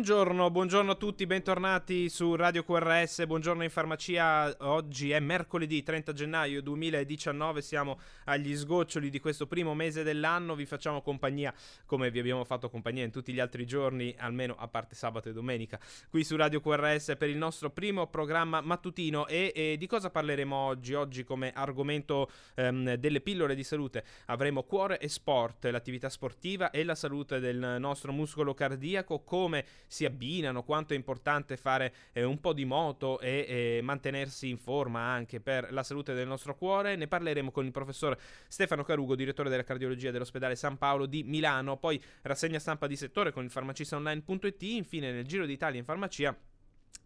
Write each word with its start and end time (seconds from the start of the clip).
Buongiorno, 0.00 0.50
buongiorno 0.50 0.92
a 0.92 0.94
tutti, 0.94 1.26
bentornati 1.26 2.08
su 2.08 2.34
Radio 2.34 2.64
QRS, 2.64 3.26
buongiorno 3.26 3.62
in 3.62 3.68
farmacia. 3.68 4.50
Oggi 4.60 5.10
è 5.10 5.20
mercoledì 5.20 5.82
30 5.82 6.14
gennaio 6.14 6.62
2019, 6.62 7.60
siamo 7.60 8.00
agli 8.24 8.56
sgoccioli 8.56 9.10
di 9.10 9.20
questo 9.20 9.46
primo 9.46 9.74
mese 9.74 10.02
dell'anno, 10.02 10.54
vi 10.54 10.64
facciamo 10.64 11.02
compagnia 11.02 11.52
come 11.84 12.10
vi 12.10 12.18
abbiamo 12.18 12.46
fatto 12.46 12.70
compagnia 12.70 13.04
in 13.04 13.10
tutti 13.10 13.30
gli 13.34 13.40
altri 13.40 13.66
giorni, 13.66 14.14
almeno 14.16 14.56
a 14.58 14.68
parte 14.68 14.94
sabato 14.94 15.28
e 15.28 15.34
domenica, 15.34 15.78
qui 16.08 16.24
su 16.24 16.34
Radio 16.34 16.62
QRS 16.62 17.16
per 17.18 17.28
il 17.28 17.36
nostro 17.36 17.68
primo 17.68 18.06
programma 18.06 18.62
mattutino 18.62 19.26
e, 19.26 19.52
e 19.54 19.76
di 19.76 19.86
cosa 19.86 20.08
parleremo 20.08 20.56
oggi? 20.56 20.94
Oggi 20.94 21.24
come 21.24 21.52
argomento 21.52 22.30
ehm, 22.54 22.94
delle 22.94 23.20
pillole 23.20 23.54
di 23.54 23.64
salute 23.64 24.02
avremo 24.26 24.62
cuore 24.62 24.98
e 24.98 25.10
sport, 25.10 25.66
l'attività 25.66 26.08
sportiva 26.08 26.70
e 26.70 26.84
la 26.84 26.94
salute 26.94 27.38
del 27.38 27.76
nostro 27.78 28.12
muscolo 28.12 28.54
cardiaco, 28.54 29.20
come 29.24 29.66
si 29.90 30.04
abbinano, 30.04 30.62
quanto 30.62 30.92
è 30.92 30.96
importante 30.96 31.56
fare 31.56 31.92
eh, 32.12 32.22
un 32.22 32.38
po' 32.38 32.52
di 32.52 32.64
moto 32.64 33.18
e 33.18 33.46
eh, 33.48 33.80
mantenersi 33.82 34.48
in 34.48 34.56
forma 34.56 35.00
anche 35.00 35.40
per 35.40 35.72
la 35.72 35.82
salute 35.82 36.14
del 36.14 36.28
nostro 36.28 36.54
cuore. 36.54 36.94
Ne 36.94 37.08
parleremo 37.08 37.50
con 37.50 37.64
il 37.64 37.72
professor 37.72 38.16
Stefano 38.46 38.84
Carugo, 38.84 39.16
direttore 39.16 39.50
della 39.50 39.64
cardiologia 39.64 40.12
dell'ospedale 40.12 40.54
San 40.54 40.78
Paolo 40.78 41.06
di 41.06 41.24
Milano, 41.24 41.76
poi 41.76 42.00
rassegna 42.22 42.60
stampa 42.60 42.86
di 42.86 42.94
settore 42.94 43.32
con 43.32 43.42
il 43.42 43.50
farmacistaonline.it, 43.50 44.62
infine 44.62 45.10
nel 45.10 45.26
Giro 45.26 45.44
d'Italia 45.44 45.80
in 45.80 45.84
farmacia 45.84 46.38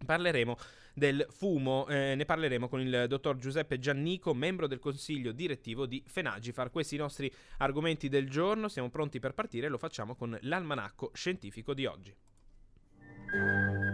Parleremo 0.04 0.56
del 0.92 1.26
fumo, 1.30 1.86
eh, 1.88 2.14
ne 2.14 2.24
parleremo 2.24 2.68
con 2.68 2.80
il 2.80 3.06
dottor 3.08 3.38
Giuseppe 3.38 3.78
Giannico, 3.78 4.34
membro 4.34 4.66
del 4.66 4.78
consiglio 4.78 5.32
direttivo 5.32 5.86
di 5.86 6.02
Fenagifar. 6.06 6.70
Questi 6.70 6.96
i 6.96 6.98
nostri 6.98 7.32
argomenti 7.58 8.08
del 8.08 8.28
giorno, 8.28 8.68
siamo 8.68 8.90
pronti 8.90 9.18
per 9.20 9.32
partire, 9.32 9.68
lo 9.68 9.78
facciamo 9.78 10.14
con 10.14 10.36
l'almanacco 10.42 11.10
scientifico 11.14 11.72
di 11.72 11.86
oggi. 11.86 12.14
Thank 13.34 13.84
you. 13.84 13.93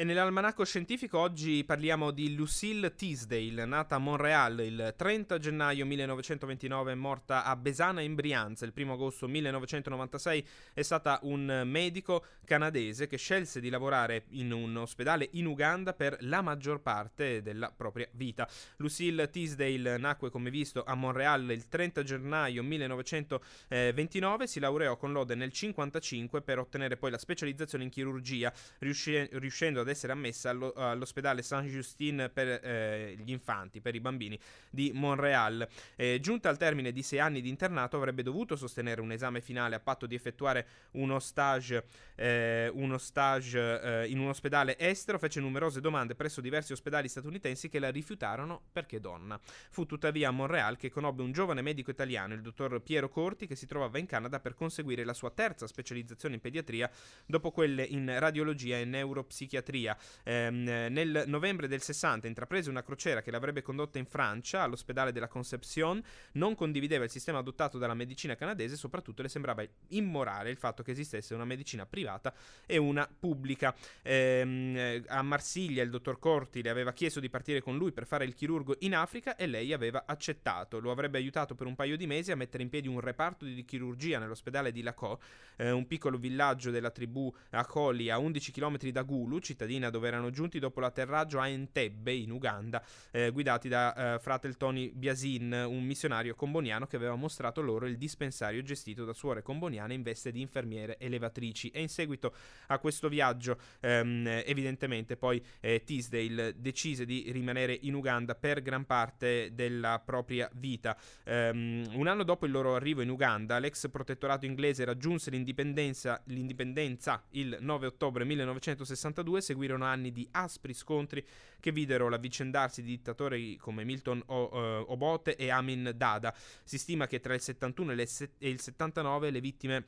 E 0.00 0.04
nell'almanacco 0.04 0.64
scientifico 0.64 1.18
oggi 1.18 1.64
parliamo 1.64 2.12
di 2.12 2.36
Lucille 2.36 2.94
Teasdale, 2.94 3.64
nata 3.64 3.96
a 3.96 3.98
Montreal 3.98 4.60
il 4.60 4.94
30 4.96 5.38
gennaio 5.38 5.84
1929 5.86 6.92
e 6.92 6.94
morta 6.94 7.42
a 7.42 7.56
Besana 7.56 8.00
in 8.00 8.14
Brianza 8.14 8.64
il 8.64 8.72
1 8.76 8.92
agosto 8.92 9.26
1996. 9.26 10.46
È 10.72 10.82
stata 10.82 11.18
un 11.22 11.62
medico 11.64 12.24
canadese 12.44 13.08
che 13.08 13.16
scelse 13.16 13.58
di 13.58 13.70
lavorare 13.70 14.26
in 14.28 14.52
un 14.52 14.76
ospedale 14.76 15.30
in 15.32 15.46
Uganda 15.46 15.92
per 15.94 16.16
la 16.20 16.42
maggior 16.42 16.80
parte 16.80 17.42
della 17.42 17.72
propria 17.76 18.06
vita. 18.12 18.48
Lucille 18.76 19.28
Teasdale 19.30 19.96
nacque 19.96 20.30
come 20.30 20.50
visto 20.50 20.84
a 20.84 20.94
Montreal 20.94 21.50
il 21.50 21.66
30 21.66 22.04
gennaio 22.04 22.62
1929, 22.62 24.46
si 24.46 24.60
laureò 24.60 24.96
con 24.96 25.10
lode 25.10 25.34
nel 25.34 25.50
1955 25.52 26.40
per 26.42 26.60
ottenere 26.60 26.96
poi 26.96 27.10
la 27.10 27.18
specializzazione 27.18 27.82
in 27.82 27.90
chirurgia, 27.90 28.52
riuscendo 28.78 29.80
ad 29.80 29.86
ad 29.88 29.94
essere 29.94 30.12
ammessa 30.12 30.50
allo, 30.50 30.72
all'ospedale 30.74 31.42
Saint-Justin 31.42 32.30
per 32.32 32.48
eh, 32.62 33.16
gli 33.18 33.30
infanti, 33.30 33.80
per 33.80 33.94
i 33.94 34.00
bambini 34.00 34.38
di 34.70 34.92
Montreal. 34.94 35.66
Eh, 35.96 36.18
giunta 36.20 36.48
al 36.48 36.58
termine 36.58 36.92
di 36.92 37.02
sei 37.02 37.18
anni 37.18 37.40
di 37.40 37.48
internato 37.48 37.96
avrebbe 37.96 38.22
dovuto 38.22 38.56
sostenere 38.56 39.00
un 39.00 39.12
esame 39.12 39.40
finale 39.40 39.74
a 39.74 39.80
patto 39.80 40.06
di 40.06 40.14
effettuare 40.14 40.66
uno 40.92 41.18
stage, 41.18 41.84
eh, 42.14 42.70
uno 42.72 42.98
stage 42.98 43.80
eh, 43.80 44.08
in 44.08 44.18
un 44.18 44.28
ospedale 44.28 44.78
estero, 44.78 45.18
fece 45.18 45.40
numerose 45.40 45.80
domande 45.80 46.14
presso 46.14 46.40
diversi 46.40 46.72
ospedali 46.72 47.08
statunitensi 47.08 47.68
che 47.68 47.78
la 47.78 47.90
rifiutarono 47.90 48.62
perché 48.72 49.00
donna. 49.00 49.40
Fu 49.70 49.86
tuttavia 49.86 50.28
a 50.28 50.32
Montreal 50.32 50.76
che 50.76 50.90
conobbe 50.90 51.22
un 51.22 51.32
giovane 51.32 51.62
medico 51.62 51.90
italiano, 51.90 52.34
il 52.34 52.42
dottor 52.42 52.80
Piero 52.82 53.08
Corti, 53.08 53.46
che 53.46 53.56
si 53.56 53.66
trovava 53.66 53.98
in 53.98 54.06
Canada 54.06 54.40
per 54.40 54.54
conseguire 54.54 55.04
la 55.04 55.14
sua 55.14 55.30
terza 55.30 55.66
specializzazione 55.66 56.34
in 56.34 56.40
pediatria 56.40 56.90
dopo 57.26 57.50
quelle 57.50 57.82
in 57.82 58.14
radiologia 58.18 58.78
e 58.78 58.84
neuropsichiatria 58.84 59.77
Ungheria. 59.78 59.96
Eh, 60.24 60.50
nel 60.50 61.24
novembre 61.26 61.68
del 61.68 61.80
60 61.80 62.26
intraprese 62.26 62.70
una 62.70 62.82
crociera 62.82 63.22
che 63.22 63.30
l'avrebbe 63.30 63.62
condotta 63.62 63.98
in 63.98 64.06
Francia 64.06 64.62
all'ospedale 64.62 65.12
della 65.12 65.28
Concepción, 65.28 66.02
non 66.32 66.54
condivideva 66.54 67.04
il 67.04 67.10
sistema 67.10 67.38
adottato 67.38 67.78
dalla 67.78 67.94
medicina 67.94 68.34
canadese 68.34 68.76
soprattutto 68.76 69.22
le 69.22 69.28
sembrava 69.28 69.64
immorale 69.88 70.50
il 70.50 70.56
fatto 70.56 70.82
che 70.82 70.90
esistesse 70.90 71.34
una 71.34 71.44
medicina 71.44 71.86
privata 71.86 72.34
e 72.66 72.76
una 72.76 73.08
pubblica. 73.08 73.74
Eh, 74.02 75.02
a 75.06 75.22
Marsiglia 75.22 75.82
il 75.82 75.90
dottor 75.90 76.18
Corti 76.18 76.62
le 76.62 76.70
aveva 76.70 76.92
chiesto 76.92 77.20
di 77.20 77.30
partire 77.30 77.60
con 77.60 77.76
lui 77.76 77.92
per 77.92 78.06
fare 78.06 78.24
il 78.24 78.34
chirurgo 78.34 78.76
in 78.80 78.94
Africa 78.94 79.36
e 79.36 79.46
lei 79.46 79.72
aveva 79.72 80.04
accettato. 80.06 80.80
Lo 80.80 80.90
avrebbe 80.90 81.18
aiutato 81.18 81.54
per 81.54 81.66
un 81.66 81.74
paio 81.74 81.96
di 81.96 82.06
mesi 82.06 82.32
a 82.32 82.36
mettere 82.36 82.62
in 82.62 82.68
piedi 82.68 82.88
un 82.88 83.00
reparto 83.00 83.44
di 83.44 83.64
chirurgia 83.64 84.18
nell'ospedale 84.18 84.72
di 84.72 84.82
Lacò, 84.82 85.16
eh, 85.56 85.70
un 85.70 85.86
piccolo 85.86 86.18
villaggio 86.18 86.70
della 86.70 86.90
tribù 86.90 87.32
Akoli 87.50 88.10
a 88.10 88.18
11 88.18 88.52
km 88.52 88.78
da 88.90 89.02
Gulu, 89.02 89.38
cittadina 89.40 89.67
cittadina 89.68 89.90
dove 89.90 90.08
erano 90.08 90.30
giunti 90.30 90.58
dopo 90.58 90.80
l'atterraggio 90.80 91.38
a 91.38 91.46
Entebbe 91.46 92.12
in 92.12 92.30
Uganda, 92.30 92.82
eh, 93.10 93.30
guidati 93.30 93.68
da 93.68 94.14
eh, 94.14 94.18
fratel 94.18 94.56
Tony 94.56 94.90
Biasin, 94.92 95.66
un 95.68 95.84
missionario 95.84 96.34
comboniano 96.34 96.86
che 96.86 96.96
aveva 96.96 97.14
mostrato 97.14 97.60
loro 97.60 97.86
il 97.86 97.98
dispensario 97.98 98.62
gestito 98.62 99.04
da 99.04 99.12
suore 99.12 99.42
comboniane 99.42 99.92
in 99.92 100.02
veste 100.02 100.32
di 100.32 100.40
infermiere 100.40 100.98
elevatrici. 100.98 101.68
E 101.68 101.82
in 101.82 101.88
seguito 101.88 102.34
a 102.68 102.78
questo 102.78 103.08
viaggio, 103.08 103.58
ehm, 103.80 104.42
evidentemente, 104.46 105.16
poi 105.16 105.42
eh, 105.60 105.82
Teasdale 105.84 106.54
decise 106.56 107.04
di 107.04 107.30
rimanere 107.30 107.76
in 107.82 107.94
Uganda 107.94 108.34
per 108.34 108.62
gran 108.62 108.86
parte 108.86 109.50
della 109.52 110.00
propria 110.04 110.48
vita. 110.54 110.96
Um, 111.26 111.84
un 111.92 112.06
anno 112.06 112.22
dopo 112.22 112.46
il 112.46 112.52
loro 112.52 112.74
arrivo 112.74 113.02
in 113.02 113.10
Uganda, 113.10 113.58
l'ex 113.58 113.88
protettorato 113.90 114.46
inglese 114.46 114.84
raggiunse 114.84 115.30
l'indipendenza, 115.30 116.20
l'indipendenza 116.26 117.22
il 117.30 117.58
9 117.60 117.86
ottobre 117.86 118.24
1962, 118.24 119.40
seguirono 119.58 119.84
anni 119.84 120.12
di 120.12 120.26
aspri 120.30 120.72
scontri 120.72 121.24
che 121.58 121.72
videro 121.72 122.08
l'avvicendarsi 122.08 122.82
di 122.82 122.90
dittatori 122.90 123.56
come 123.56 123.82
Milton 123.82 124.22
o, 124.26 124.48
uh, 124.52 124.92
Obote 124.92 125.34
e 125.34 125.50
Amin 125.50 125.92
Dada. 125.96 126.32
Si 126.62 126.78
stima 126.78 127.08
che 127.08 127.18
tra 127.18 127.34
il 127.34 127.40
71 127.40 127.92
e 127.92 128.48
il 128.48 128.60
79 128.60 129.30
le 129.30 129.40
vittime 129.40 129.86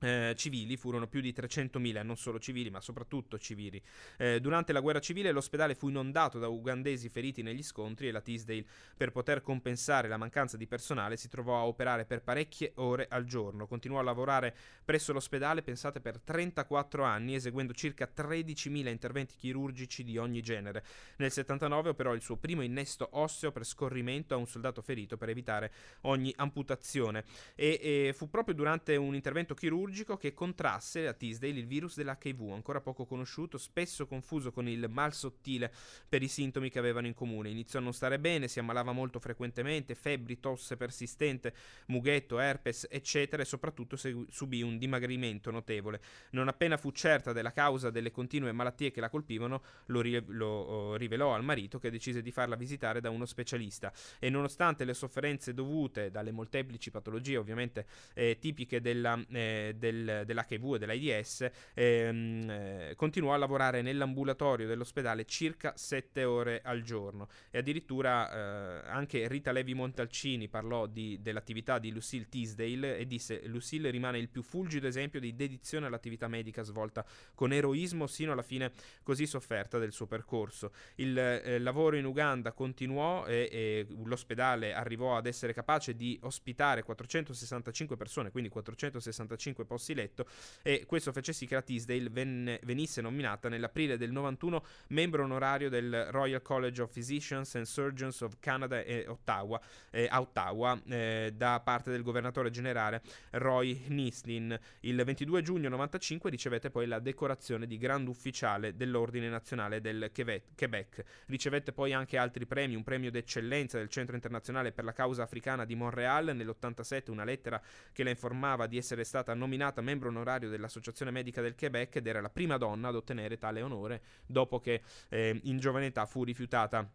eh, 0.00 0.34
civili 0.36 0.76
furono 0.76 1.06
più 1.06 1.20
di 1.20 1.32
300.000, 1.32 2.04
non 2.04 2.16
solo 2.16 2.38
civili 2.38 2.70
ma 2.70 2.80
soprattutto 2.80 3.38
civili. 3.38 3.82
Eh, 4.18 4.40
durante 4.40 4.72
la 4.72 4.80
guerra 4.80 5.00
civile 5.00 5.32
l'ospedale 5.32 5.74
fu 5.74 5.88
inondato 5.88 6.38
da 6.38 6.48
ugandesi 6.48 7.08
feriti 7.08 7.42
negli 7.42 7.62
scontri 7.62 8.08
e 8.08 8.12
la 8.12 8.20
Teasdale, 8.20 8.64
per 8.96 9.10
poter 9.10 9.42
compensare 9.42 10.08
la 10.08 10.16
mancanza 10.16 10.56
di 10.56 10.66
personale, 10.66 11.16
si 11.16 11.28
trovò 11.28 11.58
a 11.58 11.66
operare 11.66 12.04
per 12.04 12.22
parecchie 12.22 12.72
ore 12.76 13.06
al 13.08 13.24
giorno. 13.24 13.66
Continuò 13.66 14.00
a 14.00 14.02
lavorare 14.02 14.54
presso 14.84 15.12
l'ospedale, 15.12 15.62
pensate, 15.62 16.00
per 16.00 16.20
34 16.20 17.02
anni, 17.02 17.34
eseguendo 17.34 17.72
circa 17.72 18.10
13.000 18.14 18.88
interventi 18.88 19.34
chirurgici 19.36 20.04
di 20.04 20.18
ogni 20.18 20.42
genere. 20.42 20.84
Nel 21.16 21.30
79 21.30 21.90
operò 21.90 22.14
il 22.14 22.22
suo 22.22 22.36
primo 22.36 22.62
innesto 22.62 23.08
osseo 23.12 23.52
per 23.52 23.64
scorrimento 23.64 24.34
a 24.34 24.36
un 24.36 24.46
soldato 24.46 24.82
ferito 24.82 25.16
per 25.16 25.28
evitare 25.28 25.72
ogni 26.02 26.32
amputazione 26.36 27.24
e, 27.54 27.80
e 27.82 28.12
fu 28.14 28.28
proprio 28.28 28.54
durante 28.54 28.96
un 28.96 29.14
intervento 29.14 29.54
chirurgico 29.54 29.85
chirurgico 29.86 30.16
che 30.16 30.34
contrasse 30.34 31.06
a 31.06 31.12
Teasdale 31.12 31.52
il 31.52 31.66
virus 31.66 31.96
dell'HIV, 31.96 32.52
ancora 32.52 32.80
poco 32.80 33.06
conosciuto, 33.06 33.56
spesso 33.56 34.06
confuso 34.06 34.50
con 34.50 34.68
il 34.68 34.88
mal 34.90 35.14
sottile 35.14 35.72
per 36.08 36.22
i 36.22 36.28
sintomi 36.28 36.70
che 36.70 36.78
avevano 36.78 37.06
in 37.06 37.14
comune. 37.14 37.50
Iniziò 37.50 37.78
a 37.78 37.82
non 37.82 37.92
stare 37.92 38.18
bene, 38.18 38.48
si 38.48 38.58
ammalava 38.58 38.92
molto 38.92 39.20
frequentemente, 39.20 39.94
febbri, 39.94 40.40
tosse 40.40 40.76
persistente, 40.76 41.54
mughetto, 41.86 42.40
herpes, 42.40 42.86
eccetera, 42.90 43.42
e 43.42 43.44
soprattutto 43.44 43.96
subì 43.96 44.62
un 44.62 44.76
dimagrimento 44.76 45.50
notevole. 45.50 46.00
Non 46.30 46.48
appena 46.48 46.76
fu 46.76 46.90
certa 46.90 47.32
della 47.32 47.52
causa 47.52 47.90
delle 47.90 48.10
continue 48.10 48.52
malattie 48.52 48.90
che 48.90 49.00
la 49.00 49.08
colpivano, 49.08 49.62
lo, 49.86 50.00
ri- 50.00 50.24
lo 50.26 50.46
oh, 50.46 50.96
rivelò 50.96 51.34
al 51.34 51.44
marito 51.44 51.78
che 51.78 51.90
decise 51.90 52.22
di 52.22 52.32
farla 52.32 52.56
visitare 52.56 53.00
da 53.00 53.10
uno 53.10 53.24
specialista 53.26 53.92
e 54.18 54.30
nonostante 54.30 54.84
le 54.84 54.94
sofferenze 54.94 55.54
dovute 55.54 56.10
dalle 56.10 56.32
molteplici 56.32 56.90
patologie 56.90 57.36
ovviamente 57.36 57.86
eh, 58.14 58.38
tipiche 58.40 58.80
della, 58.80 59.22
eh, 59.28 59.74
del, 59.76 60.22
dell'HIV 60.24 60.74
e 60.74 60.78
dell'AIDS, 60.78 61.50
ehm, 61.74 62.50
eh, 62.50 62.92
continuò 62.96 63.34
a 63.34 63.36
lavorare 63.36 63.82
nell'ambulatorio 63.82 64.66
dell'ospedale 64.66 65.24
circa 65.24 65.74
7 65.76 66.24
ore 66.24 66.60
al 66.62 66.82
giorno 66.82 67.28
e 67.50 67.58
addirittura 67.58 68.84
eh, 68.84 68.88
anche 68.88 69.28
Rita 69.28 69.52
Levi 69.52 69.74
Montalcini 69.74 70.48
parlò 70.48 70.86
di, 70.86 71.18
dell'attività 71.20 71.78
di 71.78 71.92
Lucille 71.92 72.28
Teasdale 72.28 72.96
e 72.98 73.06
disse 73.06 73.42
Lucille 73.46 73.90
rimane 73.90 74.18
il 74.18 74.28
più 74.28 74.42
fulgido 74.42 74.86
esempio 74.86 75.20
di 75.20 75.34
dedizione 75.34 75.86
all'attività 75.86 76.28
medica 76.28 76.62
svolta 76.62 77.04
con 77.34 77.52
eroismo 77.52 78.06
sino 78.06 78.32
alla 78.32 78.42
fine 78.42 78.72
così 79.02 79.26
sofferta 79.26 79.78
del 79.78 79.92
suo 79.92 80.06
percorso. 80.06 80.72
Il 80.96 81.16
eh, 81.18 81.58
lavoro 81.58 81.96
in 81.96 82.04
Uganda 82.04 82.52
continuò 82.52 83.26
e, 83.26 83.48
e 83.50 83.86
l'ospedale 84.04 84.72
arrivò 84.72 85.16
ad 85.16 85.26
essere 85.26 85.52
capace 85.52 85.94
di 85.94 86.18
ospitare 86.22 86.82
465 86.82 87.96
persone, 87.96 88.30
quindi 88.30 88.48
465 88.48 89.64
posti 89.66 89.94
letto 89.94 90.26
e 90.62 90.84
questo 90.86 91.12
fece 91.12 91.32
sì 91.32 91.46
che 91.46 91.54
la 91.54 91.62
Teasdale 91.62 92.08
venne, 92.08 92.60
venisse 92.64 93.00
nominata 93.00 93.48
nell'aprile 93.48 93.96
del 93.96 94.12
91 94.12 94.62
membro 94.88 95.24
onorario 95.24 95.68
del 95.68 96.06
Royal 96.10 96.42
College 96.42 96.82
of 96.82 96.92
Physicians 96.92 97.54
and 97.54 97.64
Surgeons 97.64 98.20
of 98.20 98.36
Canada 98.40 98.80
e 98.80 99.04
Ottawa, 99.08 99.60
eh, 99.90 100.08
Ottawa 100.10 100.80
eh, 100.88 101.32
da 101.34 101.60
parte 101.60 101.90
del 101.90 102.02
governatore 102.02 102.50
generale 102.50 103.02
Roy 103.32 103.84
Nislin. 103.88 104.58
Il 104.80 105.02
22 105.02 105.42
giugno 105.42 105.68
95 105.68 106.30
ricevette 106.30 106.70
poi 106.70 106.86
la 106.86 106.98
decorazione 106.98 107.66
di 107.66 107.78
Grand 107.78 108.06
Ufficiale 108.08 108.76
dell'Ordine 108.76 109.28
Nazionale 109.28 109.80
del 109.80 110.10
Quebec. 110.12 111.04
Ricevette 111.26 111.72
poi 111.72 111.92
anche 111.92 112.16
altri 112.16 112.46
premi, 112.46 112.74
un 112.74 112.84
premio 112.84 113.10
d'eccellenza 113.10 113.78
del 113.78 113.88
Centro 113.88 114.14
Internazionale 114.14 114.72
per 114.72 114.84
la 114.84 114.92
Causa 114.92 115.22
Africana 115.22 115.64
di 115.64 115.74
Montreal 115.74 116.34
nell'87, 116.34 117.10
una 117.10 117.24
lettera 117.24 117.60
che 117.92 118.04
la 118.04 118.10
informava 118.10 118.66
di 118.66 118.76
essere 118.76 119.04
stata 119.04 119.34
nominata 119.34 119.55
membro 119.82 120.08
onorario 120.08 120.48
dell'Associazione 120.48 121.10
Medica 121.10 121.40
del 121.40 121.54
Quebec 121.54 121.96
ed 121.96 122.06
era 122.06 122.20
la 122.20 122.30
prima 122.30 122.56
donna 122.56 122.88
ad 122.88 122.94
ottenere 122.94 123.38
tale 123.38 123.62
onore 123.62 124.02
dopo 124.26 124.60
che 124.60 124.82
eh, 125.08 125.40
in 125.44 125.58
giovane 125.58 125.86
età 125.86 126.06
fu 126.06 126.24
rifiutata 126.24 126.88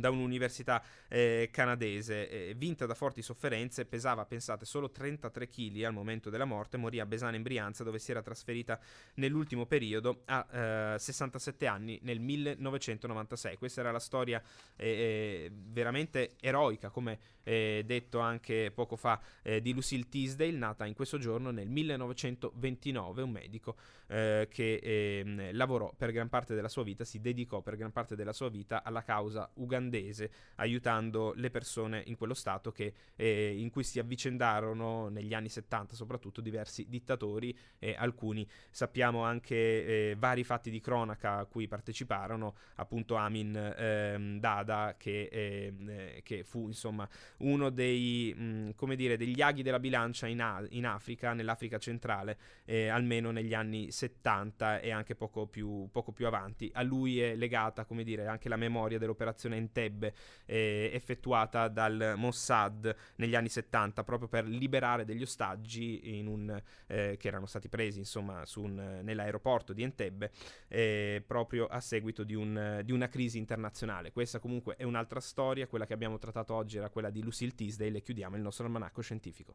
da 0.00 0.10
un'università 0.10 0.82
eh, 1.08 1.50
canadese, 1.52 2.28
eh, 2.28 2.54
vinta 2.54 2.86
da 2.86 2.94
forti 2.94 3.22
sofferenze, 3.22 3.84
pesava, 3.84 4.24
pensate, 4.24 4.64
solo 4.64 4.90
33 4.90 5.48
kg 5.48 5.82
al 5.82 5.92
momento 5.92 6.30
della 6.30 6.44
morte, 6.44 6.76
morì 6.76 6.98
a 6.98 7.06
Besana 7.06 7.36
in 7.36 7.42
Brianza 7.42 7.84
dove 7.84 7.98
si 7.98 8.10
era 8.10 8.22
trasferita 8.22 8.80
nell'ultimo 9.14 9.66
periodo 9.66 10.22
a 10.26 10.94
eh, 10.94 10.98
67 10.98 11.66
anni 11.66 11.98
nel 12.02 12.20
1996. 12.20 13.56
Questa 13.56 13.80
era 13.80 13.90
la 13.92 13.98
storia 13.98 14.42
eh, 14.76 14.88
eh, 14.88 15.50
veramente 15.52 16.36
eroica, 16.40 16.88
come 16.88 17.18
eh, 17.42 17.82
detto 17.84 18.18
anche 18.18 18.70
poco 18.74 18.96
fa, 18.96 19.20
di 19.60 19.72
Lucille 19.72 20.08
Teasdale, 20.08 20.52
nata 20.52 20.86
in 20.86 20.94
questo 20.94 21.18
giorno 21.18 21.50
nel 21.50 21.68
1929, 21.68 23.22
un 23.22 23.30
medico 23.30 23.76
che 24.10 24.48
ehm, 24.82 25.50
lavorò 25.52 25.92
per 25.96 26.10
gran 26.10 26.28
parte 26.28 26.54
della 26.54 26.68
sua 26.68 26.82
vita, 26.82 27.04
si 27.04 27.20
dedicò 27.20 27.60
per 27.60 27.76
gran 27.76 27.92
parte 27.92 28.16
della 28.16 28.32
sua 28.32 28.48
vita 28.48 28.82
alla 28.82 29.02
causa 29.02 29.48
ugandese 29.54 29.89
ugandese, 29.90 30.30
aiutando 30.56 31.32
le 31.34 31.50
persone 31.50 32.02
in 32.06 32.16
quello 32.16 32.34
stato 32.34 32.70
che, 32.70 32.94
eh, 33.16 33.56
in 33.58 33.70
cui 33.70 33.82
si 33.82 33.98
avvicendarono 33.98 35.08
negli 35.08 35.34
anni 35.34 35.48
70 35.48 35.94
soprattutto 35.94 36.40
diversi 36.40 36.86
dittatori, 36.88 37.56
eh, 37.78 37.94
alcuni 37.98 38.46
sappiamo 38.70 39.24
anche 39.24 39.56
eh, 39.56 40.16
vari 40.16 40.44
fatti 40.44 40.70
di 40.70 40.80
cronaca 40.80 41.38
a 41.38 41.44
cui 41.44 41.66
parteciparono, 41.66 42.54
appunto 42.76 43.16
Amin 43.16 43.56
ehm, 43.56 44.38
Dada 44.38 44.94
che, 44.96 45.28
ehm, 45.30 45.88
eh, 45.88 46.20
che, 46.22 46.44
fu 46.44 46.66
insomma 46.68 47.08
uno 47.38 47.70
dei, 47.70 48.32
mh, 48.36 48.42
mm, 48.42 48.70
come 48.76 48.96
dire, 48.96 49.16
degli 49.16 49.40
aghi 49.42 49.62
della 49.62 49.80
bilancia 49.80 50.26
in, 50.26 50.40
A- 50.40 50.64
in 50.70 50.86
Africa, 50.86 51.32
nell'Africa 51.32 51.78
centrale, 51.78 52.38
eh, 52.64 52.88
almeno 52.88 53.30
negli 53.30 53.54
anni 53.54 53.90
70 53.90 54.80
e 54.80 54.90
anche 54.90 55.14
poco 55.14 55.46
più, 55.46 55.88
poco 55.90 56.12
più 56.12 56.26
avanti. 56.26 56.70
A 56.74 56.82
lui 56.82 57.20
è 57.20 57.34
legata, 57.34 57.84
come 57.84 58.04
dire, 58.04 58.26
anche 58.26 58.48
la 58.48 58.56
memoria 58.56 58.98
dell'operazione 58.98 59.56
Entebbe 59.70 60.14
eh, 60.46 60.90
effettuata 60.92 61.68
dal 61.68 62.14
Mossad 62.16 62.94
negli 63.16 63.36
anni 63.36 63.48
70 63.48 64.02
proprio 64.02 64.28
per 64.28 64.44
liberare 64.46 65.04
degli 65.04 65.22
ostaggi 65.22 66.22
un, 66.26 66.60
eh, 66.88 67.16
che 67.16 67.28
erano 67.28 67.46
stati 67.46 67.68
presi 67.68 68.00
insomma 68.00 68.42
un, 68.56 69.00
nell'aeroporto 69.02 69.72
di 69.72 69.82
Entebbe 69.84 70.32
eh, 70.68 71.22
proprio 71.24 71.66
a 71.66 71.80
seguito 71.80 72.24
di, 72.24 72.34
un, 72.34 72.80
di, 72.84 72.92
una 72.92 73.08
crisi 73.08 73.38
internazionale. 73.38 74.10
Questa 74.10 74.40
comunque 74.40 74.74
è 74.76 74.82
un'altra 74.82 75.20
storia, 75.20 75.68
quella 75.68 75.86
che 75.86 75.92
abbiamo 75.92 76.18
trattato 76.18 76.54
oggi 76.54 76.78
era 76.78 76.90
quella 76.90 77.10
di 77.10 77.22
Lucille 77.22 77.54
Teasdale 77.54 77.98
e 77.98 78.02
chiudiamo 78.02 78.36
il 78.36 78.42
nostro 78.42 78.66
almanacco 78.66 79.00
scientifico. 79.00 79.54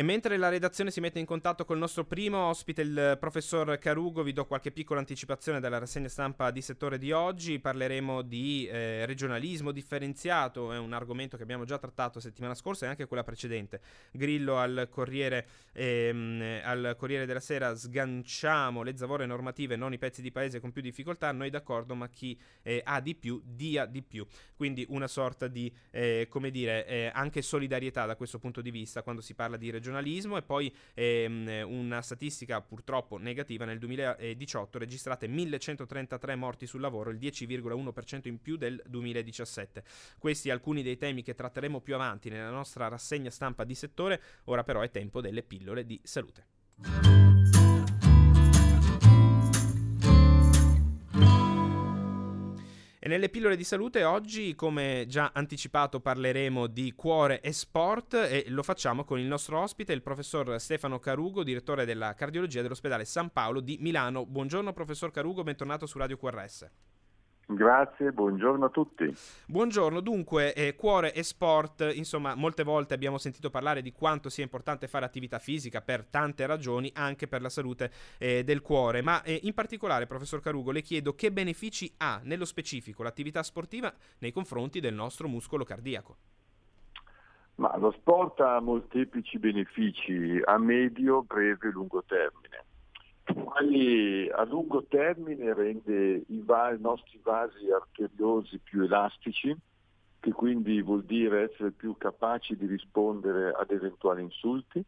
E 0.00 0.02
mentre 0.02 0.38
la 0.38 0.48
redazione 0.48 0.90
si 0.90 0.98
mette 0.98 1.18
in 1.18 1.26
contatto 1.26 1.66
col 1.66 1.76
nostro 1.76 2.06
primo 2.06 2.38
ospite, 2.46 2.80
il 2.80 3.18
professor 3.20 3.78
Carugo, 3.78 4.22
vi 4.22 4.32
do 4.32 4.46
qualche 4.46 4.70
piccola 4.70 4.98
anticipazione 4.98 5.60
della 5.60 5.76
rassegna 5.76 6.08
stampa 6.08 6.50
di 6.50 6.62
settore 6.62 6.96
di 6.96 7.12
oggi. 7.12 7.58
Parleremo 7.58 8.22
di 8.22 8.66
eh, 8.66 9.04
regionalismo 9.04 9.72
differenziato, 9.72 10.72
è 10.72 10.78
un 10.78 10.94
argomento 10.94 11.36
che 11.36 11.42
abbiamo 11.42 11.66
già 11.66 11.76
trattato 11.76 12.18
settimana 12.18 12.54
scorsa 12.54 12.86
e 12.86 12.88
anche 12.88 13.04
quella 13.04 13.24
precedente. 13.24 13.82
Grillo 14.10 14.56
al 14.56 14.88
Corriere, 14.90 15.46
ehm, 15.74 16.62
al 16.64 16.94
Corriere 16.96 17.26
della 17.26 17.38
Sera, 17.38 17.76
sganciamo 17.76 18.82
le 18.82 18.96
zavore 18.96 19.26
normative, 19.26 19.76
non 19.76 19.92
i 19.92 19.98
pezzi 19.98 20.22
di 20.22 20.32
paese 20.32 20.60
con 20.60 20.72
più 20.72 20.80
difficoltà. 20.80 21.30
Noi 21.30 21.50
d'accordo, 21.50 21.94
ma 21.94 22.08
chi 22.08 22.40
eh, 22.62 22.80
ha 22.82 23.02
di 23.02 23.14
più, 23.14 23.42
dia 23.44 23.84
di 23.84 24.00
più. 24.00 24.26
Quindi 24.56 24.86
una 24.88 25.08
sorta 25.08 25.46
di, 25.46 25.70
eh, 25.90 26.26
come 26.30 26.50
dire, 26.50 26.86
eh, 26.86 27.10
anche 27.12 27.42
solidarietà 27.42 28.06
da 28.06 28.16
questo 28.16 28.38
punto 28.38 28.62
di 28.62 28.70
vista 28.70 29.02
quando 29.02 29.20
si 29.20 29.34
parla 29.34 29.58
di 29.58 29.66
regionalismo 29.66 29.88
regionalismo 29.90 30.36
e 30.36 30.42
poi 30.42 30.74
ehm, 30.94 31.64
una 31.66 32.00
statistica 32.00 32.60
purtroppo 32.60 33.18
negativa 33.18 33.64
nel 33.64 33.78
2018 33.78 34.78
registrate 34.78 35.26
1133 35.28 36.34
morti 36.36 36.66
sul 36.66 36.80
lavoro, 36.80 37.10
il 37.10 37.18
10,1% 37.18 38.28
in 38.28 38.40
più 38.40 38.56
del 38.56 38.80
2017. 38.86 39.82
Questi 40.18 40.50
alcuni 40.50 40.82
dei 40.82 40.96
temi 40.96 41.22
che 41.22 41.34
tratteremo 41.34 41.80
più 41.80 41.94
avanti 41.94 42.30
nella 42.30 42.50
nostra 42.50 42.88
rassegna 42.88 43.30
stampa 43.30 43.64
di 43.64 43.74
settore, 43.74 44.20
ora 44.44 44.62
però 44.62 44.80
è 44.80 44.90
tempo 44.90 45.20
delle 45.20 45.42
pillole 45.42 45.84
di 45.84 46.00
salute. 46.02 47.38
E 53.02 53.08
nelle 53.08 53.30
pillole 53.30 53.56
di 53.56 53.64
salute 53.64 54.04
oggi, 54.04 54.54
come 54.54 55.06
già 55.08 55.30
anticipato, 55.32 56.00
parleremo 56.00 56.66
di 56.66 56.92
cuore 56.94 57.40
e 57.40 57.50
sport 57.50 58.12
e 58.12 58.44
lo 58.48 58.62
facciamo 58.62 59.04
con 59.04 59.18
il 59.18 59.24
nostro 59.24 59.58
ospite, 59.58 59.94
il 59.94 60.02
professor 60.02 60.60
Stefano 60.60 60.98
Carugo, 60.98 61.42
direttore 61.42 61.86
della 61.86 62.12
cardiologia 62.12 62.60
dell'ospedale 62.60 63.06
San 63.06 63.30
Paolo 63.30 63.60
di 63.60 63.78
Milano. 63.80 64.26
Buongiorno 64.26 64.74
professor 64.74 65.10
Carugo, 65.10 65.42
bentornato 65.42 65.86
su 65.86 65.96
Radio 65.96 66.18
QRS. 66.18 66.68
Grazie, 67.52 68.12
buongiorno 68.12 68.66
a 68.66 68.68
tutti. 68.68 69.12
Buongiorno, 69.46 70.00
dunque 70.00 70.54
eh, 70.54 70.76
cuore 70.76 71.12
e 71.12 71.24
sport, 71.24 71.90
insomma 71.94 72.36
molte 72.36 72.62
volte 72.62 72.94
abbiamo 72.94 73.18
sentito 73.18 73.50
parlare 73.50 73.82
di 73.82 73.92
quanto 73.92 74.28
sia 74.28 74.44
importante 74.44 74.86
fare 74.86 75.04
attività 75.04 75.40
fisica 75.40 75.80
per 75.80 76.04
tante 76.04 76.46
ragioni, 76.46 76.92
anche 76.94 77.26
per 77.26 77.42
la 77.42 77.48
salute 77.48 77.90
eh, 78.18 78.44
del 78.44 78.62
cuore, 78.62 79.02
ma 79.02 79.22
eh, 79.22 79.40
in 79.42 79.52
particolare 79.52 80.06
professor 80.06 80.40
Carugo 80.40 80.70
le 80.70 80.82
chiedo 80.82 81.14
che 81.14 81.32
benefici 81.32 81.92
ha 81.96 82.20
nello 82.22 82.44
specifico 82.44 83.02
l'attività 83.02 83.42
sportiva 83.42 83.92
nei 84.18 84.30
confronti 84.30 84.78
del 84.78 84.94
nostro 84.94 85.26
muscolo 85.26 85.64
cardiaco. 85.64 86.16
Ma 87.56 87.76
lo 87.78 87.90
sport 87.90 88.40
ha 88.40 88.60
molteplici 88.60 89.38
benefici 89.40 90.40
a 90.44 90.56
medio, 90.56 91.22
breve 91.22 91.68
e 91.68 91.72
lungo 91.72 92.04
termine 92.06 92.68
quali 93.34 94.28
a 94.30 94.44
lungo 94.44 94.84
termine 94.84 95.52
rende 95.54 96.24
i, 96.26 96.42
va- 96.44 96.72
i 96.72 96.80
nostri 96.80 97.20
vasi 97.22 97.70
arteriosi 97.70 98.58
più 98.58 98.82
elastici, 98.82 99.56
che 100.20 100.32
quindi 100.32 100.82
vuol 100.82 101.04
dire 101.04 101.50
essere 101.50 101.70
più 101.70 101.96
capaci 101.96 102.56
di 102.56 102.66
rispondere 102.66 103.52
ad 103.52 103.70
eventuali 103.70 104.22
insulti, 104.22 104.84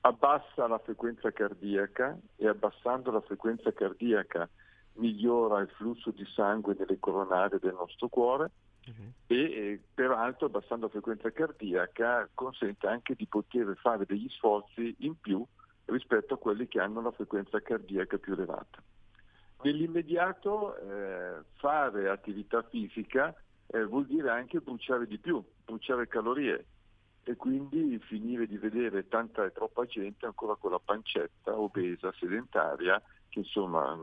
abbassa 0.00 0.66
la 0.68 0.78
frequenza 0.78 1.32
cardiaca 1.32 2.16
e 2.36 2.46
abbassando 2.46 3.10
la 3.10 3.20
frequenza 3.20 3.72
cardiaca 3.72 4.48
migliora 4.94 5.60
il 5.60 5.68
flusso 5.68 6.10
di 6.10 6.24
sangue 6.34 6.74
nelle 6.78 6.98
coronarie 6.98 7.58
del 7.58 7.74
nostro 7.74 8.08
cuore 8.08 8.50
uh-huh. 8.86 9.12
e 9.26 9.36
eh, 9.36 9.80
peraltro 9.92 10.46
abbassando 10.46 10.86
la 10.86 10.92
frequenza 10.92 11.30
cardiaca 11.32 12.28
consente 12.32 12.86
anche 12.86 13.14
di 13.14 13.26
poter 13.26 13.76
fare 13.76 14.06
degli 14.06 14.28
sforzi 14.28 14.94
in 15.00 15.18
più 15.20 15.44
rispetto 15.86 16.34
a 16.34 16.38
quelli 16.38 16.66
che 16.68 16.80
hanno 16.80 17.00
la 17.00 17.10
frequenza 17.10 17.60
cardiaca 17.60 18.18
più 18.18 18.32
elevata. 18.34 18.82
Nell'immediato 19.62 20.76
eh, 20.76 21.42
fare 21.54 22.08
attività 22.08 22.62
fisica 22.62 23.34
eh, 23.68 23.84
vuol 23.84 24.06
dire 24.06 24.30
anche 24.30 24.60
bruciare 24.60 25.06
di 25.06 25.18
più, 25.18 25.42
bruciare 25.64 26.08
calorie 26.08 26.66
e 27.24 27.34
quindi 27.34 27.98
finire 27.98 28.46
di 28.46 28.56
vedere 28.56 29.08
tanta 29.08 29.44
e 29.44 29.52
troppa 29.52 29.84
gente 29.86 30.26
ancora 30.26 30.54
con 30.54 30.70
la 30.70 30.78
pancetta 30.78 31.58
obesa, 31.58 32.12
sedentaria, 32.18 33.02
che 33.28 33.40
insomma 33.40 33.98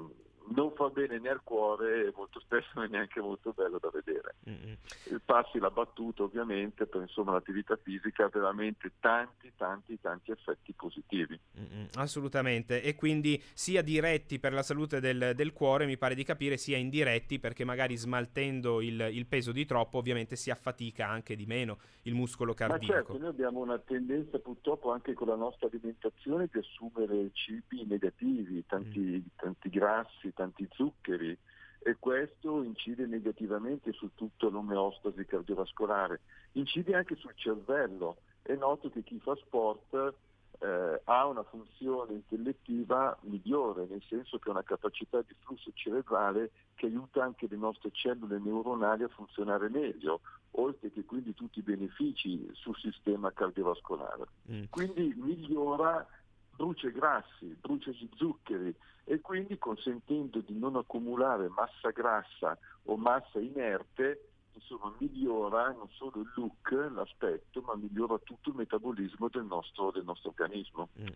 non 0.48 0.74
fa 0.76 0.90
bene 0.90 1.20
né 1.20 1.30
al 1.30 1.42
cuore 1.44 2.08
e 2.08 2.14
molto 2.16 2.40
spesso 2.40 2.68
non 2.76 2.86
è 2.86 2.88
neanche 2.88 3.22
molto 3.22 3.52
bello 3.54 3.80
da 3.80 3.90
vedere. 3.92 4.36
Mm-hmm. 4.50 5.18
Passi 5.26 5.60
la 5.60 5.70
battuta 5.70 6.24
ovviamente, 6.24 6.86
però 6.86 7.02
insomma 7.02 7.32
l'attività 7.32 7.78
fisica 7.82 8.26
ha 8.26 8.30
veramente 8.32 8.92
tanti, 9.00 9.52
tanti, 9.56 10.00
tanti 10.00 10.32
effetti 10.32 10.74
positivi. 10.74 11.40
Mm-hmm. 11.60 11.86
Assolutamente, 11.96 12.82
e 12.82 12.96
quindi 12.96 13.42
sia 13.54 13.82
diretti 13.82 14.40
per 14.40 14.54
la 14.54 14.64
salute 14.64 15.00
del, 15.00 15.34
del, 15.36 15.54
cuore, 15.54 15.86
mi 15.86 15.98
pare 15.98 16.16
di 16.16 16.24
capire, 16.24 16.58
sia 16.58 16.78
indiretti 16.78 17.40
perché 17.40 17.64
magari 17.64 17.96
smaltendo 17.96 18.82
il, 18.82 19.10
il, 19.12 19.26
peso 19.26 19.52
di 19.52 19.66
troppo 19.66 19.98
ovviamente 19.98 20.36
si 20.36 20.50
affatica 20.50 21.08
anche 21.08 21.36
di 21.36 21.46
meno 21.46 21.78
il 22.04 22.16
muscolo 22.16 22.54
cardiaco. 22.54 22.86
Ma 22.86 23.00
certo, 23.00 23.18
noi 23.18 23.30
abbiamo 23.30 23.60
una 23.60 23.80
tendenza 23.80 24.40
purtroppo 24.40 24.92
anche 24.92 25.14
con 25.14 25.28
la 25.28 25.36
nostra 25.36 25.68
alimentazione 25.68 26.50
di 26.52 26.60
assumere 26.60 27.30
cibi 27.34 27.86
negativi, 27.86 28.66
tanti, 28.66 29.00
mm. 29.00 29.38
tanti 29.38 29.70
grassi, 29.70 30.33
tanti 30.34 30.68
zuccheri 30.72 31.38
e 31.86 31.98
questo 32.00 32.64
incide 32.64 33.06
negativamente 33.06 33.92
su 33.92 34.10
tutta 34.16 34.48
l'omeostasi 34.48 35.26
cardiovascolare, 35.26 36.22
incide 36.54 36.96
anche 36.96 37.16
sul 37.16 37.34
cervello. 37.36 38.18
È 38.42 38.56
noto 38.56 38.90
che 38.90 39.04
chi 39.04 39.20
fa 39.20 39.36
sport 39.36 40.14
eh, 40.60 41.02
ha 41.04 41.26
una 41.26 41.44
funzione 41.44 42.14
intellettiva 42.14 43.18
migliore, 43.24 43.86
nel 43.90 44.04
senso 44.08 44.40
che 44.40 44.48
ha 44.48 44.54
una 44.54 44.64
capacità 44.64 45.22
di 45.22 45.36
flusso 45.40 45.72
cerebrale 45.74 46.52
che 46.76 46.86
aiuta 46.86 47.24
anche 47.24 47.48
le 47.50 47.58
nostre 47.58 47.90
cellule 47.92 48.40
neuronali 48.40 49.04
a 49.04 49.10
funzionare 49.10 49.70
meglio, 49.70 50.22
oltre 50.52 50.90
che 50.92 51.04
quindi 51.04 51.34
tutti 51.34 51.60
i 51.60 51.64
benefici 51.64 52.50
sul 52.54 52.78
sistema 52.78 53.32
cardiovascolare. 53.32 54.24
Mm. 54.50 54.64
Quindi 54.70 55.14
migliora 55.18 56.08
brucia 56.56 56.90
grassi, 56.90 57.58
brucia 57.60 57.92
gli 57.92 58.10
zuccheri 58.16 58.74
e 59.06 59.20
quindi 59.22 59.58
consentendo 59.58 60.40
di 60.40 60.58
non 60.58 60.76
accumulare 60.76 61.50
massa 61.50 61.90
grassa 61.92 62.58
o 62.84 62.96
massa 62.96 63.40
inerte 63.40 64.33
insomma, 64.54 64.94
migliora 65.00 65.72
non 65.72 65.88
solo 65.92 66.22
il 66.22 66.32
look, 66.36 66.72
l'aspetto, 66.94 67.62
ma 67.62 67.76
migliora 67.76 68.18
tutto 68.24 68.50
il 68.50 68.56
metabolismo 68.56 69.28
del 69.30 69.46
nostro, 69.46 69.92
del 69.92 70.04
nostro 70.04 70.30
organismo. 70.30 70.90
Mm. 71.00 71.08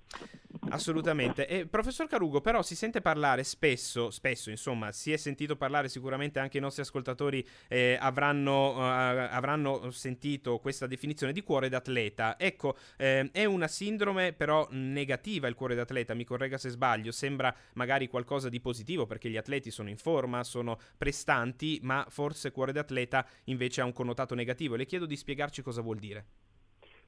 Assolutamente. 0.70 1.48
E, 1.48 1.66
professor 1.66 2.08
Carugo, 2.08 2.42
però 2.42 2.62
si 2.62 2.76
sente 2.76 3.02
parlare 3.02 3.44
spesso, 3.44 4.10
spesso 4.10 4.50
insomma, 4.50 4.92
si 4.92 5.12
è 5.12 5.18
sentito 5.18 5.56
parlare, 5.56 5.90
sicuramente 5.90 6.40
anche 6.40 6.58
i 6.58 6.62
nostri 6.62 6.82
ascoltatori 6.82 7.46
eh, 7.68 7.98
avranno, 8.00 8.76
uh, 8.76 8.80
avranno, 8.80 9.92
sentito 9.92 10.60
questa 10.60 10.88
definizione 10.88 11.34
di 11.34 11.44
cuore 11.44 11.70
d'atleta. 11.70 12.38
Ecco, 12.38 12.76
eh, 12.98 13.30
è 13.32 13.46
una 13.46 13.68
sindrome 13.68 14.34
però 14.34 14.68
negativa 14.72 15.48
il 15.48 15.56
cuore 15.56 15.76
d'atleta, 15.76 16.14
mi 16.14 16.26
corregga 16.26 16.58
se 16.58 16.70
sbaglio, 16.70 17.12
sembra 17.12 17.54
magari 17.74 18.08
qualcosa 18.08 18.50
di 18.50 18.60
positivo 18.60 19.06
perché 19.06 19.30
gli 19.30 19.38
atleti 19.38 19.72
sono 19.72 19.90
in 19.90 19.98
forma, 19.98 20.44
sono 20.44 20.78
prestanti, 20.98 21.80
ma 21.84 22.06
forse 22.10 22.52
cuore 22.52 22.72
d'atleta 22.72 23.27
invece 23.46 23.82
ha 23.82 23.86
un 23.86 23.94
connotato 23.94 24.36
negativo. 24.36 24.76
Le 24.76 24.86
chiedo 24.86 25.06
di 25.06 25.16
spiegarci 25.16 25.62
cosa 25.62 25.82
vuol 25.82 25.98
dire. 25.98 26.26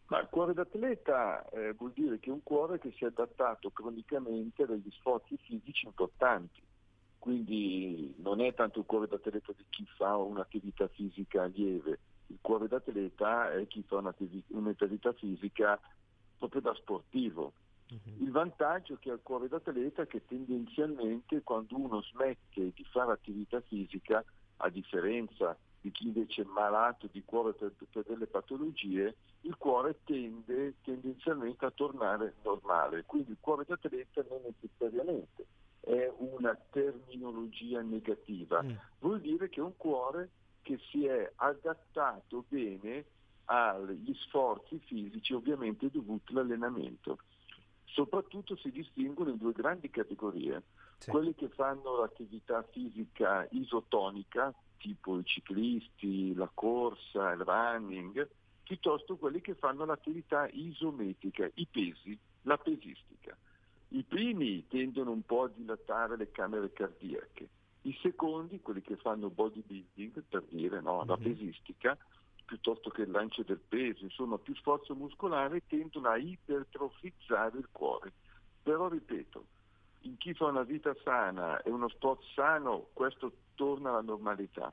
Ma 0.08 0.20
il 0.20 0.28
cuore 0.30 0.54
d'atleta 0.54 1.48
eh, 1.50 1.74
vuol 1.74 1.92
dire 1.94 2.20
che 2.20 2.30
è 2.30 2.34
un 2.34 2.42
cuore 2.42 2.80
che 2.80 2.92
si 2.96 3.04
è 3.04 3.08
adattato 3.08 3.70
cronicamente 3.70 4.64
a 4.64 4.66
degli 4.66 4.90
sforzi 4.92 5.38
fisici 5.38 5.86
importanti. 5.86 6.62
Quindi 7.20 8.16
non 8.18 8.42
è 8.42 8.54
tanto 8.54 8.80
il 8.80 8.86
cuore 8.86 9.08
d'atleta 9.08 9.52
di 9.56 9.66
chi 9.70 9.86
fa 9.98 10.16
un'attività 10.16 10.88
fisica 10.88 11.46
lieve, 11.46 12.00
il 12.28 12.38
cuore 12.42 12.68
d'atleta 12.68 13.52
è 13.52 13.68
chi 13.68 13.84
fa 13.84 13.98
un'attività 13.98 15.14
fisica 15.14 15.80
proprio 16.38 16.62
da 16.62 16.74
sportivo. 16.76 17.54
Uh-huh. 17.90 18.24
Il 18.24 18.32
vantaggio 18.32 18.98
che 19.00 19.10
ha 19.10 19.14
il 19.14 19.20
cuore 19.22 19.48
d'atleta 19.48 20.04
è 20.04 20.08
che 20.08 20.26
tendenzialmente 20.26 21.42
quando 21.42 21.76
uno 21.76 22.02
smette 22.02 22.72
di 22.74 22.86
fare 22.92 23.12
attività 23.12 23.62
fisica, 23.62 24.24
a 24.58 24.70
differenza 24.70 25.58
di 25.82 25.92
chi 25.92 26.08
invece 26.08 26.42
è 26.42 26.46
malato 26.46 27.08
di 27.12 27.24
cuore 27.24 27.54
per, 27.54 27.74
per 27.92 28.04
delle 28.06 28.28
patologie, 28.28 29.16
il 29.42 29.56
cuore 29.58 30.00
tende 30.04 30.76
tendenzialmente 30.84 31.66
a 31.66 31.72
tornare 31.72 32.36
normale. 32.44 33.04
Quindi 33.06 33.32
il 33.32 33.38
cuore 33.40 33.66
d'atleta 33.66 34.24
non 34.30 34.42
necessariamente 34.44 35.46
è 35.80 36.12
una 36.18 36.58
terminologia 36.70 37.82
negativa, 37.82 38.62
mm. 38.62 38.72
vuol 39.00 39.22
dire 39.22 39.50
che 39.50 39.60
è 39.60 39.64
un 39.64 39.76
cuore 39.78 40.30
che 40.62 40.78
si 40.90 41.06
è 41.06 41.32
adattato 41.36 42.44
bene 42.48 43.06
agli 43.46 44.14
sforzi 44.16 44.80
fisici 44.86 45.34
ovviamente 45.34 45.90
dovuti 45.90 46.32
all'allenamento. 46.32 47.18
Soprattutto 47.86 48.56
si 48.58 48.70
distinguono 48.70 49.32
in 49.32 49.38
due 49.38 49.52
grandi 49.52 49.90
categorie, 49.90 50.62
sì. 51.00 51.10
quelli 51.10 51.34
che 51.34 51.50
fanno 51.50 51.98
l'attività 51.98 52.62
fisica 52.72 53.48
isotonica, 53.52 54.54
tipo 54.78 55.18
i 55.18 55.26
ciclisti, 55.26 56.34
la 56.36 56.50
corsa, 56.54 57.32
il 57.32 57.42
running, 57.42 58.28
piuttosto 58.64 59.18
quelli 59.18 59.42
che 59.42 59.56
fanno 59.56 59.86
l'attività 59.86 60.48
isometrica, 60.52 61.50
i 61.56 61.68
pesi, 61.70 62.18
la 62.44 62.58
pesistica. 62.58 63.36
I 63.90 64.04
primi 64.04 64.68
tendono 64.68 65.12
un 65.12 65.24
po' 65.24 65.44
a 65.44 65.52
dilatare 65.54 66.16
le 66.16 66.30
camere 66.32 66.72
cardiache, 66.72 67.50
i 67.84 67.98
secondi, 68.02 68.62
quelli 68.62 68.82
che 68.82 68.98
fanno 68.98 69.30
bodybuilding, 69.30 70.24
per 70.28 70.44
dire 70.50 70.82
no, 70.82 71.04
la 71.06 71.18
mhm. 71.18 71.24
pesistica, 71.24 71.98
piuttosto 72.46 72.90
che 72.90 73.04
il 73.04 73.12
lancio 73.12 73.44
del 73.44 73.60
peso, 73.60 74.04
insomma 74.04 74.38
più 74.38 74.56
sforzo 74.56 74.96
muscolare, 74.96 75.64
tendono 75.68 76.10
a 76.10 76.18
ipertrofizzare 76.18 77.58
il 77.58 77.70
cuore. 77.72 78.12
Però 78.62 78.90
ripeto, 78.90 79.46
in 80.02 80.18
chi 80.18 80.34
fa 80.34 80.46
una 80.46 80.64
vita 80.64 80.96
sana 81.04 81.62
e 81.62 81.70
uno 81.70 81.90
sport 81.90 82.24
sano, 82.34 82.88
questo 82.94 83.32
torna 83.56 83.90
alla 83.90 84.02
normalità. 84.02 84.72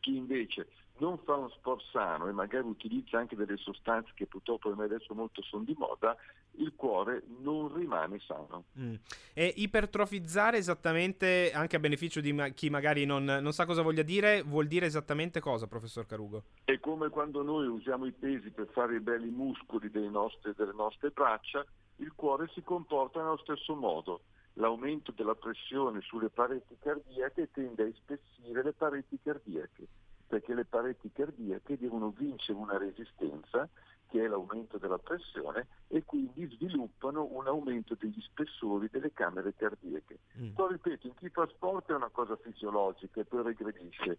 Chi 0.00 0.16
invece 0.16 0.68
non 0.98 1.18
fa 1.18 1.34
uno 1.34 1.48
sport 1.50 1.82
sano 1.90 2.28
e 2.28 2.32
magari 2.32 2.66
utilizza 2.66 3.18
anche 3.18 3.34
delle 3.34 3.56
sostanze 3.56 4.12
che 4.14 4.26
purtroppo 4.26 4.70
adesso 4.70 5.14
molto 5.14 5.42
sono 5.42 5.64
di 5.64 5.74
moda, 5.76 6.16
il 6.56 6.74
cuore 6.76 7.22
non 7.40 7.74
rimane 7.74 8.20
sano. 8.20 8.64
Mm. 8.78 8.94
E 9.32 9.52
ipertrofizzare 9.56 10.58
esattamente, 10.58 11.50
anche 11.52 11.76
a 11.76 11.80
beneficio 11.80 12.20
di 12.20 12.32
ma- 12.32 12.48
chi 12.50 12.68
magari 12.68 13.04
non, 13.04 13.24
non, 13.24 13.52
sa 13.52 13.64
cosa 13.64 13.82
voglia 13.82 14.02
dire, 14.02 14.42
vuol 14.42 14.66
dire 14.66 14.86
esattamente 14.86 15.40
cosa, 15.40 15.66
professor 15.66 16.06
Carugo? 16.06 16.44
È 16.64 16.78
come 16.78 17.08
quando 17.08 17.42
noi 17.42 17.66
usiamo 17.66 18.06
i 18.06 18.12
pesi 18.12 18.50
per 18.50 18.68
fare 18.72 18.96
i 18.96 19.00
belli 19.00 19.30
muscoli 19.30 19.90
nostre, 20.08 20.52
delle 20.54 20.74
nostre 20.74 21.10
braccia, 21.10 21.64
il 21.96 22.12
cuore 22.14 22.48
si 22.54 22.62
comporta 22.62 23.20
nello 23.22 23.38
stesso 23.38 23.74
modo 23.74 24.22
l'aumento 24.54 25.12
della 25.12 25.34
pressione 25.34 26.00
sulle 26.00 26.28
pareti 26.28 26.76
cardiache 26.78 27.50
tende 27.50 27.84
a 27.84 27.86
ispessire 27.86 28.62
le 28.62 28.72
pareti 28.72 29.18
cardiache, 29.22 29.86
perché 30.26 30.54
le 30.54 30.64
pareti 30.64 31.10
cardiache 31.12 31.78
devono 31.78 32.10
vincere 32.10 32.58
una 32.58 32.76
resistenza, 32.76 33.68
che 34.08 34.22
è 34.22 34.28
l'aumento 34.28 34.76
della 34.76 34.98
pressione, 34.98 35.68
e 35.88 36.04
quindi 36.04 36.46
sviluppano 36.46 37.26
un 37.30 37.46
aumento 37.46 37.96
degli 37.98 38.20
spessori 38.20 38.88
delle 38.90 39.12
camere 39.12 39.54
cardiache. 39.54 40.18
Mm. 40.38 40.52
Poi 40.52 40.72
ripeto, 40.72 41.06
in 41.06 41.14
chi 41.14 41.30
fa 41.30 41.46
sport 41.46 41.90
è 41.90 41.94
una 41.94 42.10
cosa 42.10 42.36
fisiologica 42.36 43.20
e 43.20 43.24
poi 43.24 43.42
regredisce. 43.42 44.18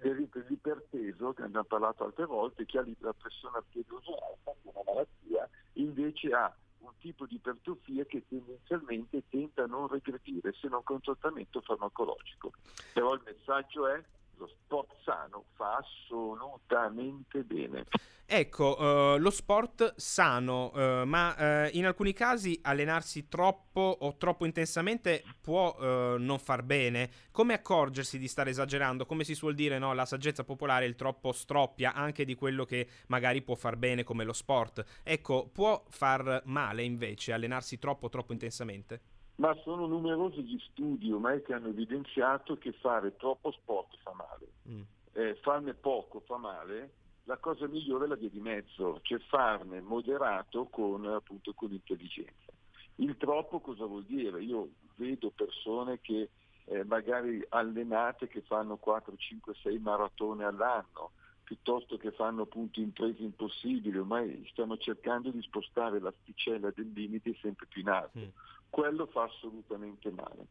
L'iperteso, 0.00 1.32
che 1.32 1.42
abbiamo 1.42 1.64
parlato 1.64 2.04
altre 2.04 2.26
volte, 2.26 2.66
chi 2.66 2.76
ha 2.76 2.84
la 2.98 3.14
pressione 3.14 3.56
arteriosa 3.56 4.10
alta, 4.10 4.52
che 4.62 4.68
è 4.68 4.72
una 4.72 4.82
malattia, 4.84 5.48
invece 5.74 6.32
ha 6.32 6.54
tipo 6.98 7.26
di 7.26 7.36
ipertrofia 7.36 8.04
che 8.04 8.24
tendenzialmente 8.28 9.24
tenta 9.28 9.64
a 9.64 9.66
non 9.66 9.88
regredire 9.88 10.52
se 10.52 10.68
non 10.68 10.82
con 10.82 11.00
trattamento 11.00 11.60
farmacologico. 11.60 12.52
Però 12.92 13.14
il 13.14 13.22
messaggio 13.24 13.86
è 13.88 14.02
lo 14.36 14.46
sport 14.46 14.94
sano 15.04 15.44
fa 15.54 15.76
assolutamente 15.76 17.42
bene. 17.42 17.84
Ecco, 18.26 18.80
uh, 18.80 19.18
lo 19.18 19.30
sport 19.30 19.94
sano, 19.96 20.72
uh, 20.72 21.04
ma 21.04 21.66
uh, 21.66 21.68
in 21.72 21.84
alcuni 21.84 22.14
casi 22.14 22.58
allenarsi 22.62 23.28
troppo 23.28 23.96
o 24.00 24.16
troppo 24.16 24.46
intensamente 24.46 25.22
può 25.40 25.76
non 26.18 26.38
far 26.38 26.62
bene. 26.62 27.10
Come 27.30 27.54
accorgersi 27.54 28.18
di 28.18 28.28
stare 28.28 28.50
esagerando? 28.50 29.04
Come 29.04 29.24
si 29.24 29.34
suol 29.34 29.54
dire, 29.54 29.78
no? 29.78 29.92
la 29.92 30.06
saggezza 30.06 30.44
popolare 30.44 30.86
il 30.86 30.94
troppo 30.94 31.32
stroppia 31.32 31.92
anche 31.92 32.24
di 32.24 32.34
quello 32.34 32.64
che 32.64 32.88
magari 33.08 33.42
può 33.42 33.54
far 33.54 33.76
bene 33.76 34.04
come 34.04 34.24
lo 34.24 34.32
sport. 34.32 34.84
Ecco, 35.02 35.48
può 35.52 35.84
far 35.90 36.42
male 36.46 36.82
invece 36.82 37.32
allenarsi 37.32 37.78
troppo 37.78 38.08
troppo 38.08 38.32
intensamente? 38.32 39.13
Ma 39.36 39.54
sono 39.62 39.86
numerosi 39.86 40.42
gli 40.42 40.58
studi 40.70 41.10
ormai 41.10 41.42
che 41.42 41.54
hanno 41.54 41.68
evidenziato 41.68 42.56
che 42.56 42.72
fare 42.72 43.16
troppo 43.16 43.50
sport 43.50 43.96
fa 44.02 44.12
male. 44.12 44.52
Mm. 44.68 44.80
Eh, 45.12 45.34
farne 45.42 45.74
poco 45.74 46.20
fa 46.20 46.36
male 46.36 46.92
la 47.24 47.38
cosa 47.38 47.66
migliore 47.66 48.04
è 48.04 48.08
la 48.08 48.16
via 48.16 48.28
di 48.28 48.40
mezzo, 48.40 49.00
cioè 49.02 49.18
farne 49.18 49.80
moderato 49.80 50.66
con, 50.66 51.06
appunto, 51.06 51.54
con 51.54 51.72
intelligenza. 51.72 52.52
Il 52.96 53.16
troppo 53.16 53.60
cosa 53.60 53.86
vuol 53.86 54.04
dire? 54.04 54.42
Io 54.42 54.68
vedo 54.96 55.30
persone 55.30 56.00
che 56.00 56.30
eh, 56.66 56.84
magari 56.84 57.44
allenate 57.48 58.28
che 58.28 58.42
fanno 58.42 58.76
4, 58.76 59.16
5, 59.16 59.54
6 59.54 59.78
maratone 59.78 60.44
all'anno, 60.44 61.12
piuttosto 61.44 61.96
che 61.98 62.10
fanno 62.10 62.42
appunto 62.42 62.80
imprese 62.80 63.22
impossibili, 63.22 63.98
ormai 63.98 64.44
stanno 64.50 64.76
cercando 64.78 65.30
di 65.30 65.42
spostare 65.42 66.00
l'asticella 66.00 66.70
del 66.70 66.90
limite 66.92 67.36
sempre 67.40 67.66
più 67.66 67.82
in 67.82 67.88
alto. 67.88 68.18
Mm. 68.18 68.28
Quello 68.70 69.06
fa 69.06 69.24
assolutamente 69.24 70.10
male. 70.10 70.46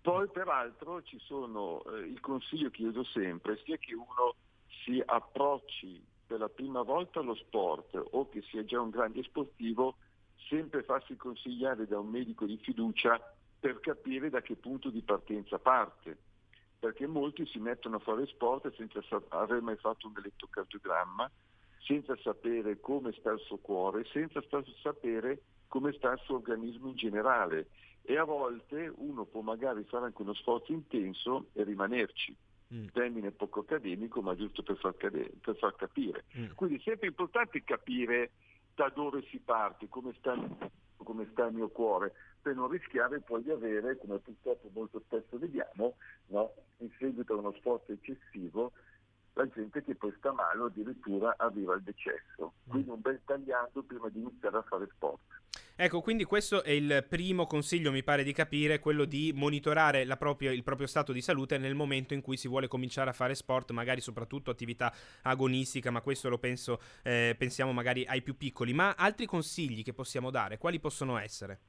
Poi 0.00 0.28
peraltro 0.28 1.02
ci 1.02 1.18
sono, 1.18 1.84
eh, 1.84 2.00
il 2.06 2.20
consiglio 2.20 2.70
che 2.70 2.82
io 2.82 2.92
do 2.92 3.04
sempre, 3.04 3.60
sia 3.64 3.76
che 3.76 3.94
uno 3.94 4.34
si 4.84 5.02
approcci 5.04 6.02
per 6.26 6.38
la 6.38 6.48
prima 6.48 6.82
volta 6.82 7.20
allo 7.20 7.34
sport 7.34 8.00
o 8.12 8.28
che 8.28 8.42
sia 8.42 8.64
già 8.64 8.80
un 8.80 8.90
grande 8.90 9.22
sportivo, 9.22 9.96
sempre 10.48 10.82
farsi 10.82 11.16
consigliare 11.16 11.86
da 11.86 11.98
un 11.98 12.08
medico 12.08 12.46
di 12.46 12.56
fiducia 12.58 13.20
per 13.58 13.80
capire 13.80 14.30
da 14.30 14.42
che 14.42 14.56
punto 14.56 14.90
di 14.90 15.02
partenza 15.02 15.58
parte. 15.58 16.18
Perché 16.78 17.06
molti 17.06 17.46
si 17.46 17.58
mettono 17.58 17.96
a 17.96 18.00
fare 18.00 18.26
sport 18.26 18.72
senza 18.76 19.00
aver 19.30 19.60
mai 19.62 19.76
fatto 19.76 20.06
un 20.06 20.14
elettrocardiogramma, 20.16 21.30
senza 21.78 22.16
sapere 22.22 22.80
come 22.80 23.12
sta 23.12 23.32
il 23.32 23.40
suo 23.40 23.58
cuore, 23.58 24.04
senza 24.12 24.42
sapere 24.82 25.42
come 25.68 25.92
sta 25.92 26.12
il 26.12 26.20
suo 26.24 26.36
organismo 26.36 26.88
in 26.88 26.96
generale 26.96 27.68
e 28.02 28.16
a 28.16 28.24
volte 28.24 28.92
uno 28.96 29.24
può 29.24 29.40
magari 29.40 29.84
fare 29.84 30.06
anche 30.06 30.22
uno 30.22 30.34
sforzo 30.34 30.72
intenso 30.72 31.48
e 31.52 31.64
rimanerci. 31.64 32.34
Mm. 32.72 32.86
Termine 32.92 33.30
poco 33.32 33.60
accademico, 33.60 34.22
ma 34.22 34.34
giusto 34.34 34.62
per 34.62 34.76
far, 34.78 34.96
cade- 34.96 35.32
per 35.40 35.56
far 35.56 35.74
capire. 35.76 36.24
Mm. 36.38 36.52
Quindi 36.54 36.76
è 36.76 36.80
sempre 36.82 37.08
importante 37.08 37.62
capire 37.64 38.32
da 38.74 38.88
dove 38.94 39.24
si 39.30 39.38
parte, 39.38 39.88
come 39.88 40.14
sta, 40.18 40.34
come 41.06 41.28
sta, 41.30 41.46
il 41.46 41.54
mio 41.54 41.68
cuore, 41.68 42.12
per 42.42 42.56
non 42.56 42.68
rischiare 42.68 43.20
poi 43.20 43.44
di 43.44 43.50
avere, 43.50 43.96
come 43.96 44.18
purtroppo 44.18 44.68
molto 44.72 45.00
spesso 45.06 45.38
vediamo, 45.38 45.94
no? 46.26 46.52
in 46.78 46.90
seguito 46.98 47.34
a 47.34 47.36
uno 47.36 47.54
sforzo 47.58 47.92
eccessivo, 47.92 48.72
la 49.34 49.46
gente 49.48 49.84
che 49.84 49.94
poi 49.94 50.12
sta 50.18 50.32
male 50.32 50.60
o 50.60 50.64
addirittura 50.66 51.34
arriva 51.38 51.74
al 51.74 51.82
decesso. 51.82 52.54
Quindi 52.66 52.90
un 52.90 53.00
bel 53.00 53.20
tagliando 53.24 53.82
prima 53.82 54.08
di 54.08 54.18
iniziare 54.18 54.56
a 54.56 54.62
fare 54.62 54.88
sport. 54.94 55.20
Ecco, 55.78 56.00
quindi 56.00 56.24
questo 56.24 56.62
è 56.62 56.70
il 56.70 57.04
primo 57.06 57.46
consiglio, 57.46 57.92
mi 57.92 58.02
pare 58.02 58.22
di 58.22 58.32
capire, 58.32 58.78
quello 58.78 59.04
di 59.04 59.32
monitorare 59.34 60.06
propria, 60.16 60.50
il 60.50 60.62
proprio 60.62 60.86
stato 60.86 61.12
di 61.12 61.20
salute 61.20 61.58
nel 61.58 61.74
momento 61.74 62.14
in 62.14 62.22
cui 62.22 62.38
si 62.38 62.48
vuole 62.48 62.66
cominciare 62.66 63.10
a 63.10 63.12
fare 63.12 63.34
sport, 63.34 63.72
magari 63.72 64.00
soprattutto 64.00 64.50
attività 64.50 64.90
agonistica, 65.20 65.90
ma 65.90 66.00
questo 66.00 66.30
lo 66.30 66.38
penso, 66.38 66.80
eh, 67.02 67.34
pensiamo 67.36 67.74
magari 67.74 68.06
ai 68.06 68.22
più 68.22 68.38
piccoli. 68.38 68.72
Ma 68.72 68.94
altri 68.96 69.26
consigli 69.26 69.82
che 69.82 69.92
possiamo 69.92 70.30
dare, 70.30 70.56
quali 70.56 70.80
possono 70.80 71.18
essere? 71.18 71.60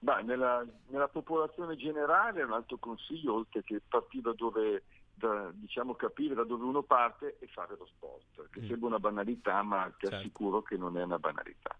Beh, 0.00 0.20
nella, 0.20 0.62
nella, 0.88 1.08
popolazione 1.08 1.76
generale 1.76 2.42
un 2.42 2.52
altro 2.52 2.76
consiglio, 2.76 3.36
oltre 3.36 3.62
che 3.62 3.80
partire 3.88 4.22
da 4.22 4.32
dove, 4.34 4.82
da, 5.14 5.50
diciamo 5.54 5.94
capire 5.94 6.34
da 6.34 6.44
dove 6.44 6.64
uno 6.64 6.82
parte, 6.82 7.38
è 7.40 7.46
fare 7.46 7.74
lo 7.78 7.86
sport, 7.86 8.50
che 8.50 8.60
mm. 8.60 8.66
sembra 8.66 8.88
una 8.88 8.98
banalità, 8.98 9.62
ma 9.62 9.84
ti 9.96 10.06
certo. 10.06 10.16
assicuro 10.16 10.60
che 10.60 10.76
non 10.76 10.98
è 10.98 11.02
una 11.02 11.18
banalità. 11.18 11.74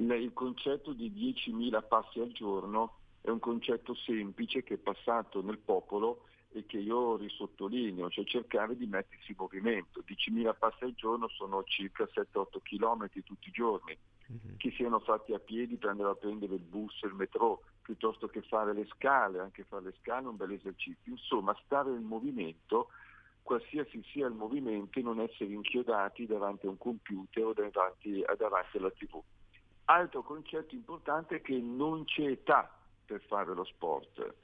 Il, 0.00 0.30
concetto 0.32 0.92
di 0.92 1.10
10.000 1.10 1.86
passi 1.86 2.20
al 2.20 2.30
giorno 2.30 2.98
è 3.20 3.30
un 3.30 3.40
concetto 3.40 3.94
semplice 3.94 4.62
che 4.62 4.74
è 4.74 4.78
passato 4.78 5.42
nel 5.42 5.58
popolo 5.58 6.24
e 6.50 6.64
che 6.66 6.78
io 6.78 7.16
risottolineo, 7.16 8.08
cioè 8.08 8.24
cercare 8.24 8.76
di 8.76 8.86
mettersi 8.86 9.32
in 9.32 9.36
movimento. 9.38 10.02
10.000 10.06 10.56
passi 10.56 10.84
al 10.84 10.94
giorno 10.94 11.28
sono 11.28 11.64
circa 11.64 12.04
7-8 12.04 12.58
km 12.62 13.08
tutti 13.24 13.48
i 13.48 13.52
giorni, 13.52 13.96
mm-hmm. 14.30 14.56
che 14.56 14.70
siano 14.70 15.00
fatti 15.00 15.34
a 15.34 15.40
piedi 15.40 15.76
per 15.76 15.90
andare 15.90 16.10
a 16.10 16.14
prendere 16.14 16.54
il 16.54 16.62
bus, 16.62 17.02
il 17.02 17.14
metro, 17.14 17.64
piuttosto 17.82 18.28
che 18.28 18.40
fare 18.42 18.72
le 18.72 18.86
scale, 18.94 19.40
anche 19.40 19.64
fare 19.64 19.84
le 19.84 19.94
scale 20.00 20.26
è 20.26 20.28
un 20.28 20.36
bel 20.36 20.52
esercizio. 20.52 21.12
Insomma, 21.12 21.58
stare 21.64 21.90
in 21.90 22.04
movimento, 22.04 22.88
qualsiasi 23.42 24.00
sia 24.12 24.28
il 24.28 24.34
movimento, 24.34 25.00
e 25.00 25.02
non 25.02 25.20
essere 25.20 25.52
inchiodati 25.52 26.24
davanti 26.24 26.66
a 26.66 26.70
un 26.70 26.78
computer 26.78 27.44
o 27.46 27.52
davanti, 27.52 28.24
davanti 28.36 28.76
alla 28.76 28.90
tv. 28.90 29.20
Altro 29.90 30.22
concetto 30.22 30.74
importante 30.74 31.36
è 31.36 31.40
che 31.40 31.56
non 31.56 32.04
c'è 32.04 32.26
età 32.26 32.70
per 33.06 33.22
fare 33.22 33.54
lo 33.54 33.64
sport. 33.64 34.34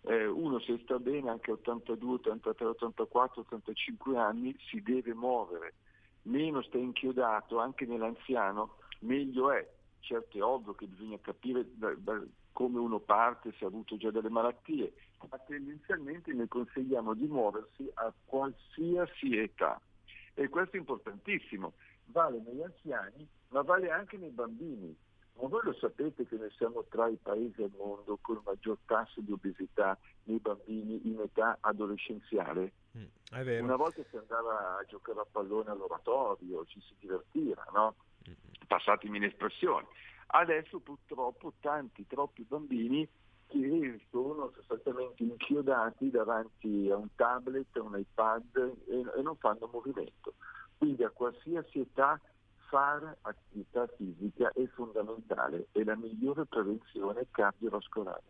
Eh, 0.00 0.26
uno 0.26 0.58
se 0.60 0.78
sta 0.82 0.98
bene 0.98 1.28
anche 1.28 1.50
a 1.50 1.54
82, 1.54 2.14
83, 2.14 2.64
84, 2.64 3.42
85 3.42 4.16
anni 4.16 4.56
si 4.70 4.80
deve 4.80 5.12
muovere, 5.12 5.74
meno 6.22 6.62
sta 6.62 6.78
inchiodato 6.78 7.58
anche 7.58 7.84
nell'anziano, 7.84 8.76
meglio 9.00 9.50
è. 9.50 9.68
Certo 10.00 10.38
è 10.38 10.42
ovvio 10.42 10.74
che 10.74 10.86
bisogna 10.86 11.18
capire 11.20 11.66
da, 11.74 11.94
da 11.98 12.22
come 12.52 12.78
uno 12.78 12.98
parte, 12.98 13.52
se 13.58 13.66
ha 13.66 13.68
avuto 13.68 13.98
già 13.98 14.10
delle 14.10 14.30
malattie, 14.30 14.94
ma 15.28 15.38
tendenzialmente 15.38 16.32
ne 16.32 16.48
consigliamo 16.48 17.12
di 17.12 17.26
muoversi 17.26 17.90
a 17.94 18.10
qualsiasi 18.24 19.36
età. 19.36 19.78
E 20.34 20.48
questo 20.48 20.76
è 20.76 20.78
importantissimo, 20.80 21.74
vale 22.06 22.40
negli 22.44 22.62
anziani, 22.62 23.26
ma 23.48 23.62
vale 23.62 23.90
anche 23.90 24.16
nei 24.16 24.30
bambini. 24.30 24.96
Ma 25.36 25.48
voi 25.48 25.62
lo 25.64 25.72
sapete 25.74 26.26
che 26.26 26.36
noi 26.36 26.50
siamo 26.56 26.84
tra 26.88 27.08
i 27.08 27.18
paesi 27.20 27.62
al 27.62 27.72
mondo 27.76 28.18
con 28.20 28.36
il 28.36 28.42
maggior 28.44 28.78
tasso 28.86 29.20
di 29.20 29.32
obesità 29.32 29.98
nei 30.24 30.38
bambini 30.38 31.08
in 31.08 31.20
età 31.20 31.58
adolescenziale? 31.60 32.72
Mm, 32.96 33.04
Una 33.64 33.76
volta 33.76 34.02
si 34.10 34.16
andava 34.16 34.78
a 34.78 34.84
giocare 34.86 35.20
a 35.20 35.26
pallone 35.28 35.70
all'oratorio, 35.70 36.64
ci 36.66 36.80
si 36.80 36.94
divertiva, 37.00 37.66
no? 37.72 37.96
Mm. 38.28 38.32
Passatemi 38.68 39.18
l'espressione. 39.18 39.86
Adesso 40.26 40.78
purtroppo 40.80 41.54
tanti, 41.60 42.06
troppi 42.06 42.44
bambini 42.44 43.08
che 43.60 44.00
sono 44.10 44.50
sostanzialmente 44.54 45.22
inchiodati 45.22 46.10
davanti 46.10 46.88
a 46.90 46.96
un 46.96 47.08
tablet, 47.14 47.76
a 47.76 47.82
un 47.82 47.98
iPad 47.98 48.56
e, 48.86 49.04
e 49.16 49.22
non 49.22 49.36
fanno 49.36 49.68
movimento. 49.72 50.34
Quindi 50.76 51.04
a 51.04 51.10
qualsiasi 51.10 51.80
età 51.80 52.20
fare 52.68 53.18
attività 53.22 53.86
fisica 53.96 54.50
è 54.52 54.66
fondamentale, 54.74 55.68
è 55.72 55.84
la 55.84 55.96
migliore 55.96 56.44
prevenzione 56.46 57.26
cardiovascolare. 57.30 58.22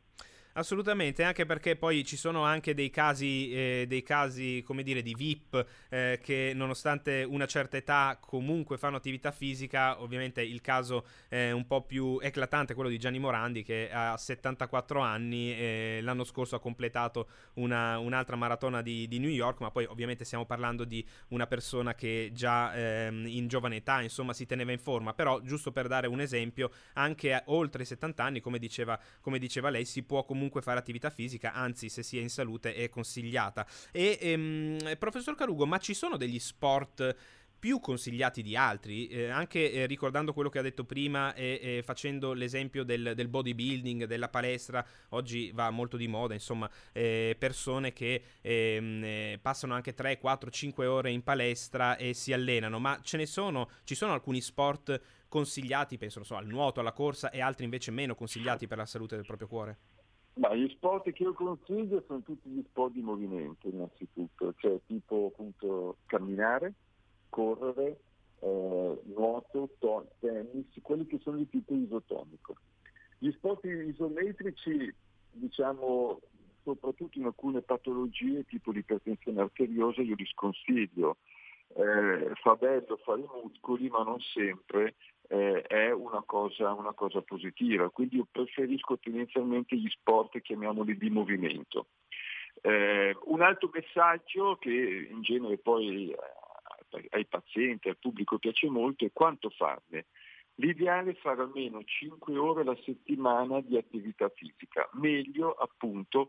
Assolutamente, 0.57 1.25
anche 1.25 1.47
perché 1.47 1.75
poi 1.75 2.05
ci 2.05 2.17
sono 2.17 2.45
anche 2.45 2.75
dei 2.75 2.89
casi, 2.89 3.51
eh, 3.51 3.87
dei 3.89 4.05
casi 4.05 4.63
come 4.65 4.85
dire, 4.85 5.03
di 5.03 5.13
VIP 5.13 5.67
eh, 5.89 6.21
che 6.23 6.53
nonostante 6.55 7.27
una 7.29 7.47
certa 7.47 7.77
età 7.77 8.19
comunque 8.21 8.79
fanno 8.79 8.97
attività 8.97 9.33
fisica, 9.33 10.01
ovviamente 10.01 10.43
il 10.43 10.61
caso 10.61 11.07
è 11.27 11.51
un 11.51 11.67
po' 11.67 11.83
più 11.83 12.21
eclatante 12.23 12.75
quello 12.75 12.89
di 12.89 13.01
Gianni 13.01 13.19
Morandi 13.19 13.65
che 13.65 13.91
a 13.91 14.17
74 14.17 15.01
anni 15.01 15.53
eh, 15.55 15.99
l'anno 16.03 16.23
scorso 16.23 16.55
ha 16.55 16.61
completato 16.61 17.29
una, 17.55 17.99
un'altra 17.99 18.37
maratona 18.37 18.81
di, 18.81 19.09
di, 19.09 19.19
New 19.19 19.31
York, 19.31 19.59
ma 19.59 19.73
poi 19.73 19.87
ovviamente 19.87 20.25
stiamo 20.25 20.47
parlando 20.47 20.85
di 20.85 21.05
una 21.31 21.49
persona 21.49 21.97
che 21.97 22.31
già 22.33 22.73
ehm, 22.77 23.27
in 23.27 23.49
giovane 23.49 23.77
età 23.77 24.03
insomma 24.03 24.33
si 24.33 24.47
teneva 24.47 24.71
in 24.71 24.79
forma, 24.79 25.15
però 25.15 25.41
giusto 25.41 25.73
per 25.73 25.89
dare 25.89 26.07
un 26.07 26.21
esempio, 26.21 26.71
anche 26.93 27.43
oltre 27.47 27.83
i 27.83 27.87
70 27.87 28.23
anni, 28.23 28.41
come 28.41 28.61
diceva, 28.61 28.97
come 29.21 29.41
diceva 29.41 29.69
lei, 29.69 29.85
si 29.85 30.05
può 30.05 30.25
comunque 30.25 30.43
comunque 30.45 30.63
fare 30.63 30.79
attività 30.79 31.11
fisica, 31.11 31.53
anzi 31.53 31.89
se 31.89 32.03
si 32.03 32.19
è 32.19 32.21
in 32.21 32.29
salute 32.29 32.75
è 32.75 32.89
consigliata. 32.89 33.67
E 33.91 34.19
ehm, 34.21 34.97
professor 34.99 35.35
Carugo, 35.35 35.67
ma 35.67 35.79
ci 35.79 35.95
sono 35.95 36.17
degli 36.17 36.39
sport 36.39 37.17
più 37.65 37.81
consigliati 37.81 38.43
di 38.43 38.57
altri, 38.57 39.07
eh, 39.07 39.31
anche 39.31 39.73
eh, 39.73 39.87
ricordando 39.87 40.35
quello 40.35 40.51
che 40.51 40.59
ha 40.59 40.63
detto 40.63 40.85
prima 40.85 41.33
e 41.33 41.59
eh, 41.63 41.83
facendo 41.83 42.35
l'esempio 42.35 42.85
del, 42.85 43.13
del, 43.15 43.29
bodybuilding, 43.29 44.05
della 44.05 44.29
palestra, 44.29 44.85
oggi 45.11 45.51
va 45.51 45.71
molto 45.71 45.97
di 45.97 46.07
moda, 46.07 46.35
insomma, 46.35 46.71
eh, 46.93 47.35
persone 47.39 47.95
che 47.95 48.23
ehm, 48.43 49.03
eh, 49.03 49.39
passano 49.41 49.73
anche 49.73 49.95
3, 49.95 50.19
4, 50.19 50.51
5 50.51 50.85
ore 50.85 51.11
in 51.11 51.23
palestra 51.23 51.97
e 51.97 52.13
si 52.13 52.35
allenano, 52.35 52.79
ma 52.79 53.01
ce 53.03 53.17
ne 53.17 53.25
sono, 53.25 53.71
ci 53.85 53.95
sono 53.95 54.13
alcuni 54.13 54.43
sport 54.43 55.01
consigliati, 55.27 55.97
penso 55.97 56.23
so, 56.23 56.37
al 56.37 56.47
nuoto, 56.47 56.81
alla 56.81 56.93
corsa 56.93 57.31
e 57.31 57.41
altri 57.41 57.65
invece 57.65 57.91
meno 57.91 58.15
consigliati 58.15 58.67
per 58.67 58.77
la 58.77 58.85
salute 58.85 59.17
del 59.17 59.25
proprio 59.25 59.49
cuore? 59.49 59.79
Ma 60.35 60.53
gli 60.55 60.69
sport 60.71 61.13
che 61.13 61.23
io 61.23 61.33
consiglio 61.33 62.03
sono 62.07 62.23
tutti 62.23 62.49
gli 62.49 62.65
sport 62.69 62.93
di 62.93 63.03
movimento 63.03 63.69
innanzitutto, 63.69 64.53
cioè 64.57 64.81
tipo 64.87 65.31
appunto 65.33 65.99
camminare, 66.07 66.73
correre, 67.29 68.01
eh, 68.41 69.01
nuoto, 69.05 69.71
to- 69.79 70.09
tennis, 70.19 70.67
quelli 70.83 71.07
che 71.07 71.19
sono 71.23 71.37
di 71.37 71.49
tipo 71.49 71.75
isotonico. 71.75 72.57
Gli 73.19 73.31
sport 73.31 73.65
isometrici, 73.65 74.93
diciamo, 75.31 76.21
soprattutto 76.65 77.19
in 77.19 77.27
alcune 77.27 77.63
patologie 77.63 78.45
tipo 78.45 78.73
l'ipertensione 78.73 79.41
arteriosa, 79.41 80.03
io 80.03 80.17
li 80.17 80.27
sconsiglio. 80.27 81.19
Eh, 81.77 82.33
fa 82.43 82.57
bello 82.57 82.97
fare 83.05 83.21
i 83.21 83.29
muscoli, 83.41 83.89
ma 83.89 84.03
non 84.03 84.21
sempre, 84.21 84.97
eh, 85.29 85.63
è 85.63 85.91
una 85.91 86.23
cosa, 86.25 86.73
una 86.73 86.93
cosa, 86.93 87.23
positiva. 87.23 87.91
Quindi 87.91 88.17
io 88.17 88.27
preferisco 88.31 88.99
tendenzialmente 88.99 89.77
gli 89.77 89.89
sport, 89.89 90.41
chiamiamoli 90.41 90.97
di 90.97 91.11
movimento. 91.11 91.87
Eh, 92.61 93.17
un 93.25 93.43
altro 93.43 93.71
messaggio 93.73 94.57
che 94.57 94.71
in 95.11 95.23
genere 95.23 95.59
poi 95.59 96.11
eh, 96.11 97.09
ai 97.11 97.27
pazienti, 97.27 97.89
al 97.89 97.99
pubblico 97.99 98.39
piace 98.39 98.69
molto 98.69 99.05
è 99.05 99.11
quanto 99.13 99.51
farne. 99.51 100.07
L'ideale 100.57 101.11
è 101.11 101.15
fare 101.15 101.43
almeno 101.43 101.83
5 101.83 102.39
ore 102.39 102.61
alla 102.61 102.79
settimana 102.85 103.61
di 103.61 103.77
attività 103.77 104.29
fisica, 104.29 104.89
meglio 104.93 105.53
appunto 105.53 106.29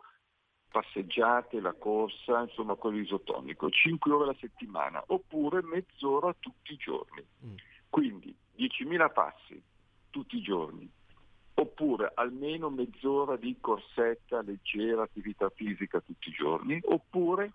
passeggiate, 0.67 1.61
la 1.61 1.73
corsa, 1.73 2.41
insomma 2.41 2.73
quello 2.75 2.97
isotonico, 2.97 3.69
5 3.69 4.11
ore 4.11 4.23
alla 4.23 4.37
settimana 4.39 5.03
oppure 5.07 5.61
mezz'ora 5.61 6.35
tutti 6.39 6.73
i 6.73 6.77
giorni. 6.77 7.23
Mm. 7.45 7.55
Quindi 7.87 8.35
10.000 8.57 9.11
passi 9.11 9.61
tutti 10.09 10.37
i 10.37 10.41
giorni, 10.41 10.89
oppure 11.55 12.11
almeno 12.13 12.69
mezz'ora 12.69 13.35
di 13.35 13.57
corsetta, 13.59 14.41
leggera 14.41 15.03
attività 15.03 15.49
fisica 15.49 15.99
tutti 15.99 16.29
i 16.29 16.33
giorni, 16.33 16.79
oppure 16.83 17.51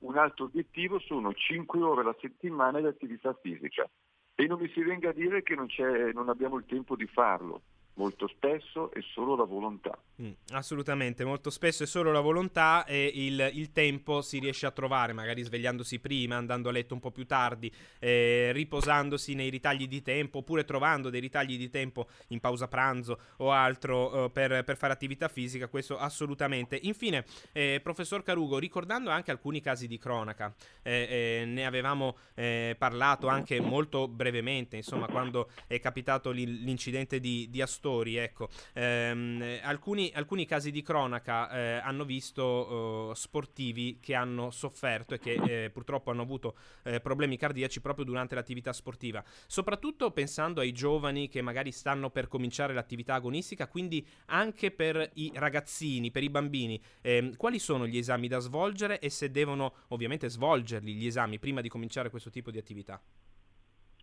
un 0.00 0.16
altro 0.16 0.44
obiettivo 0.44 0.98
sono 0.98 1.32
5 1.32 1.80
ore 1.82 2.02
alla 2.02 2.16
settimana 2.20 2.78
di 2.78 2.86
attività 2.86 3.32
fisica. 3.34 3.88
E 4.34 4.46
non 4.46 4.60
mi 4.60 4.68
si 4.70 4.82
venga 4.82 5.10
a 5.10 5.14
dire 5.14 5.42
che 5.42 5.54
non, 5.54 5.66
non 6.12 6.28
abbiamo 6.28 6.58
il 6.58 6.66
tempo 6.66 6.94
di 6.94 7.06
farlo. 7.06 7.62
Molto 7.96 8.26
spesso 8.28 8.90
è 8.92 9.00
solo 9.12 9.36
la 9.36 9.44
volontà. 9.44 9.98
Mm, 10.22 10.30
assolutamente, 10.52 11.24
molto 11.24 11.50
spesso 11.50 11.82
è 11.82 11.86
solo 11.86 12.10
la 12.10 12.20
volontà 12.20 12.84
e 12.86 13.10
il, 13.14 13.50
il, 13.52 13.72
tempo 13.72 14.22
si 14.22 14.38
riesce 14.38 14.64
a 14.64 14.70
trovare, 14.70 15.12
magari 15.12 15.42
svegliandosi 15.42 15.98
prima, 15.98 16.36
andando 16.36 16.70
a 16.70 16.72
letto 16.72 16.94
un 16.94 17.00
po' 17.00 17.10
più 17.10 17.26
tardi, 17.26 17.70
eh, 17.98 18.50
riposandosi 18.52 19.34
nei 19.34 19.50
ritagli 19.50 19.86
di 19.86 20.00
tempo 20.00 20.38
oppure 20.38 20.64
trovando 20.64 21.10
dei 21.10 21.20
ritagli 21.20 21.58
di 21.58 21.68
tempo 21.68 22.08
in 22.28 22.40
pausa 22.40 22.68
pranzo 22.68 23.18
o 23.38 23.50
altro 23.50 24.24
eh, 24.24 24.30
per, 24.30 24.64
per, 24.64 24.76
fare 24.76 24.92
attività 24.92 25.28
fisica, 25.28 25.68
questo 25.68 25.98
assolutamente. 25.98 26.78
Infine, 26.82 27.24
eh, 27.52 27.80
professor 27.82 28.22
Carugo, 28.22 28.58
ricordando 28.58 29.10
anche 29.10 29.30
alcuni 29.30 29.60
casi 29.60 29.86
di 29.86 29.98
cronaca, 29.98 30.54
eh, 30.82 31.40
eh, 31.42 31.44
ne 31.46 31.66
avevamo 31.66 32.16
eh, 32.34 32.74
parlato 32.78 33.28
anche 33.28 33.60
molto 33.60 34.08
brevemente, 34.08 34.76
insomma, 34.76 35.06
quando 35.08 35.50
è 35.66 35.78
capitato 35.78 36.30
l'incidente 36.30 37.20
di, 37.20 37.48
di 37.50 37.60
Astor 37.60 37.85
ascoltatori, 37.86 38.16
ecco, 38.16 38.48
ehm, 38.74 39.58
alcuni, 39.62 40.10
alcuni, 40.14 40.44
casi 40.44 40.70
di 40.70 40.82
cronaca 40.82 41.50
eh, 41.50 41.76
hanno 41.76 42.04
visto 42.04 43.10
eh, 43.10 43.14
sportivi 43.14 43.98
che 44.00 44.14
hanno 44.14 44.50
sofferto 44.50 45.14
e 45.14 45.18
che 45.18 45.64
eh, 45.64 45.70
purtroppo 45.70 46.10
hanno 46.10 46.22
avuto 46.22 46.56
eh, 46.82 47.00
problemi 47.00 47.36
cardiaci 47.36 47.80
proprio 47.80 48.04
durante 48.04 48.34
l'attività 48.34 48.72
sportiva, 48.72 49.22
soprattutto 49.46 50.10
pensando 50.10 50.60
ai 50.60 50.72
giovani 50.72 51.28
che 51.28 51.40
magari 51.42 51.70
stanno 51.70 52.10
per 52.10 52.28
cominciare 52.28 52.74
l'attività 52.74 53.14
agonistica, 53.14 53.68
quindi 53.68 54.06
anche 54.26 54.70
per 54.70 55.10
i 55.14 55.30
ragazzini, 55.34 56.10
per 56.10 56.22
i 56.22 56.30
bambini, 56.30 56.80
ehm, 57.02 57.36
quali 57.36 57.58
sono 57.58 57.86
gli 57.86 57.96
esami 57.96 58.28
da 58.28 58.38
svolgere 58.38 58.98
e 58.98 59.10
se 59.10 59.30
devono 59.30 59.74
ovviamente 59.88 60.28
svolgerli 60.28 60.94
gli 60.94 61.06
esami 61.06 61.38
prima 61.38 61.60
di 61.60 61.68
cominciare 61.68 62.10
questo 62.10 62.30
tipo 62.30 62.50
di 62.50 62.58
attività? 62.58 63.00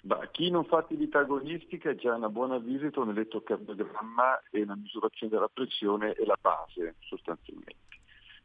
Bah, 0.06 0.28
chi 0.32 0.50
non 0.50 0.66
fa 0.66 0.80
attività 0.80 1.20
agonistica 1.20 1.89
è 1.89 1.96
già 1.96 2.13
una 2.13 2.28
buona 2.28 2.58
visita, 2.58 3.00
un 3.00 3.12
elettrocardiogramma 3.12 4.44
e 4.52 4.63
una 4.63 4.76
misurazione 4.76 5.32
della 5.32 5.48
pressione 5.48 6.12
è 6.12 6.26
la 6.26 6.38
base 6.42 6.96
sostanzialmente. 7.08 8.02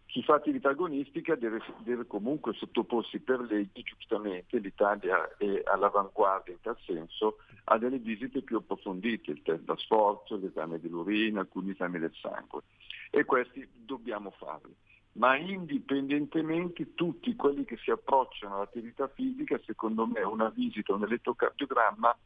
Chi 0.07 0.23
fa 0.23 0.35
attività 0.35 0.69
agonistica 0.69 1.35
deve, 1.35 1.61
deve 1.79 2.07
comunque 2.07 2.53
sottoporsi 2.55 3.19
per 3.19 3.41
legge, 3.41 3.83
giustamente 3.83 4.59
l'Italia 4.59 5.37
è 5.37 5.63
all'avanguardia 5.65 6.53
in 6.53 6.61
tal 6.61 6.79
senso, 6.87 7.39
a 7.65 7.77
delle 7.77 7.99
visite 7.99 8.43
più 8.43 8.59
approfondite, 8.59 9.33
il 9.33 9.43
test 9.43 9.65
da 9.65 9.77
sforzo, 9.79 10.37
l'esame 10.37 10.79
dell'urina, 10.79 11.41
alcuni 11.41 11.73
esami 11.73 11.99
del 11.99 12.15
sangue 12.21 12.63
e 13.11 13.25
questi 13.25 13.69
dobbiamo 13.75 14.31
farli 14.31 14.73
ma 15.13 15.37
indipendentemente 15.37 16.95
tutti 16.95 17.35
quelli 17.35 17.65
che 17.65 17.77
si 17.79 17.91
approcciano 17.91 18.57
all'attività 18.57 19.09
fisica, 19.09 19.59
secondo 19.65 20.07
me 20.07 20.21
una 20.23 20.49
visita, 20.51 20.95
un 20.95 21.03
elettrocardiogramma 21.03 22.17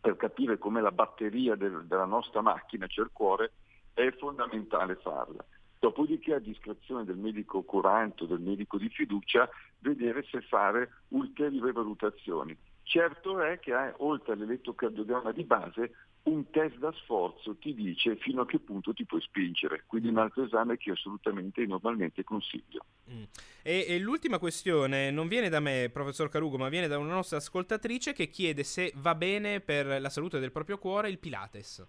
per 0.00 0.16
capire 0.16 0.58
com'è 0.58 0.80
la 0.80 0.92
batteria 0.92 1.56
del, 1.56 1.84
della 1.86 2.04
nostra 2.04 2.40
macchina, 2.40 2.86
cioè 2.86 3.04
il 3.04 3.10
cuore, 3.12 3.52
è 3.92 4.10
fondamentale 4.12 4.96
farla. 4.96 5.44
Dopodiché 5.78 6.34
a 6.34 6.38
discrezione 6.38 7.04
del 7.04 7.16
medico 7.16 7.62
curante 7.62 8.24
o 8.24 8.26
del 8.26 8.40
medico 8.40 8.76
di 8.76 8.88
fiducia 8.88 9.48
vedere 9.78 10.24
se 10.30 10.42
fare 10.42 10.90
ulteriori 11.08 11.72
valutazioni. 11.72 12.56
Certo 12.82 13.40
è 13.40 13.58
che 13.58 13.72
eh, 13.72 13.94
oltre 13.98 14.34
all'elettrocardiogramma 14.34 15.32
di 15.32 15.44
base 15.44 15.94
un 16.22 16.50
test 16.50 16.76
da 16.76 16.92
sforzo 16.92 17.56
ti 17.56 17.74
dice 17.74 18.16
fino 18.16 18.42
a 18.42 18.46
che 18.46 18.58
punto 18.58 18.92
ti 18.92 19.04
puoi 19.04 19.20
spingere, 19.22 19.84
quindi 19.86 20.08
un 20.08 20.18
altro 20.18 20.44
esame 20.44 20.76
che 20.76 20.90
io 20.90 20.94
assolutamente 20.94 21.62
e 21.62 21.66
normalmente 21.66 22.24
consiglio. 22.24 22.84
Mm. 23.10 23.22
E, 23.62 23.86
e, 23.88 23.98
l'ultima 23.98 24.38
questione 24.38 25.10
non 25.10 25.28
viene 25.28 25.48
da 25.48 25.60
me, 25.60 25.90
professor 25.92 26.28
Carugo, 26.28 26.58
ma 26.58 26.68
viene 26.68 26.88
da 26.88 26.98
una 26.98 27.14
nostra 27.14 27.38
ascoltatrice 27.38 28.12
che 28.12 28.28
chiede 28.28 28.64
se 28.64 28.92
va 28.96 29.14
bene 29.14 29.60
per 29.60 30.00
la 30.00 30.10
salute 30.10 30.38
del 30.38 30.52
proprio 30.52 30.78
cuore 30.78 31.08
il 31.08 31.18
Pilates. 31.18 31.86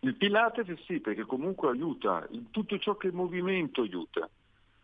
Il 0.00 0.14
Pilates 0.14 0.72
sì, 0.84 1.00
perché 1.00 1.24
comunque 1.24 1.70
aiuta, 1.70 2.26
tutto 2.50 2.78
ciò 2.78 2.96
che 2.96 3.08
è 3.08 3.12
movimento 3.12 3.82
aiuta, 3.82 4.28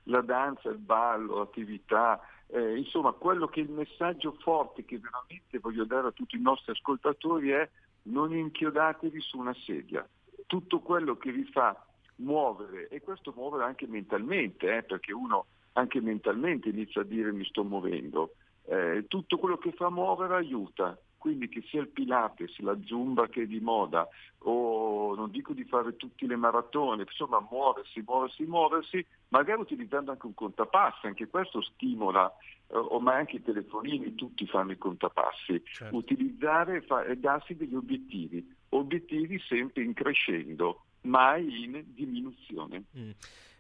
la 0.05 0.21
danza, 0.21 0.71
il 0.71 0.79
ballo, 0.79 1.39
l'attività, 1.39 2.21
eh, 2.49 2.77
insomma 2.77 3.13
quello 3.13 3.47
che 3.47 3.61
è 3.61 3.65
il 3.65 3.71
messaggio 3.71 4.37
forte 4.41 4.85
che 4.85 4.99
veramente 4.99 5.59
voglio 5.59 5.85
dare 5.85 6.09
a 6.09 6.13
tutti 6.13 6.37
i 6.37 6.41
nostri 6.41 6.73
ascoltatori 6.73 7.51
è 7.51 7.69
non 8.05 8.35
inchiodatevi 8.35 9.21
su 9.21 9.39
una 9.39 9.55
sedia. 9.55 10.07
Tutto 10.47 10.81
quello 10.81 11.17
che 11.17 11.33
vi 11.33 11.45
fa 11.45 11.85
muovere, 12.17 12.89
e 12.89 13.01
questo 13.01 13.33
muovere 13.35 13.65
anche 13.65 13.87
mentalmente, 13.87 14.77
eh, 14.77 14.83
perché 14.83 15.13
uno 15.13 15.47
anche 15.73 16.01
mentalmente 16.01 16.69
inizia 16.69 17.01
a 17.01 17.05
dire 17.05 17.33
mi 17.33 17.45
sto 17.45 17.65
muovendo, 17.65 18.35
eh, 18.67 19.05
tutto 19.09 19.39
quello 19.39 19.59
che 19.59 19.73
fa 19.73 19.91
muovere 19.91 20.35
aiuta, 20.35 20.97
quindi 21.25 21.49
che 21.49 21.63
sia 21.63 21.81
il 21.81 21.89
Pilates, 21.89 22.59
la 22.59 22.77
Zumba 22.85 23.29
che 23.29 23.45
è 23.45 23.47
di 23.47 23.59
moda, 23.59 24.07
o 24.41 25.15
non 25.15 25.31
dico 25.31 25.55
di 25.55 25.65
fare 25.65 25.97
tutte 25.97 26.27
le 26.27 26.37
maratone, 26.37 27.05
insomma 27.09 27.41
muoversi, 27.49 28.05
muoversi, 28.07 28.45
muoversi, 28.45 29.07
magari 29.29 29.63
utilizzando 29.63 30.11
anche 30.11 30.27
un 30.27 30.35
contapassi, 30.35 31.07
anche 31.07 31.29
questo 31.29 31.63
stimola, 31.63 32.31
eh, 32.67 32.77
ormai 32.77 33.21
anche 33.21 33.37
i 33.37 33.43
telefonini 33.43 34.15
tutti 34.15 34.47
fanno 34.47 34.73
i 34.73 34.77
contapassi, 34.77 35.63
certo. 35.65 35.97
utilizzare 35.97 36.83
fa, 36.83 37.05
e 37.05 37.17
darsi 37.17 37.57
degli 37.57 37.75
obiettivi, 37.75 38.47
obiettivi 38.69 39.39
sempre 39.39 39.83
in 39.83 39.95
crescendo, 39.95 40.83
mai 41.05 41.65
in 41.65 41.85
diminuzione. 41.87 42.85
Mm. 42.97 43.11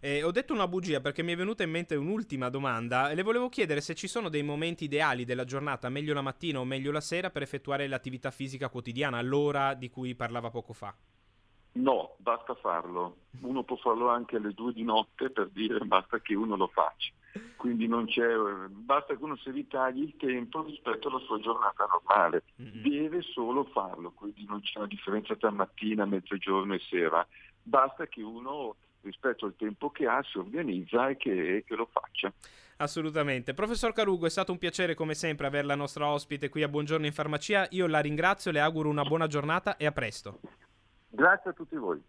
Eh, 0.00 0.22
ho 0.22 0.30
detto 0.30 0.52
una 0.52 0.68
bugia 0.68 1.00
perché 1.00 1.22
mi 1.22 1.32
è 1.32 1.36
venuta 1.36 1.62
in 1.62 1.70
mente 1.70 1.94
un'ultima 1.94 2.50
domanda 2.50 3.08
e 3.08 3.14
le 3.14 3.22
volevo 3.22 3.48
chiedere 3.48 3.80
se 3.80 3.94
ci 3.94 4.06
sono 4.06 4.28
dei 4.28 4.42
momenti 4.42 4.84
ideali 4.84 5.24
della 5.24 5.44
giornata, 5.44 5.88
meglio 5.88 6.12
la 6.12 6.20
mattina 6.20 6.60
o 6.60 6.64
meglio 6.64 6.92
la 6.92 7.00
sera, 7.00 7.30
per 7.30 7.40
effettuare 7.40 7.86
l'attività 7.86 8.30
fisica 8.30 8.68
quotidiana, 8.68 9.22
l'ora 9.22 9.72
di 9.72 9.88
cui 9.88 10.14
parlava 10.14 10.50
poco 10.50 10.74
fa. 10.74 10.94
No, 11.72 12.16
basta 12.18 12.54
farlo. 12.54 13.16
Uno 13.40 13.62
può 13.64 13.76
farlo 13.76 14.08
anche 14.08 14.36
alle 14.36 14.52
due 14.52 14.72
di 14.74 14.82
notte 14.82 15.30
per 15.30 15.48
dire 15.48 15.78
basta 15.80 16.20
che 16.20 16.34
uno 16.34 16.56
lo 16.56 16.68
faccia. 16.68 17.10
Quindi 17.56 17.86
non 17.88 18.06
c'è, 18.06 18.26
basta 18.68 19.16
che 19.16 19.22
uno 19.22 19.36
si 19.36 19.50
ritagli 19.50 20.02
il 20.02 20.16
tempo 20.16 20.62
rispetto 20.62 21.08
alla 21.08 21.18
sua 21.20 21.40
giornata 21.40 21.86
normale. 21.86 22.44
Mm-hmm. 22.62 22.82
Deve 22.82 23.22
solo 23.22 23.64
farlo, 23.64 24.12
quindi 24.12 24.44
non 24.46 24.60
c'è 24.60 24.78
una 24.78 24.86
differenza 24.86 25.34
tra 25.34 25.50
mattina, 25.50 26.04
mezzogiorno 26.04 26.74
e 26.74 26.80
sera. 26.80 27.26
Basta 27.62 28.06
che 28.06 28.22
uno 28.22 28.76
rispetto 29.00 29.46
al 29.46 29.54
tempo 29.56 29.90
che 29.90 30.06
ha, 30.06 30.22
si 30.22 30.38
organizza 30.38 31.08
e 31.08 31.16
che, 31.16 31.64
che, 31.66 31.74
lo 31.74 31.88
faccia. 31.90 32.32
Assolutamente. 32.78 33.54
Professor 33.54 33.92
Carugo, 33.92 34.26
è 34.26 34.30
stato 34.30 34.52
un 34.52 34.58
piacere 34.58 34.94
come 34.94 35.14
sempre 35.14 35.46
averla 35.46 35.74
nostra 35.74 36.08
ospite 36.08 36.48
qui 36.48 36.62
a 36.62 36.68
Buongiorno 36.68 37.06
in 37.06 37.12
Farmacia. 37.12 37.66
Io 37.70 37.86
la 37.86 38.00
ringrazio, 38.00 38.50
le 38.50 38.60
auguro 38.60 38.88
una 38.88 39.04
buona 39.04 39.26
giornata 39.26 39.76
e 39.76 39.86
a 39.86 39.92
presto. 39.92 40.40
Grazie 41.08 41.50
a 41.50 41.52
tutti 41.52 41.76
voi. 41.76 42.02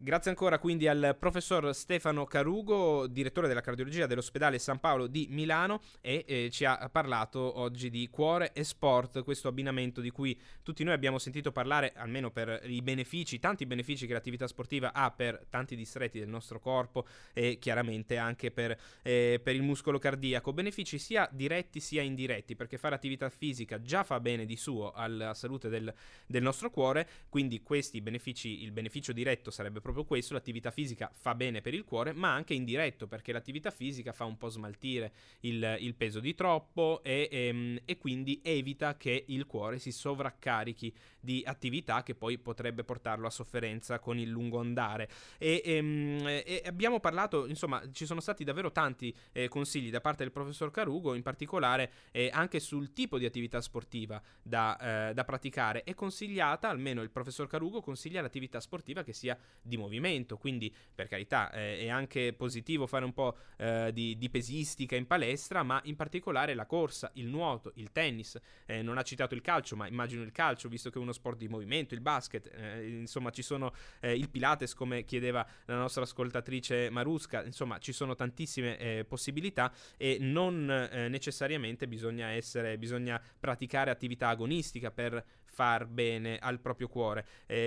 Grazie 0.00 0.30
ancora 0.30 0.60
quindi 0.60 0.86
al 0.86 1.16
professor 1.18 1.74
Stefano 1.74 2.24
Carugo, 2.24 3.08
direttore 3.08 3.48
della 3.48 3.60
cardiologia 3.60 4.06
dell'ospedale 4.06 4.60
San 4.60 4.78
Paolo 4.78 5.08
di 5.08 5.26
Milano 5.28 5.80
e 6.00 6.24
eh, 6.24 6.50
ci 6.52 6.64
ha 6.64 6.88
parlato 6.88 7.58
oggi 7.58 7.90
di 7.90 8.08
cuore 8.08 8.52
e 8.52 8.62
sport, 8.62 9.24
questo 9.24 9.48
abbinamento 9.48 10.00
di 10.00 10.10
cui 10.10 10.40
tutti 10.62 10.84
noi 10.84 10.94
abbiamo 10.94 11.18
sentito 11.18 11.50
parlare, 11.50 11.94
almeno 11.96 12.30
per 12.30 12.60
i 12.66 12.80
benefici, 12.80 13.40
tanti 13.40 13.66
benefici 13.66 14.06
che 14.06 14.12
l'attività 14.12 14.46
sportiva 14.46 14.92
ha 14.92 15.10
per 15.10 15.44
tanti 15.50 15.74
distretti 15.74 16.20
del 16.20 16.28
nostro 16.28 16.60
corpo 16.60 17.04
e 17.32 17.58
chiaramente 17.58 18.18
anche 18.18 18.52
per, 18.52 18.78
eh, 19.02 19.40
per 19.42 19.56
il 19.56 19.62
muscolo 19.62 19.98
cardiaco, 19.98 20.52
benefici 20.52 20.96
sia 21.00 21.28
diretti 21.32 21.80
sia 21.80 22.02
indiretti, 22.02 22.54
perché 22.54 22.78
fare 22.78 22.94
attività 22.94 23.28
fisica 23.30 23.82
già 23.82 24.04
fa 24.04 24.20
bene 24.20 24.46
di 24.46 24.56
suo 24.56 24.92
alla 24.92 25.34
salute 25.34 25.68
del, 25.68 25.92
del 26.24 26.42
nostro 26.44 26.70
cuore, 26.70 27.08
quindi 27.28 27.62
questi 27.64 28.00
benefici, 28.00 28.62
il 28.62 28.70
beneficio 28.70 29.12
diretto 29.12 29.50
sarebbe 29.50 29.86
proprio 29.92 30.04
questo, 30.04 30.34
l'attività 30.34 30.70
fisica 30.70 31.10
fa 31.14 31.34
bene 31.34 31.62
per 31.62 31.72
il 31.72 31.84
cuore, 31.84 32.12
ma 32.12 32.34
anche 32.34 32.52
indiretto, 32.52 33.06
perché 33.06 33.32
l'attività 33.32 33.70
fisica 33.70 34.12
fa 34.12 34.24
un 34.24 34.36
po' 34.36 34.50
smaltire 34.50 35.12
il, 35.40 35.76
il 35.80 35.94
peso 35.94 36.20
di 36.20 36.34
troppo 36.34 37.00
e, 37.02 37.28
e, 37.30 37.46
ehm, 37.46 37.80
e, 37.86 37.96
quindi 37.96 38.40
evita 38.44 38.96
che 38.96 39.24
il 39.28 39.46
cuore 39.46 39.78
si 39.78 39.90
sovraccarichi 39.90 40.94
di 41.20 41.42
attività 41.46 42.02
che 42.02 42.14
poi 42.14 42.38
potrebbe 42.38 42.84
portarlo 42.84 43.26
a 43.26 43.30
sofferenza 43.30 43.98
con 43.98 44.18
il 44.18 44.28
lungo 44.28 44.60
andare. 44.60 45.08
E, 45.38 45.62
ehm, 45.64 46.26
e 46.26 46.62
abbiamo 46.66 47.00
parlato, 47.00 47.46
insomma, 47.46 47.82
ci 47.90 48.04
sono 48.04 48.20
stati 48.20 48.44
davvero 48.44 48.70
tanti 48.70 49.14
eh, 49.32 49.48
consigli 49.48 49.90
da 49.90 50.00
parte 50.00 50.22
del 50.22 50.32
professor 50.32 50.70
Carugo, 50.70 51.14
in 51.14 51.22
particolare 51.22 51.90
eh, 52.10 52.28
anche 52.32 52.60
sul 52.60 52.92
tipo 52.92 53.18
di 53.18 53.24
attività 53.24 53.60
sportiva 53.62 54.20
da, 54.42 55.08
eh, 55.08 55.14
da 55.14 55.24
praticare. 55.24 55.82
È 55.84 55.94
consigliata, 55.94 56.68
almeno 56.68 57.00
il 57.00 57.10
professor 57.10 57.46
Carugo 57.46 57.80
consiglia 57.80 58.20
l'attività 58.20 58.60
sportiva 58.60 59.02
che 59.02 59.12
sia 59.14 59.38
di 59.62 59.76
movimento, 59.78 60.36
quindi 60.36 60.74
per 60.94 61.08
carità 61.08 61.50
eh, 61.52 61.78
è 61.78 61.88
anche 61.88 62.32
positivo 62.32 62.86
fare 62.86 63.04
un 63.04 63.12
po' 63.12 63.36
eh, 63.56 63.90
di, 63.92 64.18
di, 64.18 64.28
pesistica 64.28 64.96
in 64.96 65.06
palestra, 65.06 65.62
ma 65.62 65.80
in 65.84 65.96
particolare 65.96 66.54
la 66.54 66.66
corsa, 66.66 67.10
il 67.14 67.26
nuoto, 67.26 67.72
il 67.76 67.92
tennis, 67.92 68.38
eh, 68.66 68.82
non 68.82 68.98
ha 68.98 69.02
citato 69.02 69.34
il 69.34 69.40
calcio, 69.40 69.76
ma 69.76 69.86
immagino 69.86 70.22
il 70.22 70.32
calcio, 70.32 70.68
visto 70.68 70.90
che 70.90 70.98
è 70.98 71.00
uno 71.00 71.12
sport 71.12 71.38
di 71.38 71.48
movimento, 71.48 71.94
il 71.94 72.00
basket, 72.00 72.50
eh, 72.52 72.98
insomma 72.98 73.30
ci 73.30 73.42
sono 73.42 73.72
eh, 74.00 74.14
il 74.14 74.28
Pilates 74.28 74.74
come 74.74 75.04
chiedeva 75.04 75.46
la 75.66 75.76
nostra 75.76 76.02
ascoltatrice 76.02 76.90
Marusca, 76.90 77.44
insomma 77.44 77.78
ci 77.78 77.92
sono 77.92 78.14
tantissime 78.14 78.76
eh, 78.78 79.04
possibilità 79.04 79.72
e 79.96 80.18
non 80.20 80.66
necessariamente 81.08 81.86
bisogna 81.86 82.28
essere, 82.28 82.78
bisogna 82.78 83.20
praticare 83.38 83.90
attività 83.90 84.28
agonistica 84.28 84.90
per 84.90 85.24
far 85.44 85.86
bene 85.86 86.38
al 86.38 86.60
proprio 86.60 86.88
cuore. 86.88 87.26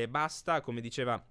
basta, 0.09 0.61
come 0.61 0.81
diceva 0.81 1.23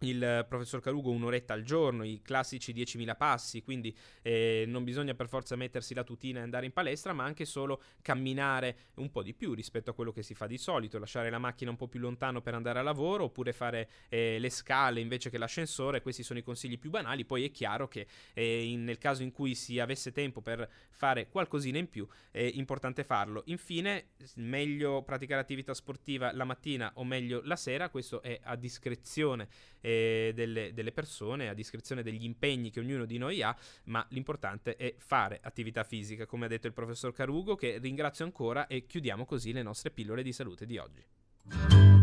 il 0.00 0.46
professor 0.48 0.80
Carugo 0.80 1.10
un'oretta 1.10 1.52
al 1.52 1.62
giorno, 1.62 2.04
i 2.04 2.20
classici 2.22 2.72
10.000 2.72 3.16
passi, 3.16 3.62
quindi 3.62 3.94
eh, 4.22 4.64
non 4.66 4.84
bisogna 4.84 5.14
per 5.14 5.28
forza 5.28 5.56
mettersi 5.56 5.94
la 5.94 6.04
tutina 6.04 6.40
e 6.40 6.42
andare 6.42 6.66
in 6.66 6.72
palestra, 6.72 7.12
ma 7.12 7.24
anche 7.24 7.44
solo 7.44 7.82
camminare 8.02 8.76
un 8.94 9.10
po' 9.10 9.22
di 9.22 9.34
più 9.34 9.52
rispetto 9.54 9.90
a 9.90 9.94
quello 9.94 10.12
che 10.12 10.22
si 10.22 10.34
fa 10.34 10.46
di 10.46 10.58
solito, 10.58 10.98
lasciare 10.98 11.30
la 11.30 11.38
macchina 11.38 11.70
un 11.70 11.76
po' 11.76 11.88
più 11.88 12.00
lontano 12.00 12.40
per 12.40 12.54
andare 12.54 12.78
a 12.78 12.82
lavoro 12.82 13.24
oppure 13.24 13.52
fare 13.52 13.88
eh, 14.08 14.38
le 14.38 14.50
scale 14.50 15.00
invece 15.00 15.30
che 15.30 15.38
l'ascensore, 15.38 16.02
questi 16.02 16.22
sono 16.22 16.38
i 16.38 16.42
consigli 16.42 16.78
più 16.78 16.90
banali, 16.90 17.24
poi 17.24 17.44
è 17.44 17.50
chiaro 17.50 17.88
che 17.88 18.06
eh, 18.34 18.64
in, 18.64 18.84
nel 18.84 18.98
caso 18.98 19.22
in 19.22 19.32
cui 19.32 19.54
si 19.54 19.78
avesse 19.78 20.12
tempo 20.12 20.40
per 20.40 20.68
fare 20.90 21.28
qualcosina 21.28 21.78
in 21.78 21.88
più 21.88 22.06
è 22.30 22.40
importante 22.54 23.04
farlo. 23.04 23.42
Infine, 23.46 24.10
meglio 24.36 25.02
praticare 25.02 25.40
attività 25.40 25.74
sportiva 25.74 26.32
la 26.32 26.44
mattina 26.44 26.90
o 26.94 27.04
meglio 27.04 27.40
la 27.44 27.56
sera, 27.56 27.90
questo 27.90 28.22
è 28.22 28.38
a 28.42 28.56
discrezione 28.56 29.48
eh, 29.80 30.32
delle, 30.34 30.72
delle, 30.72 30.92
persone, 30.92 31.48
a 31.48 31.54
discrezione 31.54 32.02
degli 32.02 32.24
impegni 32.24 32.70
che 32.70 32.80
ognuno 32.80 33.04
di 33.04 33.18
noi 33.18 33.42
ha, 33.42 33.56
ma 33.84 34.04
l'importante 34.10 34.76
è 34.76 34.94
fare 34.98 35.40
attività 35.42 35.84
fisica, 35.84 36.26
come 36.26 36.46
ha 36.46 36.48
detto 36.48 36.66
il 36.66 36.72
professor 36.72 37.12
Carugo, 37.12 37.54
che 37.54 37.78
ringrazio 37.78 38.24
ancora 38.24 38.66
e 38.66 38.86
chiudiamo 38.86 39.24
così 39.24 39.52
le 39.52 39.62
nostre 39.62 39.90
pillole 39.90 40.22
di 40.22 40.32
salute 40.32 40.66
di 40.66 40.78
oggi. 40.78 41.99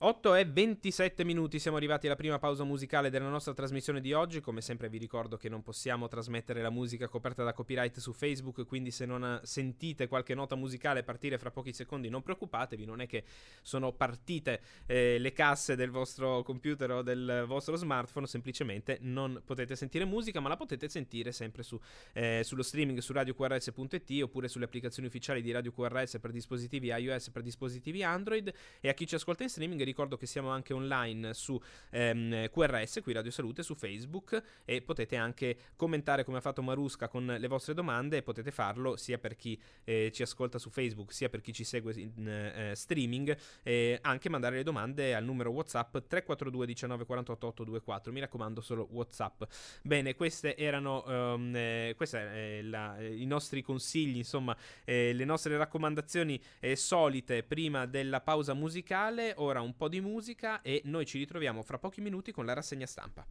8 0.00 0.36
e 0.36 0.44
27 0.44 1.24
minuti, 1.24 1.58
siamo 1.58 1.76
arrivati 1.76 2.06
alla 2.06 2.14
prima 2.14 2.38
pausa 2.38 2.62
musicale 2.62 3.10
della 3.10 3.28
nostra 3.28 3.52
trasmissione 3.52 4.00
di 4.00 4.12
oggi. 4.12 4.40
Come 4.40 4.60
sempre 4.60 4.88
vi 4.88 4.96
ricordo 4.96 5.36
che 5.36 5.48
non 5.48 5.64
possiamo 5.64 6.06
trasmettere 6.06 6.62
la 6.62 6.70
musica 6.70 7.08
coperta 7.08 7.42
da 7.42 7.52
copyright 7.52 7.98
su 7.98 8.12
Facebook, 8.12 8.64
quindi 8.64 8.92
se 8.92 9.06
non 9.06 9.40
sentite 9.42 10.06
qualche 10.06 10.36
nota 10.36 10.54
musicale 10.54 11.02
partire 11.02 11.36
fra 11.36 11.50
pochi 11.50 11.72
secondi 11.72 12.08
non 12.08 12.22
preoccupatevi, 12.22 12.84
non 12.84 13.00
è 13.00 13.08
che 13.08 13.24
sono 13.60 13.90
partite 13.90 14.60
eh, 14.86 15.18
le 15.18 15.32
casse 15.32 15.74
del 15.74 15.90
vostro 15.90 16.44
computer 16.44 16.92
o 16.92 17.02
del 17.02 17.42
vostro 17.48 17.74
smartphone, 17.74 18.28
semplicemente 18.28 18.98
non 19.00 19.42
potete 19.44 19.74
sentire 19.74 20.04
musica, 20.04 20.38
ma 20.38 20.48
la 20.48 20.56
potete 20.56 20.88
sentire 20.88 21.32
sempre 21.32 21.64
su, 21.64 21.76
eh, 22.12 22.42
sullo 22.44 22.62
streaming 22.62 23.00
su 23.00 23.12
radioqrs.it 23.12 24.22
oppure 24.22 24.46
sulle 24.46 24.66
applicazioni 24.66 25.08
ufficiali 25.08 25.42
di 25.42 25.50
Radio 25.50 25.72
QRS 25.72 26.20
per 26.20 26.30
dispositivi 26.30 26.86
iOS 26.86 27.30
per 27.30 27.42
dispositivi 27.42 28.04
Android 28.04 28.54
e 28.80 28.88
a 28.88 28.94
chi 28.94 29.04
ci 29.04 29.16
ascolta 29.16 29.42
in 29.42 29.48
streaming 29.48 29.86
ricordo 29.88 30.16
che 30.16 30.26
siamo 30.26 30.50
anche 30.50 30.72
online 30.72 31.34
su 31.34 31.60
ehm, 31.90 32.48
QRS, 32.50 33.00
qui 33.02 33.12
Radio 33.12 33.30
Salute, 33.30 33.62
su 33.62 33.74
Facebook 33.74 34.42
e 34.64 34.82
potete 34.82 35.16
anche 35.16 35.56
commentare 35.76 36.24
come 36.24 36.38
ha 36.38 36.40
fatto 36.40 36.62
Marusca 36.62 37.08
con 37.08 37.26
le 37.26 37.48
vostre 37.48 37.74
domande 37.74 38.18
e 38.18 38.22
potete 38.22 38.50
farlo 38.50 38.96
sia 38.96 39.18
per 39.18 39.36
chi 39.36 39.60
eh, 39.84 40.10
ci 40.12 40.22
ascolta 40.22 40.58
su 40.58 40.70
Facebook 40.70 41.12
sia 41.12 41.28
per 41.28 41.40
chi 41.40 41.52
ci 41.52 41.64
segue 41.64 41.92
in 41.94 42.28
eh, 42.28 42.72
streaming 42.74 43.36
e 43.62 43.98
anche 44.02 44.28
mandare 44.28 44.56
le 44.56 44.62
domande 44.62 45.14
al 45.14 45.24
numero 45.24 45.50
WhatsApp 45.50 45.90
342 45.92 46.66
19 46.66 47.04
48 47.04 47.46
824. 47.46 48.12
Mi 48.12 48.20
raccomando 48.20 48.60
solo 48.60 48.88
WhatsApp. 48.90 49.42
Bene, 49.82 50.14
queste 50.14 50.56
erano 50.56 51.04
um, 51.06 51.54
eh, 51.54 51.94
questi 51.96 52.16
i 52.18 53.26
nostri 53.26 53.62
consigli, 53.62 54.18
insomma, 54.18 54.56
eh, 54.84 55.12
le 55.12 55.24
nostre 55.24 55.56
raccomandazioni 55.56 56.40
eh, 56.60 56.76
solite 56.76 57.42
prima 57.42 57.86
della 57.86 58.20
pausa 58.20 58.54
musicale. 58.54 59.34
Ora 59.36 59.60
un 59.60 59.76
po' 59.78 59.88
di 59.88 60.02
musica 60.02 60.60
e 60.60 60.82
noi 60.84 61.06
ci 61.06 61.16
ritroviamo 61.16 61.62
fra 61.62 61.78
pochi 61.78 62.02
minuti 62.02 62.32
con 62.32 62.44
la 62.44 62.52
rassegna 62.52 62.86
stampa. 62.86 63.26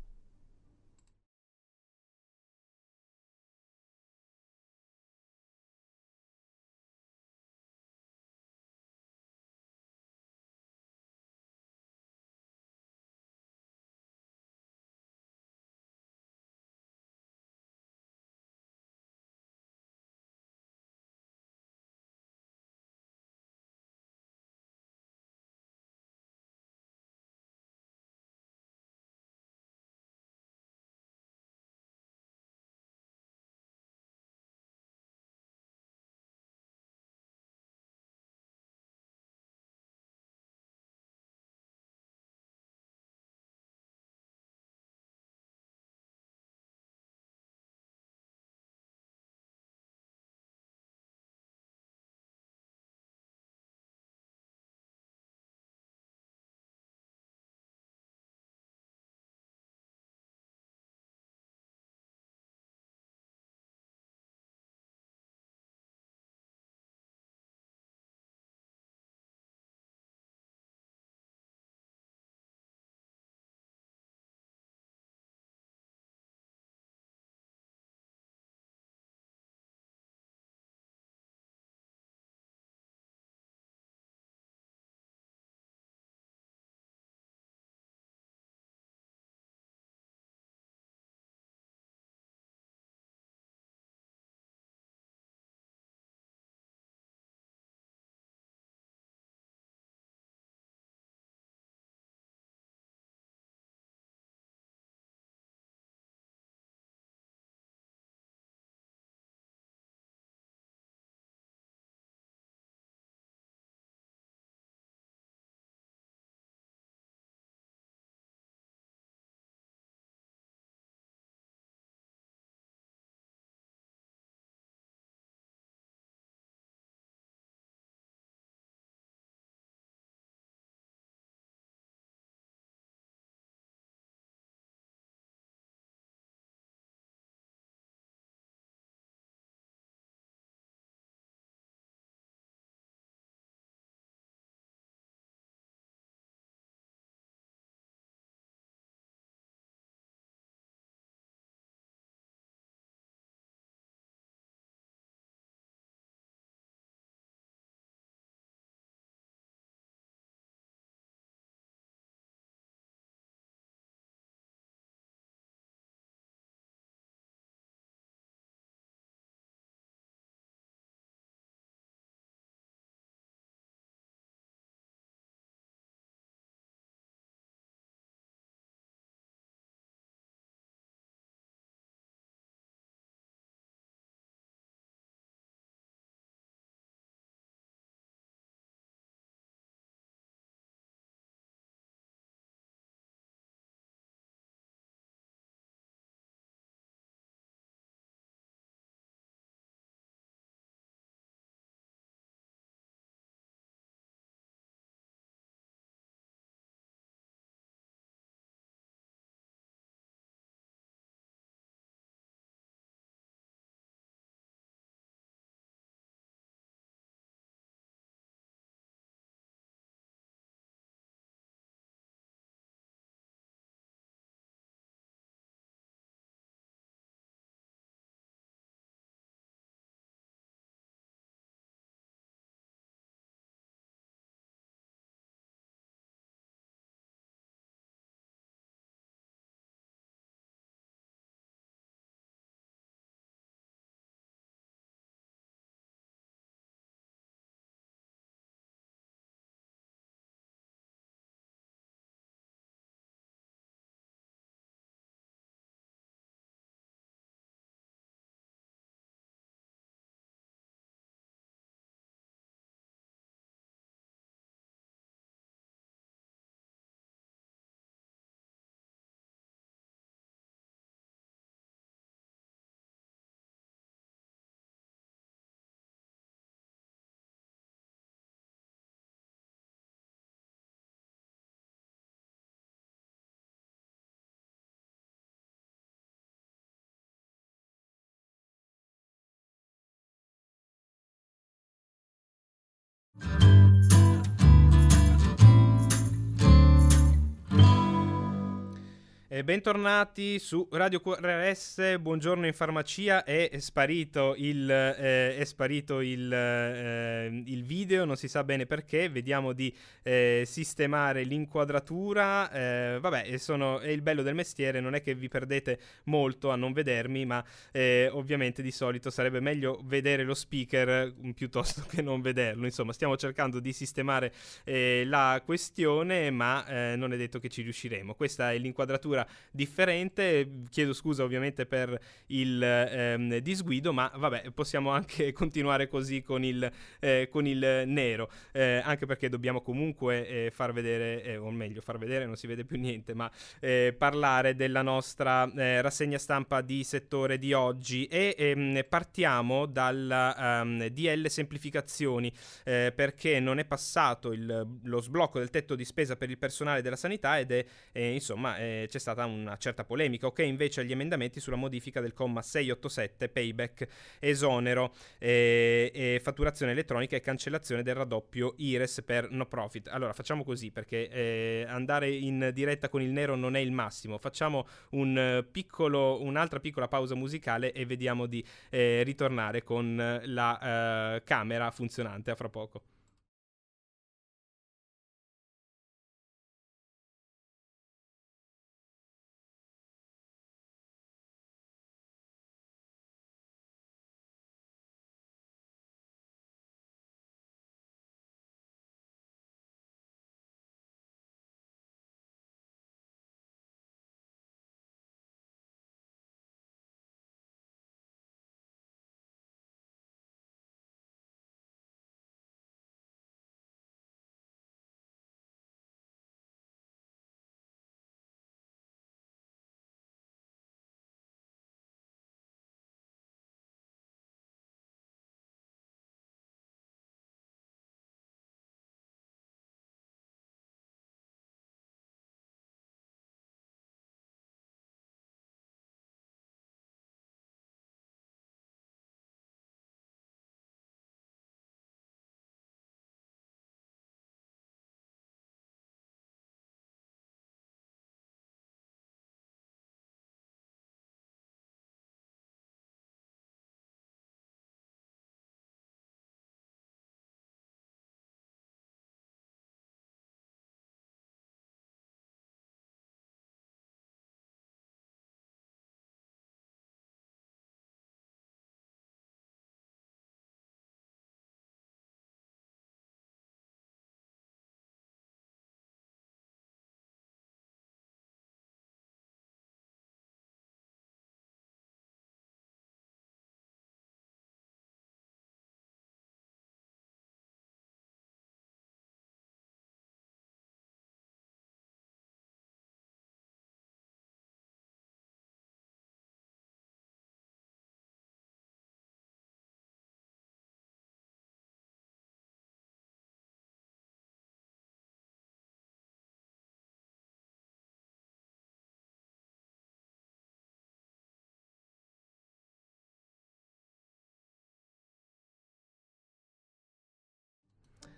E 299.37 299.43
bentornati 299.43 300.39
su 300.39 300.67
Radio 300.71 300.99
QRS, 300.99 301.99
buongiorno 301.99 302.47
in 302.47 302.53
farmacia, 302.53 303.23
è 303.23 303.51
sparito 303.59 304.33
il, 304.35 304.67
eh, 304.67 305.37
è 305.37 305.43
sparito 305.43 306.01
il, 306.01 306.33
eh, 306.33 307.43
il, 307.45 307.63
video, 307.63 308.03
non 308.03 308.15
si 308.15 308.27
sa 308.27 308.43
bene 308.43 308.65
perché, 308.65 309.09
vediamo 309.09 309.53
di 309.53 309.71
eh, 310.01 310.41
sistemare 310.43 311.21
l'inquadratura, 311.21 312.49
eh, 312.49 312.97
vabbè 312.99 313.37
sono, 313.37 313.77
è 313.77 313.89
il 313.89 314.01
bello 314.01 314.23
del 314.23 314.33
mestiere, 314.33 314.79
non 314.79 314.95
è 314.95 315.03
che 315.03 315.13
vi 315.13 315.27
perdete 315.27 315.79
molto 316.05 316.49
a 316.49 316.55
non 316.55 316.73
vedermi, 316.73 317.23
ma 317.27 317.45
eh, 317.71 318.09
ovviamente 318.11 318.63
di 318.63 318.71
solito 318.71 319.11
sarebbe 319.11 319.39
meglio 319.39 319.79
vedere 319.83 320.23
lo 320.23 320.33
speaker 320.33 321.13
mm, 321.13 321.29
piuttosto 321.33 321.83
che 321.87 322.01
non 322.01 322.21
vederlo, 322.21 322.65
insomma 322.65 322.91
stiamo 322.91 323.15
cercando 323.15 323.59
di 323.59 323.71
sistemare 323.71 324.33
eh, 324.63 325.03
la 325.05 325.43
questione, 325.45 326.31
ma 326.31 326.95
non 326.95 327.13
è 327.13 327.17
detto 327.17 327.37
che 327.37 327.49
ci 327.49 327.61
riusciremo, 327.61 328.15
questa 328.15 328.51
è 328.51 328.57
l'inquadratura 328.57 329.25
differente. 329.51 330.63
Chiedo 330.69 330.93
scusa 330.93 331.23
ovviamente 331.23 331.65
per 331.65 331.99
il 332.27 332.61
ehm, 332.61 333.37
disguido, 333.37 333.93
ma 333.93 334.11
vabbè, 334.13 334.51
possiamo 334.51 334.91
anche 334.91 335.33
continuare 335.33 335.87
così 335.87 336.21
con 336.21 336.43
il, 336.43 336.69
eh, 336.99 337.27
con 337.29 337.45
il 337.45 337.83
nero, 337.85 338.29
eh, 338.51 338.81
anche 338.83 339.05
perché 339.05 339.29
dobbiamo 339.29 339.61
comunque 339.61 340.27
eh, 340.27 340.51
far 340.51 340.73
vedere, 340.73 341.23
eh, 341.23 341.37
o 341.37 341.49
meglio, 341.51 341.81
far 341.81 341.97
vedere 341.97 342.25
non 342.25 342.35
si 342.35 342.47
vede 342.47 342.65
più 342.65 342.77
niente, 342.77 343.13
ma 343.13 343.29
eh, 343.59 343.95
parlare 343.97 344.55
della 344.55 344.81
nostra 344.81 345.51
eh, 345.53 345.81
rassegna 345.81 346.17
stampa 346.17 346.61
di 346.61 346.83
settore 346.83 347.37
di 347.37 347.53
oggi 347.53 348.05
e 348.05 348.35
ehm, 348.37 348.85
partiamo 348.87 349.65
dalla 349.65 350.61
um, 350.61 350.81
ehm, 350.81 350.87
DL 350.87 351.27
semplificazioni 351.27 352.31
perché 352.63 353.39
non 353.39 353.59
è 353.59 353.65
passato 353.65 354.31
il, 354.31 354.67
lo 354.83 355.01
sblocco 355.01 355.39
del 355.39 355.49
tetto 355.49 355.75
di 355.75 355.85
spesa 355.85 356.15
per 356.15 356.29
il 356.29 356.37
personale 356.37 356.81
della 356.81 356.95
sanità 356.95 357.39
ed 357.39 357.51
è 357.51 357.65
insomma 357.99 358.55
c'è 358.55 358.99
stata 358.99 359.16
una 359.25 359.57
certa 359.57 359.83
polemica, 359.83 360.27
ok 360.27 360.39
invece 360.39 360.81
agli 360.81 360.91
emendamenti 360.91 361.39
sulla 361.39 361.55
modifica 361.55 362.01
del 362.01 362.13
comma 362.13 362.41
687 362.41 363.29
payback, 363.29 363.87
esonero, 364.19 364.93
eh, 365.19 365.91
eh, 365.93 366.19
fatturazione 366.21 366.71
elettronica 366.71 367.15
e 367.15 367.21
cancellazione 367.21 367.83
del 367.83 367.95
raddoppio 367.95 368.53
IRES 368.57 369.03
per 369.05 369.31
no 369.31 369.45
profit. 369.45 369.87
Allora 369.87 370.13
facciamo 370.13 370.43
così 370.43 370.71
perché 370.71 371.09
eh, 371.09 371.65
andare 371.67 372.09
in 372.09 372.51
diretta 372.53 372.89
con 372.89 373.01
il 373.01 373.11
nero 373.11 373.35
non 373.35 373.55
è 373.55 373.59
il 373.59 373.71
massimo, 373.71 374.17
facciamo 374.17 374.67
un 374.91 375.45
piccolo, 375.51 376.21
un'altra 376.21 376.59
piccola 376.59 376.87
pausa 376.87 377.15
musicale 377.15 377.71
e 377.71 377.85
vediamo 377.85 378.25
di 378.25 378.43
eh, 378.69 379.03
ritornare 379.03 379.63
con 379.63 380.21
la 380.23 381.15
eh, 381.15 381.23
camera 381.23 381.71
funzionante 381.71 382.31
a 382.31 382.35
fra 382.35 382.49
poco. 382.49 382.81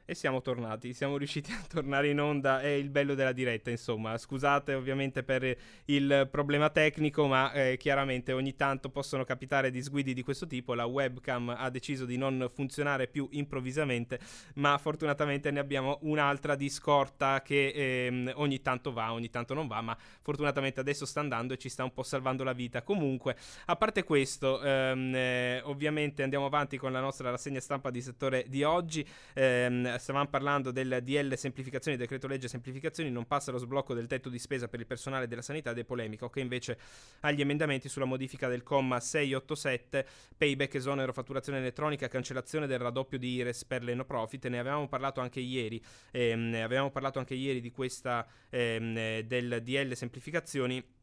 E 0.09 0.15
siamo 0.15 0.41
tornati, 0.41 0.91
siamo 0.91 1.17
riusciti 1.17 1.51
a 1.53 1.63
tornare 1.67 2.09
in 2.09 2.19
onda, 2.19 2.61
è 2.61 2.69
il 2.69 2.89
bello 2.89 3.13
della 3.13 3.31
diretta, 3.31 3.69
insomma. 3.69 4.17
Scusate 4.17 4.73
ovviamente 4.73 5.21
per 5.21 5.55
il 5.85 6.27
problema 6.31 6.71
tecnico, 6.71 7.27
ma 7.27 7.51
eh, 7.51 7.77
chiaramente 7.77 8.31
ogni 8.33 8.55
tanto 8.55 8.89
possono 8.89 9.23
capitare 9.23 9.69
disguidi 9.69 10.15
di 10.15 10.23
questo 10.23 10.47
tipo. 10.47 10.73
La 10.73 10.85
webcam 10.85 11.53
ha 11.55 11.69
deciso 11.69 12.05
di 12.05 12.17
non 12.17 12.49
funzionare 12.51 13.05
più 13.05 13.27
improvvisamente, 13.33 14.19
ma 14.55 14.79
fortunatamente 14.79 15.51
ne 15.51 15.59
abbiamo 15.59 15.99
un'altra 16.01 16.55
di 16.55 16.69
scorta 16.69 17.43
che 17.43 17.67
eh, 17.67 18.33
ogni 18.33 18.63
tanto 18.63 18.91
va, 18.91 19.13
ogni 19.13 19.29
tanto 19.29 19.53
non 19.53 19.67
va, 19.67 19.79
ma 19.81 19.95
fortunatamente 20.23 20.79
adesso 20.79 21.05
sta 21.05 21.19
andando 21.19 21.53
e 21.53 21.57
ci 21.57 21.69
sta 21.69 21.83
un 21.83 21.93
po' 21.93 22.01
salvando 22.01 22.43
la 22.43 22.53
vita. 22.53 22.81
Comunque, 22.81 23.35
a 23.65 23.75
parte 23.75 24.03
questo, 24.03 24.59
ehm, 24.59 25.13
eh, 25.13 25.61
ovviamente 25.65 26.23
andiamo 26.23 26.47
avanti 26.47 26.77
con 26.77 26.91
la 26.91 26.99
nostra 26.99 27.29
rassegna 27.29 27.59
stampa 27.59 27.91
di 27.91 28.01
settore 28.01 28.45
di 28.47 28.63
oggi. 28.63 29.07
Ehm, 29.35 29.97
stavamo 29.99 30.27
parlando 30.27 30.71
del 30.71 30.99
DL 31.03 31.33
semplificazioni, 31.35 31.97
decreto 31.97 32.27
legge 32.27 32.47
semplificazioni, 32.47 33.11
non 33.11 33.27
passa 33.27 33.51
lo 33.51 33.57
sblocco 33.57 33.93
del 33.93 34.07
tetto 34.07 34.29
di 34.29 34.39
spesa 34.39 34.67
per 34.67 34.79
il 34.79 34.87
personale 34.87 35.27
della 35.27 35.41
sanità 35.41 35.71
ed 35.71 35.77
è 35.77 35.83
polemico, 35.83 36.29
che 36.29 36.39
invece 36.39 36.79
agli 37.21 37.41
emendamenti 37.41 37.89
sulla 37.89 38.05
modifica 38.05 38.47
del 38.47 38.63
comma 38.63 38.99
687, 38.99 40.07
payback, 40.37 40.73
esonero, 40.75 41.13
fatturazione 41.13 41.59
elettronica, 41.59 42.07
cancellazione 42.07 42.65
del 42.65 42.79
raddoppio 42.79 43.19
di 43.19 43.33
IRES 43.33 43.65
per 43.65 43.83
le 43.83 43.93
no 43.93 44.05
profit, 44.05 44.47
ne 44.47 44.59
avevamo 44.59 44.87
parlato 44.87 45.21
anche 45.21 45.39
ieri, 45.39 45.83
ehm, 46.11 46.55
avevamo 46.55 46.89
parlato 46.89 47.19
anche 47.19 47.35
ieri 47.35 47.61
di 47.61 47.71
questa 47.71 48.25
ehm, 48.49 49.21
del 49.21 49.61
DL 49.61 49.93
semplificazioni 49.93 50.97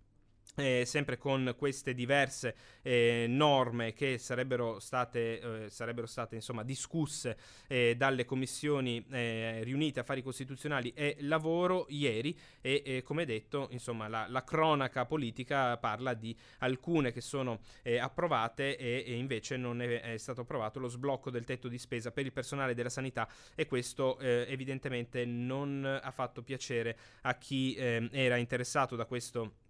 eh, 0.57 0.85
sempre 0.87 1.19
con 1.19 1.55
queste 1.59 1.95
diverse 1.95 2.55
eh, 2.83 3.27
norme 3.29 3.93
che 3.93 4.19
sarebbero 4.19 4.79
state, 4.81 5.65
eh, 5.65 5.71
sarebbero 5.71 6.07
state 6.07 6.35
insomma, 6.35 6.63
discusse 6.63 7.37
eh, 7.67 7.95
dalle 7.97 8.25
commissioni 8.25 9.05
eh, 9.11 9.61
riunite 9.63 10.01
affari 10.01 10.23
costituzionali 10.23 10.93
e 10.95 11.17
lavoro 11.21 11.87
ieri 11.89 12.37
e 12.61 13.03
come 13.05 13.25
detto 13.25 13.69
insomma, 13.71 14.09
la, 14.09 14.27
la, 14.29 14.43
cronaca 14.43 15.07
politica 15.07 15.77
parla 15.77 16.15
di 16.15 16.37
alcune 16.59 17.13
che 17.13 17.21
sono 17.21 17.61
eh, 17.83 17.99
approvate 17.99 18.77
e, 18.77 19.05
e, 19.07 19.15
invece 19.15 19.57
non 19.57 19.81
è, 19.81 20.01
è, 20.01 20.17
stato 20.17 20.41
approvato 20.41 20.81
lo 20.81 20.89
sblocco 20.89 21.31
del 21.31 21.45
tetto 21.45 21.69
di 21.69 21.79
spesa 21.79 22.11
per 22.11 22.25
il 22.25 22.33
personale 22.33 22.75
della 22.75 22.89
sanità 22.89 23.29
e 23.55 23.67
questo 23.67 24.19
evidentemente 24.19 25.25
non 25.25 25.85
ha 25.85 26.11
fatto 26.11 26.43
piacere 26.43 26.97
a 27.23 27.37
chi 27.37 27.77
era 27.77 28.37
interessato 28.37 28.97
da 28.97 29.05
questo 29.05 29.65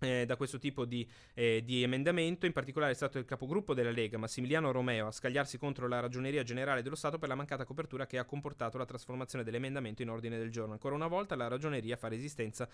eh, 0.00 0.24
da 0.26 0.36
questo 0.36 0.58
tipo 0.58 0.84
di, 0.84 1.08
eh, 1.34 1.62
di, 1.64 1.82
emendamento, 1.82 2.46
in 2.46 2.52
particolare 2.52 2.92
è 2.92 2.94
stato 2.94 3.18
il 3.18 3.24
capogruppo 3.24 3.74
della 3.74 3.90
Lega, 3.90 4.18
Massimiliano 4.18 4.70
Romeo, 4.70 5.06
a 5.06 5.12
scagliarsi 5.12 5.58
contro 5.58 5.88
la 5.88 6.00
Ragioneria 6.00 6.42
Generale 6.42 6.82
dello 6.82 6.94
Stato 6.94 7.18
per 7.18 7.28
la 7.28 7.34
mancata 7.34 7.64
copertura 7.64 8.06
che 8.06 8.18
ha 8.18 8.24
comportato 8.24 8.78
la 8.78 8.84
trasformazione 8.84 9.44
dell'emendamento 9.44 10.02
in 10.02 10.10
ordine 10.10 10.38
del 10.38 10.50
giorno. 10.50 10.72
Ancora 10.72 10.94
una 10.94 11.06
volta 11.06 11.36
la 11.36 11.48
Ragioneria 11.48 11.96
fa 11.96 12.08
resistenza 12.08 12.68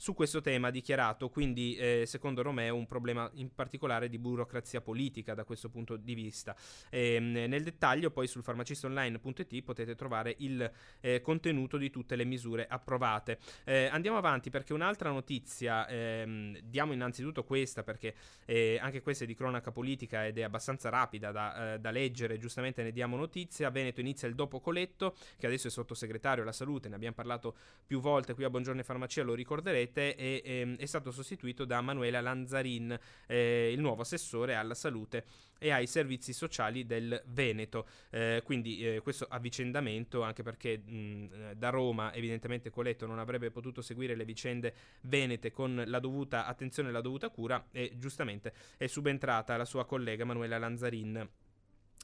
su 0.00 0.14
questo 0.14 0.40
tema 0.40 0.70
dichiarato, 0.70 1.28
quindi 1.28 1.76
eh, 1.76 2.04
secondo 2.06 2.40
Romeo 2.40 2.74
un 2.74 2.86
problema 2.86 3.30
in 3.34 3.54
particolare 3.54 4.08
di 4.08 4.16
burocrazia 4.16 4.80
politica 4.80 5.34
da 5.34 5.44
questo 5.44 5.68
punto 5.68 5.96
di 5.96 6.14
vista. 6.14 6.56
E, 6.88 7.16
ehm, 7.16 7.32
nel 7.46 7.62
dettaglio 7.62 8.10
poi 8.10 8.26
sul 8.26 8.42
farmacistonline.it 8.42 9.62
potete 9.62 9.94
trovare 9.94 10.34
il 10.38 10.70
eh, 11.00 11.20
contenuto 11.20 11.76
di 11.76 11.90
tutte 11.90 12.16
le 12.16 12.24
misure 12.24 12.66
approvate. 12.66 13.40
Eh, 13.64 13.90
andiamo 13.92 14.16
avanti 14.16 14.48
perché 14.48 14.72
un'altra 14.72 15.10
notizia, 15.10 15.86
ehm, 15.86 16.59
diamo 16.64 16.92
innanzitutto 16.92 17.44
questa 17.44 17.82
perché 17.82 18.14
eh, 18.46 18.78
anche 18.80 19.02
questa 19.02 19.24
è 19.24 19.26
di 19.26 19.34
cronaca 19.34 19.70
politica 19.70 20.26
ed 20.26 20.38
è 20.38 20.42
abbastanza 20.42 20.88
rapida 20.88 21.30
da, 21.30 21.74
eh, 21.74 21.78
da 21.78 21.90
leggere, 21.90 22.38
giustamente 22.38 22.82
ne 22.82 22.92
diamo 22.92 23.16
notizia. 23.16 23.70
Veneto 23.70 24.00
inizia 24.00 24.28
il 24.28 24.34
dopo 24.34 24.60
Coletto, 24.60 25.14
che 25.38 25.46
adesso 25.46 25.68
è 25.68 25.70
sottosegretario 25.70 26.42
alla 26.42 26.52
salute, 26.52 26.88
ne 26.88 26.94
abbiamo 26.94 27.14
parlato 27.14 27.54
più 27.86 28.00
volte 28.00 28.34
qui 28.34 28.44
a 28.44 28.50
Buongiorno 28.50 28.82
Farmacia, 28.82 29.22
lo 29.22 29.34
ricorderete 29.34 29.78
rete 29.80 30.14
e, 30.16 30.42
e, 30.44 30.58
ehm, 30.60 30.76
è 30.76 30.86
stato 30.86 31.10
sostituito 31.10 31.64
da 31.64 31.80
Manuela 31.80 32.20
Lanzarin, 32.20 32.98
eh, 33.26 33.72
il 33.72 33.80
nuovo 33.80 34.02
assessore 34.02 34.54
alla 34.54 34.74
salute 34.74 35.24
e 35.58 35.70
ai 35.70 35.86
servizi 35.86 36.32
sociali 36.32 36.86
del 36.86 37.22
Veneto. 37.26 37.86
Eh, 38.10 38.40
quindi 38.44 38.86
eh, 38.86 39.00
questo 39.00 39.26
avvicendamento, 39.28 40.22
anche 40.22 40.42
perché 40.42 40.78
mh, 40.78 41.52
da 41.56 41.68
Roma 41.68 42.14
evidentemente 42.14 42.70
Coletto 42.70 43.06
non 43.06 43.18
avrebbe 43.18 43.50
potuto 43.50 43.82
seguire 43.82 44.14
le 44.14 44.24
vicende 44.24 44.74
venete 45.02 45.50
con 45.50 45.82
la 45.86 45.98
dovuta 45.98 46.46
attenzione 46.50 46.88
e 46.88 46.92
la 46.92 47.00
dovuta 47.00 47.28
cura 47.30 47.66
e 47.70 47.94
giustamente 47.96 48.52
è 48.76 48.86
subentrata 48.86 49.56
la 49.56 49.64
sua 49.64 49.86
collega 49.86 50.24
Manuela 50.24 50.58
Lanzarin. 50.58 51.28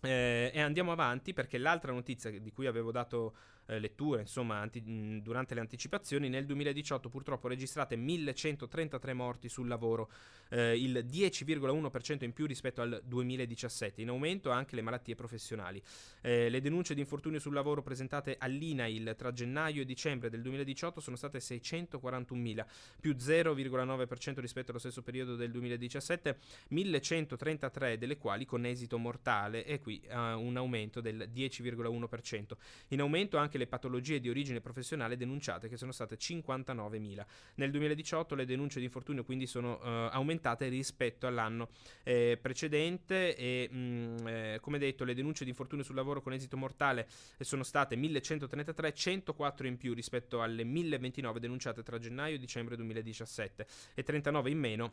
Eh, 0.02 0.50
e 0.52 0.60
andiamo 0.60 0.92
avanti 0.92 1.32
perché 1.32 1.58
l'altra 1.58 1.92
notizia 1.92 2.30
di 2.30 2.52
cui 2.52 2.66
avevo 2.66 2.90
dato 2.90 3.34
eh, 3.66 3.78
letture, 3.78 4.22
insomma, 4.22 4.58
anti- 4.58 5.20
durante 5.22 5.54
le 5.54 5.60
anticipazioni, 5.60 6.28
nel 6.28 6.46
2018 6.46 7.08
purtroppo 7.08 7.48
registrate 7.48 7.96
1133 7.96 9.12
morti 9.12 9.48
sul 9.48 9.68
lavoro, 9.68 10.10
eh, 10.50 10.76
il 10.76 11.04
10,1% 11.08 12.24
in 12.24 12.32
più 12.32 12.46
rispetto 12.46 12.80
al 12.80 13.00
2017, 13.04 14.02
in 14.02 14.08
aumento 14.08 14.50
anche 14.50 14.76
le 14.76 14.82
malattie 14.82 15.14
professionali. 15.14 15.82
Eh, 16.20 16.48
le 16.48 16.60
denunce 16.60 16.94
di 16.94 17.00
infortunio 17.00 17.38
sul 17.38 17.54
lavoro 17.54 17.82
presentate 17.82 18.36
all'INAIL 18.38 19.14
tra 19.16 19.32
gennaio 19.32 19.82
e 19.82 19.84
dicembre 19.84 20.30
del 20.30 20.42
2018 20.42 21.00
sono 21.00 21.16
state 21.16 21.38
641.000, 21.38 22.64
più 23.00 23.12
0,9% 23.12 24.40
rispetto 24.40 24.70
allo 24.70 24.80
stesso 24.80 25.02
periodo 25.02 25.36
del 25.36 25.50
2017, 25.50 26.38
1133 26.68 27.98
delle 27.98 28.16
quali 28.16 28.44
con 28.44 28.64
esito 28.64 28.98
mortale 28.98 29.64
e 29.64 29.80
qui 29.80 30.00
uh, 30.08 30.38
un 30.38 30.56
aumento 30.56 31.00
del 31.00 31.30
10,1%. 31.34 32.52
In 32.88 33.00
aumento 33.00 33.36
anche 33.36 33.55
anche 33.56 33.58
le 33.58 33.66
patologie 33.66 34.20
di 34.20 34.28
origine 34.28 34.60
professionale 34.60 35.16
denunciate, 35.16 35.68
che 35.68 35.76
sono 35.76 35.92
state 35.92 36.16
59.000. 36.16 37.24
Nel 37.56 37.70
2018 37.70 38.34
le 38.34 38.44
denunce 38.44 38.78
di 38.78 38.84
infortunio 38.84 39.24
quindi 39.24 39.46
sono 39.46 39.80
eh, 39.82 40.08
aumentate 40.12 40.68
rispetto 40.68 41.26
all'anno 41.26 41.70
eh, 42.04 42.38
precedente 42.40 43.34
e 43.34 43.68
mh, 43.70 43.76
mm, 43.76 44.26
eh, 44.26 44.58
come 44.60 44.78
detto 44.78 45.04
le 45.04 45.14
denunce 45.14 45.44
di 45.44 45.50
infortunio 45.50 45.84
sul 45.84 45.94
lavoro 45.94 46.20
con 46.20 46.32
esito 46.32 46.56
mortale 46.56 47.08
sono 47.40 47.62
state 47.62 47.96
1133, 47.96 48.92
104 48.92 49.66
in 49.66 49.76
più 49.76 49.94
rispetto 49.94 50.42
alle 50.42 50.64
1029 50.64 51.40
denunciate 51.40 51.82
tra 51.82 51.98
gennaio 51.98 52.36
e 52.36 52.38
dicembre 52.38 52.76
2017 52.76 53.66
e 53.94 54.02
39 54.02 54.50
in 54.50 54.58
meno 54.58 54.92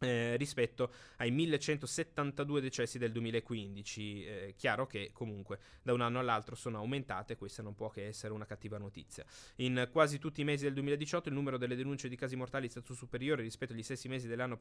eh, 0.00 0.36
rispetto 0.36 0.92
ai 1.16 1.30
1172 1.30 2.60
decessi 2.60 2.98
del 2.98 3.12
2015. 3.12 4.24
Eh, 4.24 4.54
chiaro 4.56 4.86
che 4.86 5.10
comunque 5.12 5.58
da 5.82 5.92
un 5.92 6.00
anno 6.00 6.18
all'altro 6.18 6.54
sono 6.54 6.78
aumentate, 6.78 7.36
questa 7.36 7.62
non 7.62 7.74
può 7.74 7.90
che 7.90 8.06
essere 8.06 8.32
una 8.32 8.46
cattiva 8.46 8.78
notizia. 8.78 9.24
In 9.56 9.88
quasi 9.92 10.18
tutti 10.18 10.40
i 10.40 10.44
mesi 10.44 10.64
del 10.64 10.74
2018 10.74 11.28
il 11.28 11.34
numero 11.34 11.58
delle 11.58 11.76
denunce 11.76 12.08
di 12.08 12.16
casi 12.16 12.36
mortali 12.36 12.66
è 12.66 12.70
stato 12.70 12.94
superiore 12.94 13.42
rispetto 13.42 13.72
agli 13.72 13.82
stessi 13.82 14.08
mesi 14.08 14.26
dell'anno 14.26 14.56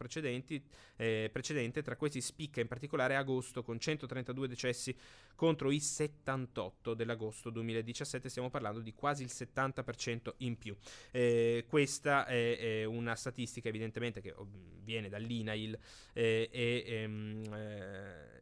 eh, 0.98 1.30
precedente, 1.32 1.82
tra 1.82 1.96
questi 1.96 2.22
spicca 2.22 2.62
in 2.62 2.68
particolare 2.68 3.16
agosto 3.16 3.64
con 3.64 3.80
132 3.80 4.48
decessi 4.48 4.96
contro 5.36 5.72
i 5.72 5.80
78 5.80 6.94
dell'agosto 6.94 7.50
2017, 7.50 8.30
stiamo 8.30 8.50
parlando 8.50 8.80
di 8.82 8.94
quasi 8.94 9.24
il 9.24 9.32
70% 9.34 10.34
in 10.38 10.58
più. 10.58 10.76
Eh, 11.12 11.66
questa 11.68 12.26
è, 12.26 12.58
è, 12.58 12.84
una 12.84 13.16
statistica 13.16 13.70
evidentemente 13.70 14.22
che 14.22 14.34
viene 14.84 15.08
dal 15.08 15.22
l'INAIL 15.30 15.78
eh, 16.14 16.50
e 16.52 16.84
ehm, 16.88 17.44
eh, 17.54 18.40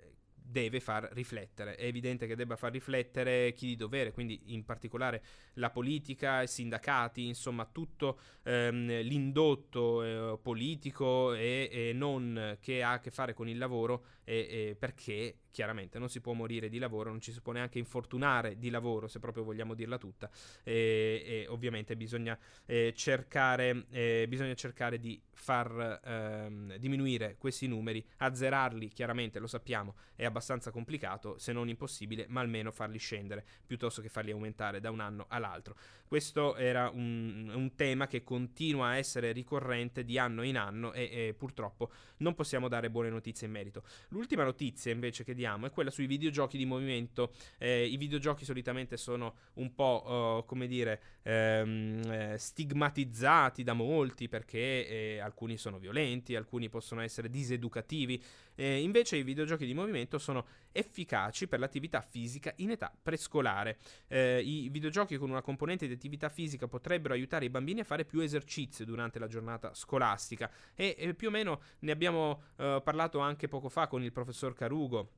deve 0.49 0.79
far 0.79 1.09
riflettere. 1.11 1.75
È 1.75 1.85
evidente 1.85 2.25
che 2.25 2.35
debba 2.35 2.55
far 2.55 2.71
riflettere 2.71 3.53
chi 3.53 3.67
di 3.67 3.75
dovere, 3.75 4.13
quindi 4.13 4.53
in 4.53 4.63
particolare 4.63 5.21
la 5.55 5.69
politica, 5.69 6.41
i 6.41 6.47
sindacati, 6.47 7.27
insomma 7.27 7.65
tutto 7.65 8.19
ehm, 8.43 9.01
l'indotto 9.01 10.03
eh, 10.03 10.39
politico 10.41 11.33
e, 11.33 11.69
e, 11.71 11.93
non 11.93 12.57
che 12.61 12.81
ha 12.81 12.93
a 12.93 12.99
che 12.99 13.11
fare 13.11 13.33
con 13.33 13.49
il 13.49 13.57
lavoro 13.57 14.05
e, 14.23 14.47
e 14.49 14.75
perché 14.79 15.39
chiaramente 15.57 15.97
non 15.97 16.07
si 16.07 16.21
può 16.21 16.33
morire 16.33 16.69
di 16.69 16.77
lavoro, 16.77 17.09
non 17.09 17.19
ci 17.19 17.31
si 17.31 17.41
può 17.41 17.51
neanche 17.51 17.79
infortunare 17.79 18.59
di 18.59 18.69
lavoro, 18.69 19.07
se 19.07 19.17
proprio 19.17 19.43
vogliamo 19.43 19.73
dirla 19.73 19.97
tutta, 19.97 20.29
e, 20.61 21.23
e 21.25 21.45
ovviamente 21.49 21.95
bisogna, 21.95 22.37
eh, 22.67 22.93
cercare, 22.95 23.87
eh, 23.89 24.27
bisogna 24.29 24.53
cercare 24.53 24.99
di 24.99 25.19
far 25.33 25.99
ehm, 26.03 26.75
diminuire 26.75 27.37
questi 27.39 27.65
numeri, 27.67 28.05
azzerarli 28.17 28.89
chiaramente, 28.89 29.39
lo 29.39 29.47
sappiamo, 29.47 29.95
è 30.15 30.25
abbastanza 30.25 30.69
complicato, 30.69 31.39
se 31.39 31.53
non 31.53 31.69
impossibile, 31.69 32.25
ma 32.27 32.41
almeno 32.41 32.71
farli 32.71 32.99
scendere, 32.99 33.43
piuttosto 33.65 34.01
che 34.03 34.09
farli 34.09 34.29
aumentare 34.29 34.79
da 34.79 34.91
un 34.91 34.99
anno 34.99 35.25
all'altro. 35.29 35.75
Questo 36.07 36.55
era 36.55 36.89
un, 36.89 37.51
un 37.51 37.75
tema 37.75 38.05
che 38.05 38.23
continua 38.23 38.89
a 38.89 38.97
essere 38.97 39.31
ricorrente 39.31 40.03
di 40.03 40.19
anno 40.19 40.43
in 40.43 40.57
anno 40.57 40.93
e, 40.93 41.09
e 41.11 41.33
purtroppo 41.33 41.91
non 42.17 42.35
possiamo 42.35 42.67
dare 42.67 42.91
buone 42.91 43.09
notizie 43.09 43.47
in 43.47 43.53
merito. 43.53 43.83
L'ultima 44.09 44.43
notizia 44.43 44.91
invece 44.91 45.23
che 45.23 45.33
diamo 45.33 45.45
è 45.55 45.71
quella 45.71 45.89
sui 45.89 46.07
videogiochi 46.07 46.57
di 46.57 46.65
movimento. 46.65 47.31
Eh, 47.57 47.85
I 47.85 47.97
videogiochi 47.97 48.45
solitamente 48.45 48.97
sono 48.97 49.35
un 49.55 49.73
po', 49.73 50.41
uh, 50.41 50.45
come 50.45 50.67
dire, 50.67 51.01
ehm, 51.27 52.01
eh, 52.09 52.35
stigmatizzati 52.37 53.63
da 53.63 53.73
molti 53.73 54.29
perché 54.29 54.87
eh, 54.87 55.19
alcuni 55.19 55.57
sono 55.57 55.77
violenti, 55.77 56.35
alcuni 56.35 56.69
possono 56.69 57.01
essere 57.01 57.29
diseducativi. 57.29 58.21
Eh, 58.55 58.81
invece 58.81 59.17
i 59.17 59.23
videogiochi 59.23 59.65
di 59.65 59.73
movimento 59.73 60.17
sono 60.17 60.45
efficaci 60.71 61.47
per 61.47 61.59
l'attività 61.59 62.01
fisica 62.01 62.53
in 62.57 62.71
età 62.71 62.91
prescolare. 63.01 63.77
Eh, 64.07 64.41
I 64.41 64.69
videogiochi 64.69 65.17
con 65.17 65.29
una 65.29 65.41
componente 65.41 65.85
di 65.85 65.93
attività 65.93 66.29
fisica 66.29 66.67
potrebbero 66.67 67.13
aiutare 67.13 67.45
i 67.45 67.49
bambini 67.49 67.81
a 67.81 67.83
fare 67.83 68.05
più 68.05 68.21
esercizio 68.21 68.85
durante 68.85 69.19
la 69.19 69.27
giornata 69.27 69.73
scolastica 69.73 70.49
e, 70.75 70.95
e 70.97 71.13
più 71.13 71.27
o 71.27 71.31
meno 71.31 71.61
ne 71.79 71.91
abbiamo 71.91 72.41
parlato 72.55 73.19
anche 73.19 73.47
poco 73.47 73.69
fa 73.69 73.87
con 73.87 74.03
il 74.03 74.11
professor 74.11 74.53
Carugo 74.53 75.11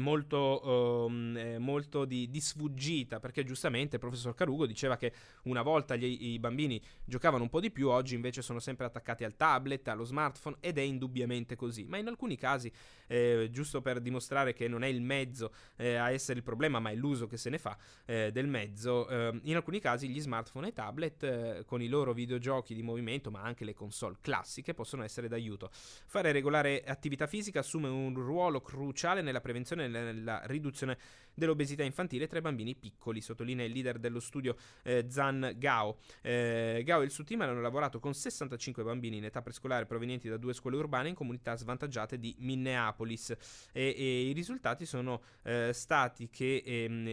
molto, 0.00 1.06
um, 1.06 1.56
molto 1.58 2.04
di, 2.04 2.28
di, 2.28 2.40
sfuggita 2.40 3.20
perché 3.20 3.44
giustamente 3.44 3.96
il 3.96 4.00
professor 4.00 4.34
Carugo 4.34 4.66
diceva 4.66 4.96
che 4.96 5.12
una 5.44 5.62
volta 5.62 5.96
gli, 5.96 6.32
i 6.32 6.38
bambini 6.38 6.80
giocavano 7.04 7.44
un 7.44 7.48
po' 7.48 7.60
di 7.60 7.70
più, 7.70 7.88
oggi 7.88 8.14
invece 8.14 8.42
sono 8.42 8.58
sempre 8.58 8.86
attaccati 8.86 9.24
al 9.24 9.36
tablet, 9.36 9.86
allo 9.88 10.04
smartphone 10.04 10.56
ed 10.60 10.78
è 10.78 10.82
indubbiamente 10.82 11.56
così, 11.56 11.84
ma 11.84 11.98
in 11.98 12.08
alcuni 12.08 12.36
casi, 12.36 12.72
eh, 13.06 13.48
giusto 13.50 13.80
per 13.80 14.00
dimostrare 14.00 14.52
che 14.52 14.68
non 14.68 14.82
è 14.82 14.88
il 14.88 15.00
mezzo 15.00 15.52
eh, 15.76 15.94
a 15.94 16.10
essere 16.10 16.38
il 16.38 16.44
problema, 16.44 16.80
ma 16.80 16.90
è 16.90 16.94
l'uso 16.94 17.26
che 17.26 17.36
se 17.36 17.50
ne 17.50 17.58
fa 17.58 17.76
eh, 18.04 18.30
del 18.32 18.48
mezzo, 18.48 19.08
ehm, 19.08 19.40
in 19.44 19.56
alcuni 19.56 19.80
casi 19.80 20.08
gli 20.08 20.20
smartphone 20.20 20.68
e 20.68 20.72
tablet 20.72 21.22
eh, 21.22 21.62
con 21.66 21.82
i 21.82 21.88
loro 21.88 22.12
videogiochi 22.12 22.74
di 22.74 22.82
movimento, 22.82 23.30
ma 23.30 23.42
anche 23.42 23.64
le 23.64 23.74
console 23.74 24.16
classiche, 24.20 24.74
possono 24.74 25.04
essere 25.04 25.28
d'aiuto. 25.28 25.70
Fare 25.72 26.32
regolare 26.32 26.82
attività 26.84 27.26
fisica 27.26 27.60
assume 27.60 27.88
un 27.88 28.14
ruolo 28.14 28.60
cruciale 28.60 29.22
nella 29.22 29.40
prevenzione 29.40 29.83
nella 29.88 30.42
riduzione 30.46 30.98
dell'obesità 31.34 31.82
infantile 31.82 32.26
tra 32.26 32.38
i 32.38 32.42
bambini 32.42 32.74
piccoli, 32.74 33.20
sottolinea 33.20 33.64
il 33.64 33.72
leader 33.72 33.98
dello 33.98 34.20
studio 34.20 34.56
eh, 34.82 35.06
Zan 35.08 35.54
Gao. 35.56 35.98
Eh, 36.22 36.82
Gao 36.84 37.02
e 37.02 37.04
il 37.04 37.10
suo 37.10 37.24
team 37.24 37.42
hanno 37.42 37.60
lavorato 37.60 38.00
con 38.00 38.14
65 38.14 38.82
bambini 38.82 39.18
in 39.18 39.24
età 39.24 39.42
prescolare 39.42 39.86
provenienti 39.86 40.28
da 40.28 40.36
due 40.36 40.52
scuole 40.52 40.76
urbane 40.76 41.08
in 41.08 41.14
comunità 41.14 41.56
svantaggiate 41.56 42.18
di 42.18 42.34
Minneapolis 42.38 43.30
e, 43.72 43.94
e 43.96 44.28
i 44.28 44.32
risultati 44.32 44.86
sono 44.86 45.22
eh, 45.42 45.72
stati 45.72 46.28
che 46.30 46.62
ehm, 46.64 47.06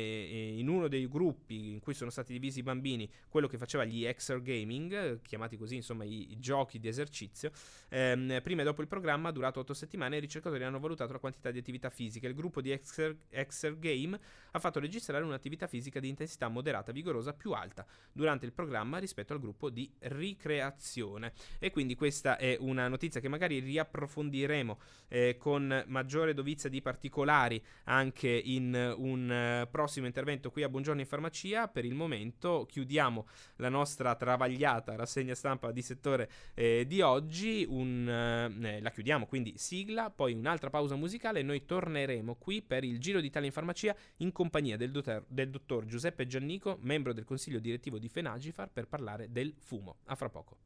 in 0.60 0.68
uno 0.68 0.88
dei 0.88 1.08
gruppi 1.08 1.72
in 1.72 1.80
cui 1.80 1.94
sono 1.94 2.10
stati 2.10 2.34
divisi 2.34 2.60
i 2.60 2.64
bambini, 2.64 3.10
quello 3.28 3.48
che 3.48 3.58
faceva 3.58 3.84
gli 3.86 4.06
exer 4.06 4.42
gaming, 4.42 5.22
chiamati 5.22 5.58
così 5.58 5.76
insomma 5.76 6.04
i, 6.04 6.32
i 6.32 6.40
giochi 6.40 6.80
di 6.80 6.88
esercizio, 6.88 7.52
ehm, 7.90 8.42
prima 8.42 8.62
e 8.62 8.66
dopo 8.66 8.82
il 8.82 8.88
programma 8.88 9.32
durato 9.32 9.60
8 9.60 9.74
settimane 9.74 10.18
i 10.18 10.20
ricercatori 10.20 10.64
hanno 10.64 10.80
valutato 10.80 11.14
la 11.14 11.20
quantità 11.20 11.52
di 11.52 11.60
attività 11.60 11.90
fisica. 11.90 12.28
Il 12.28 12.36
gruppo 12.36 12.62
di 12.62 12.72
Exer 12.72 13.80
Game 13.80 14.11
ha 14.52 14.60
fatto 14.60 14.80
registrare 14.80 15.24
un'attività 15.24 15.68
fisica 15.68 16.00
di 16.00 16.10
intensità 16.10 16.48
moderata 16.48 16.92
vigorosa 16.92 17.34
più 17.34 17.52
alta 17.52 17.86
durante 18.12 18.46
il 18.46 18.54
programma 18.54 18.98
rispetto 18.98 19.34
al 19.34 19.40
gruppo 19.40 19.70
di 19.70 19.90
ricreazione. 20.00 21.34
E 21.60 21.72
quindi 21.72 21.96
questa 21.96 22.38
è 22.38 22.58
una 22.60 22.88
notizia 22.88 23.20
che 23.22 23.28
magari 23.28 23.60
riapprofondiremo 23.60 24.80
eh, 25.08 25.38
con 25.38 25.84
maggiore 25.88 26.34
dovizia 26.34 26.70
di 26.70 26.82
particolari 26.82 27.64
anche 27.86 28.30
in 28.30 28.96
un 28.98 29.64
uh, 29.64 29.70
prossimo 29.70 30.06
intervento 30.06 30.52
qui 30.52 30.64
a 30.64 30.70
Buongiorno 30.70 31.02
in 31.02 31.08
Farmacia. 31.08 31.68
Per 31.68 31.86
il 31.86 31.94
momento 31.94 32.66
chiudiamo 32.68 33.28
la 33.58 33.70
nostra 33.70 34.16
travagliata 34.16 34.96
rassegna 34.96 35.36
stampa 35.36 35.72
di 35.72 35.82
settore 35.82 36.30
eh, 36.54 36.86
di 36.88 37.02
oggi. 37.02 37.66
Un, 37.68 38.08
eh, 38.08 38.82
la 38.82 38.92
chiudiamo 38.92 39.26
quindi 39.26 39.54
sigla, 39.58 40.10
poi 40.10 40.34
un'altra 40.34 40.70
pausa 40.70 40.96
musicale 40.96 41.40
e 41.40 41.44
noi 41.44 41.66
torneremo 41.66 42.36
qui 42.36 42.62
per 42.62 42.84
il 42.84 43.00
Giro 43.00 43.20
d'Italia 43.22 43.48
in 43.48 43.54
Farmacia 43.54 43.96
in 44.18 44.32
compagnia 44.32 44.78
del 44.78 44.92
dottor, 44.92 45.26
del 45.28 45.50
dottor 45.50 45.86
Giuseppe 45.86 46.28
Giannico, 46.28 46.78
membro 46.82 47.14
del 47.14 47.26
consiglio 47.26 47.60
direttivo 47.60 47.98
di 47.98 48.10
Fenagifar, 48.10 48.70
per 48.72 48.88
parlare 48.88 49.32
del 49.32 49.54
fumo. 49.58 49.98
A 50.06 50.16
fra 50.16 50.30
poco. 50.30 50.58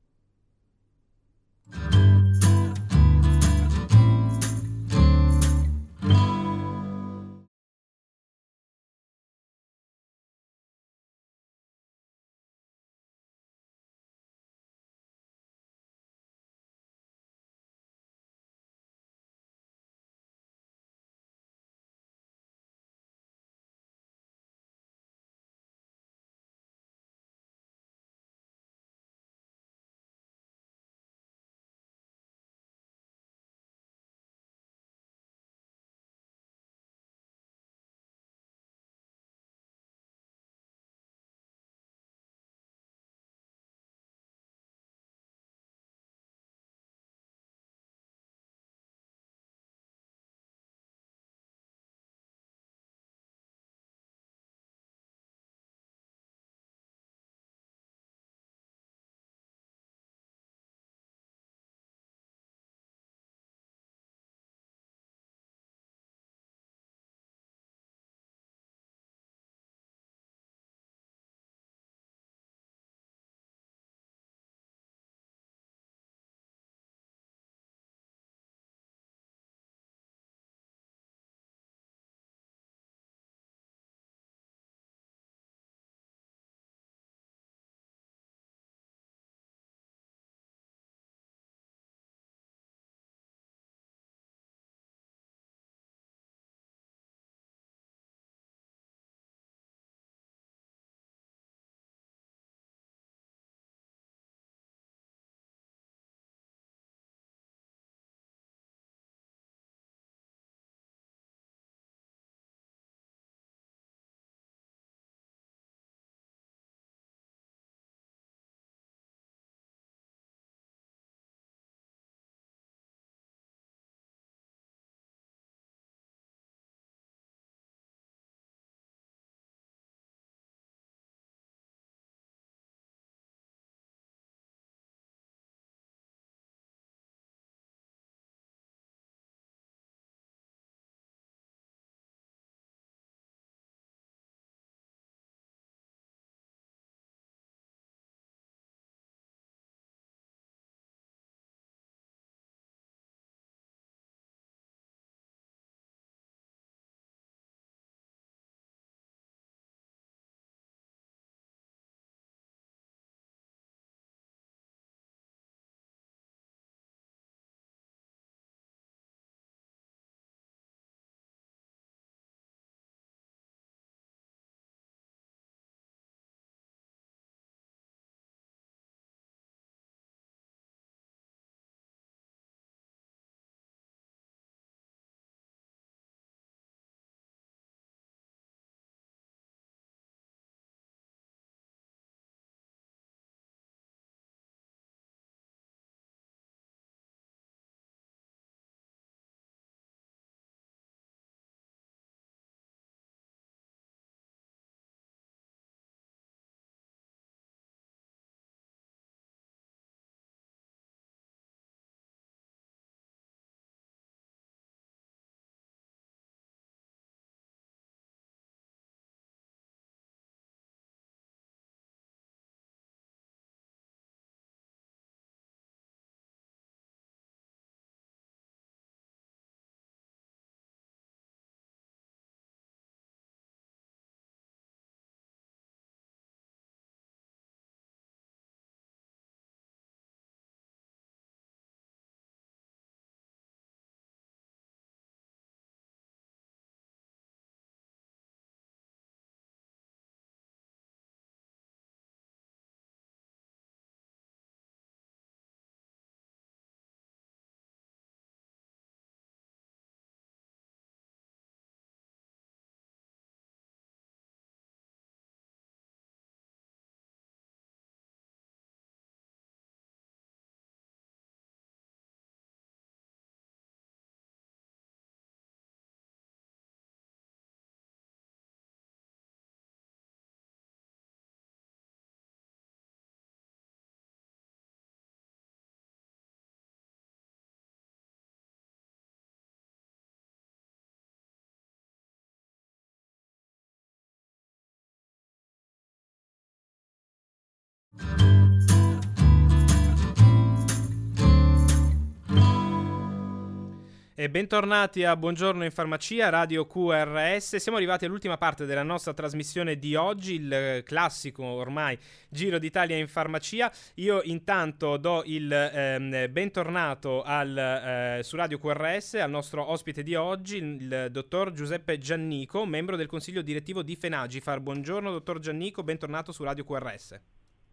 E 304.17 304.29
bentornati 304.29 305.03
a 305.03 305.17
Buongiorno 305.17 305.65
in 305.65 305.71
Farmacia, 305.71 306.29
Radio 306.29 306.65
QRS. 306.65 307.57
Siamo 307.57 307.77
arrivati 307.77 308.05
all'ultima 308.05 308.37
parte 308.37 308.65
della 308.65 308.81
nostra 308.81 309.13
trasmissione 309.13 309.75
di 309.75 309.93
oggi, 309.95 310.35
il 310.35 310.83
classico 310.85 311.43
ormai 311.43 311.99
Giro 312.29 312.57
d'Italia 312.57 312.95
in 312.95 313.09
Farmacia. 313.09 313.69
Io 313.95 314.21
intanto 314.23 314.95
do 314.95 315.21
il 315.25 315.51
ehm, 315.51 316.31
bentornato 316.31 317.23
al, 317.23 317.57
eh, 317.57 318.23
su 318.23 318.37
Radio 318.37 318.57
QRS 318.57 319.15
al 319.15 319.29
nostro 319.29 319.69
ospite 319.69 320.01
di 320.01 320.15
oggi, 320.15 320.63
il 320.63 321.09
dottor 321.11 321.51
Giuseppe 321.51 321.97
Giannico, 321.97 322.65
membro 322.65 322.95
del 322.95 323.07
consiglio 323.07 323.41
direttivo 323.41 323.81
di 323.81 323.97
Fenagifar. 323.97 324.61
Buongiorno 324.61 325.11
dottor 325.11 325.39
Giannico, 325.39 325.83
bentornato 325.83 326.31
su 326.31 326.41
Radio 326.45 326.63
QRS. 326.63 327.19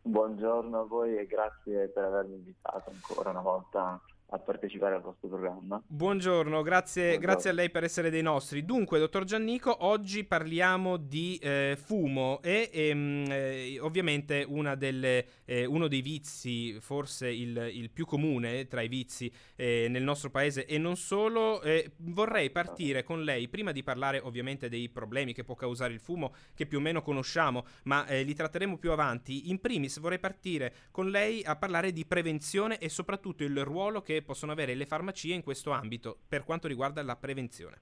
Buongiorno 0.02 0.80
a 0.80 0.84
voi 0.86 1.18
e 1.18 1.24
grazie 1.24 1.86
per 1.86 2.02
avermi 2.02 2.34
invitato 2.34 2.90
ancora 2.90 3.30
una 3.30 3.42
volta 3.42 4.02
a 4.32 4.38
partecipare 4.38 4.94
al 4.94 5.02
vostro 5.02 5.28
programma. 5.28 5.82
Buongiorno, 5.86 6.62
grazie, 6.62 7.02
Buongiorno. 7.02 7.26
grazie, 7.26 7.50
a 7.50 7.52
lei 7.52 7.70
per 7.70 7.84
essere 7.84 8.08
dei 8.08 8.22
nostri. 8.22 8.64
Dunque, 8.64 8.98
dottor 8.98 9.24
Giannico, 9.24 9.84
oggi 9.84 10.24
parliamo 10.24 10.96
di 10.96 11.38
eh, 11.42 11.76
fumo 11.78 12.40
e 12.42 12.70
ehm, 12.72 13.26
eh, 13.30 13.78
ovviamente 13.80 14.46
delle, 14.76 15.26
eh, 15.44 15.66
uno 15.66 15.86
dei 15.86 16.00
vizi, 16.00 16.80
forse 16.80 17.28
il, 17.28 17.70
il, 17.74 17.90
più 17.90 18.06
comune 18.06 18.66
tra 18.68 18.80
i 18.80 18.88
vizi 18.88 19.30
eh, 19.54 19.86
nel 19.90 20.02
nostro 20.02 20.30
paese 20.30 20.64
e 20.64 20.78
non 20.78 20.96
solo. 20.96 21.60
Eh, 21.60 21.92
vorrei 21.98 22.50
partire 22.50 23.02
con 23.04 23.22
lei, 23.24 23.48
prima 23.48 23.70
di 23.70 23.82
parlare 23.82 24.18
ovviamente 24.18 24.70
dei 24.70 24.88
problemi 24.88 25.34
che 25.34 25.44
può 25.44 25.54
causare 25.54 25.92
il 25.92 26.00
fumo, 26.00 26.34
che 26.54 26.64
più 26.64 26.78
o 26.78 26.80
meno 26.80 27.02
conosciamo, 27.02 27.66
ma 27.84 28.06
eh, 28.06 28.22
li 28.22 28.34
tratteremo 28.34 28.78
più 28.78 28.92
avanti. 28.92 29.50
In 29.50 29.60
primis 29.60 29.98
vorrei 29.98 30.18
partire 30.18 30.72
con 30.90 31.10
lei 31.10 31.44
a 31.44 31.54
parlare 31.56 31.92
di 31.92 32.06
prevenzione 32.06 32.78
e 32.78 32.88
soprattutto 32.88 33.44
il 33.44 33.62
ruolo 33.62 34.00
che 34.00 34.21
possono 34.22 34.52
avere 34.52 34.74
le 34.74 34.86
farmacie 34.86 35.34
in 35.34 35.42
questo 35.42 35.70
ambito 35.70 36.18
per 36.28 36.44
quanto 36.44 36.68
riguarda 36.68 37.02
la 37.02 37.16
prevenzione? 37.16 37.80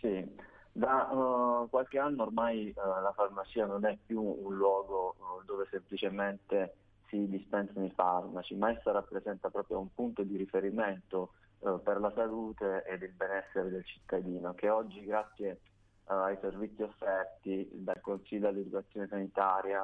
Sì, 0.00 0.26
da 0.72 1.08
uh, 1.10 1.68
qualche 1.68 1.98
anno 1.98 2.24
ormai 2.24 2.74
uh, 2.74 3.02
la 3.02 3.12
farmacia 3.14 3.64
non 3.64 3.84
è 3.84 3.96
più 4.04 4.20
un 4.20 4.56
luogo 4.56 5.14
uh, 5.18 5.44
dove 5.44 5.66
semplicemente 5.70 6.74
si 7.06 7.28
dispensano 7.28 7.84
i 7.84 7.90
farmaci, 7.90 8.56
ma 8.56 8.70
essa 8.70 8.90
rappresenta 8.90 9.50
proprio 9.50 9.78
un 9.78 9.92
punto 9.94 10.22
di 10.22 10.36
riferimento 10.36 11.34
per 11.82 11.98
la 11.98 12.12
salute 12.14 12.84
ed 12.86 13.00
il 13.00 13.12
benessere 13.12 13.70
del 13.70 13.86
cittadino, 13.86 14.52
che 14.52 14.68
oggi 14.68 15.02
grazie 15.02 15.60
ai 16.06 16.36
servizi 16.42 16.82
offerti 16.82 17.70
dal 17.72 18.02
Consiglio 18.02 18.48
all'Educazione 18.48 19.06
Sanitaria 19.08 19.82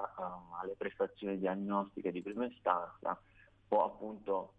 alle 0.61 0.75
prestazioni 0.77 1.39
diagnostiche 1.39 2.13
di 2.13 2.21
prima 2.21 2.45
istanza 2.45 3.19
può 3.67 3.87
appunto 3.87 4.55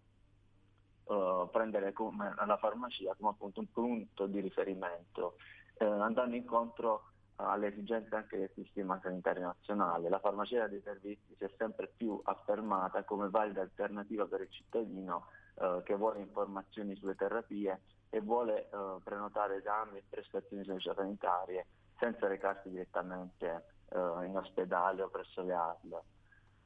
uh, 1.05 1.49
prendere 1.51 1.93
come, 1.93 2.33
la 2.45 2.57
farmacia 2.57 3.15
come 3.17 3.31
appunto 3.31 3.59
un 3.59 3.71
punto 3.71 4.25
di 4.27 4.39
riferimento, 4.39 5.35
eh, 5.77 5.85
andando 5.85 6.35
incontro 6.35 7.05
alle 7.35 7.67
esigenze 7.67 8.15
anche 8.15 8.37
del 8.37 8.51
sistema 8.53 8.99
sanitario 9.01 9.43
nazionale. 9.43 10.09
La 10.09 10.19
farmacia 10.19 10.67
dei 10.67 10.81
servizi 10.81 11.35
si 11.37 11.43
è 11.43 11.51
sempre 11.57 11.91
più 11.95 12.19
affermata 12.23 13.03
come 13.03 13.29
valida 13.29 13.61
alternativa 13.61 14.25
per 14.25 14.41
il 14.41 14.49
cittadino 14.49 15.27
eh, 15.55 15.81
che 15.83 15.95
vuole 15.95 16.19
informazioni 16.19 16.95
sulle 16.95 17.15
terapie 17.15 17.81
e 18.09 18.21
vuole 18.21 18.69
eh, 18.69 18.97
prenotare 19.03 19.57
esami 19.57 19.97
e 19.97 20.03
prestazioni 20.07 20.63
sanitarie 20.65 21.65
senza 21.97 22.27
recarsi 22.27 22.69
direttamente 22.69 23.63
eh, 23.89 24.25
in 24.25 24.35
ospedale 24.35 25.01
o 25.01 25.09
presso 25.09 25.41
le 25.41 25.53
ASL. 25.53 26.01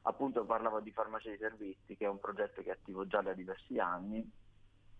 Appunto 0.08 0.44
parlavo 0.44 0.78
di 0.78 0.92
farmacia 0.92 1.30
dei 1.30 1.38
servizi, 1.38 1.96
che 1.96 2.04
è 2.04 2.08
un 2.08 2.20
progetto 2.20 2.62
che 2.62 2.68
è 2.68 2.72
attivo 2.72 3.08
già 3.08 3.22
da 3.22 3.32
diversi 3.32 3.78
anni 3.80 4.24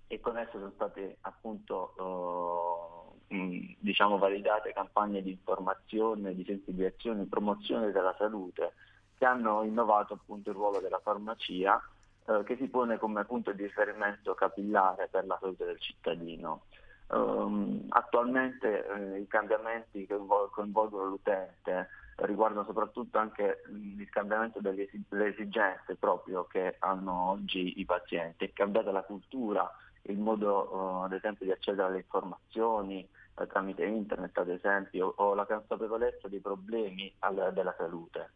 e 0.09 0.21
con 0.21 0.37
esso 0.37 0.59
sono 0.59 0.73
state 0.75 1.19
appunto 1.21 3.15
uh, 3.29 3.77
diciamo 3.79 4.19
validate 4.19 4.73
campagne 4.73 5.23
di 5.23 5.31
informazione, 5.31 6.35
di 6.35 6.45
sensibilizzazione 6.45 7.23
e 7.23 7.27
promozione 7.27 7.93
della 7.93 8.17
salute 8.19 8.75
che 9.17 9.25
hanno 9.25 9.63
innovato 9.63 10.15
appunto 10.15 10.51
il 10.51 10.57
ruolo 10.57 10.81
della 10.81 11.01
farmacia 11.01 11.81
uh, 12.25 12.43
che 12.43 12.57
si 12.57 12.67
pone 12.67 12.99
come 12.99 13.25
punto 13.25 13.53
di 13.53 13.63
riferimento 13.63 14.35
capillare 14.35 15.07
per 15.09 15.25
la 15.27 15.39
salute 15.41 15.67
del 15.67 15.81
cittadino. 15.81 16.65
Um, 17.09 17.87
attualmente 17.91 18.85
uh, 18.89 19.15
i 19.21 19.29
cambiamenti 19.29 20.05
che 20.05 20.19
coinvolgono 20.51 21.05
l'utente 21.05 21.91
riguardano 22.17 22.65
soprattutto 22.65 23.19
anche 23.19 23.63
il 23.69 24.09
cambiamento 24.09 24.61
delle 24.61 24.89
esigenze 25.27 25.97
proprio 25.97 26.47
che 26.47 26.77
hanno 26.79 27.31
oggi 27.31 27.79
i 27.79 27.85
pazienti. 27.85 28.47
È 28.47 28.53
cambiata 28.53 28.91
la 28.91 29.03
cultura, 29.03 29.71
il 30.03 30.19
modo 30.19 30.69
uh, 30.73 31.05
ad 31.05 31.13
esempio 31.13 31.45
di 31.45 31.53
accedere 31.53 31.89
alle 31.89 31.99
informazioni 31.99 33.07
uh, 33.35 33.47
tramite 33.47 33.85
internet 33.85 34.37
ad 34.39 34.49
esempio 34.49 35.13
o 35.17 35.35
la 35.35 35.45
consapevolezza 35.45 36.29
dei 36.29 36.41
problemi 36.41 37.13
al, 37.21 37.51
della 37.53 37.75
salute. 37.77 38.33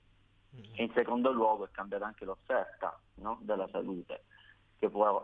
Mm-hmm. 0.54 0.72
In 0.74 0.90
secondo 0.94 1.30
luogo 1.32 1.64
è 1.64 1.68
cambiata 1.70 2.04
anche 2.04 2.24
l'offerta 2.24 2.98
no? 3.14 3.38
della 3.42 3.68
salute 3.70 4.24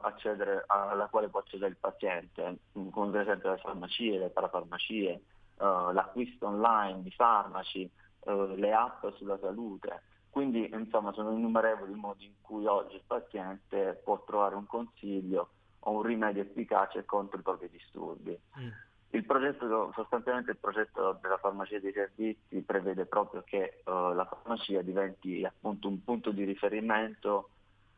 accedere, 0.02 0.64
alla 0.66 1.06
quale 1.06 1.28
può 1.28 1.40
accedere 1.40 1.70
il 1.70 1.76
paziente, 1.76 2.58
come 2.90 3.10
per 3.10 3.22
esempio 3.22 3.50
le 3.50 3.58
farmacie, 3.58 4.18
le 4.18 4.28
parafarmacie, 4.28 5.22
uh, 5.56 5.92
l'acquisto 5.92 6.46
online 6.46 7.02
di 7.02 7.10
farmaci, 7.10 7.90
uh, 8.26 8.54
le 8.54 8.72
app 8.72 9.06
sulla 9.14 9.38
salute. 9.38 10.02
Quindi 10.30 10.68
insomma 10.70 11.12
sono 11.12 11.32
innumerevoli 11.32 11.92
i 11.92 11.96
modi 11.96 12.26
in 12.26 12.34
cui 12.42 12.66
oggi 12.66 12.96
il 12.96 13.04
paziente 13.06 14.00
può 14.04 14.22
trovare 14.24 14.54
un 14.54 14.66
consiglio 14.66 15.48
o 15.80 15.92
un 15.92 16.02
rimedio 16.02 16.42
efficace 16.42 17.06
contro 17.06 17.38
i 17.38 17.42
propri 17.42 17.70
disturbi. 17.70 18.38
Mm. 18.60 18.68
Il 19.10 19.24
progetto, 19.24 19.92
sostanzialmente 19.94 20.50
il 20.50 20.58
progetto 20.58 21.18
della 21.22 21.38
farmacia 21.38 21.78
dei 21.78 21.92
servizi 21.92 22.60
prevede 22.66 23.06
proprio 23.06 23.42
che 23.46 23.80
uh, 23.84 24.12
la 24.12 24.26
farmacia 24.26 24.82
diventi 24.82 25.42
appunto 25.44 25.88
un 25.88 26.02
punto 26.04 26.32
di 26.32 26.44
riferimento 26.44 27.48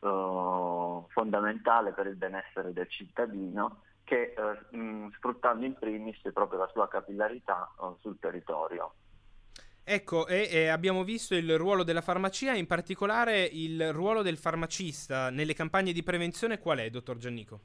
uh, 0.01 1.05
fondamentale 1.09 1.93
per 1.93 2.07
il 2.07 2.15
benessere 2.15 2.73
del 2.73 2.89
cittadino 2.89 3.81
che 4.05 4.35
uh, 4.37 4.77
mh, 4.77 5.13
sfruttando 5.17 5.65
in 5.65 5.75
primis 5.75 6.21
proprio 6.33 6.61
la 6.61 6.69
sua 6.69 6.87
capillarità 6.87 7.69
sul 7.99 8.19
territorio. 8.21 8.93
Ecco, 9.91 10.27
e, 10.27 10.51
e, 10.53 10.69
abbiamo 10.69 11.03
visto 11.03 11.35
il 11.35 11.57
ruolo 11.57 11.83
della 11.83 12.03
farmacia, 12.03 12.53
in 12.53 12.67
particolare 12.67 13.45
il 13.45 13.91
ruolo 13.91 14.21
del 14.21 14.37
farmacista 14.37 15.31
nelle 15.31 15.55
campagne 15.55 15.95
di 15.95 16.03
prevenzione 16.03 16.59
qual 16.59 16.81
è, 16.81 16.91
dottor 16.91 17.17
Giannico? 17.17 17.61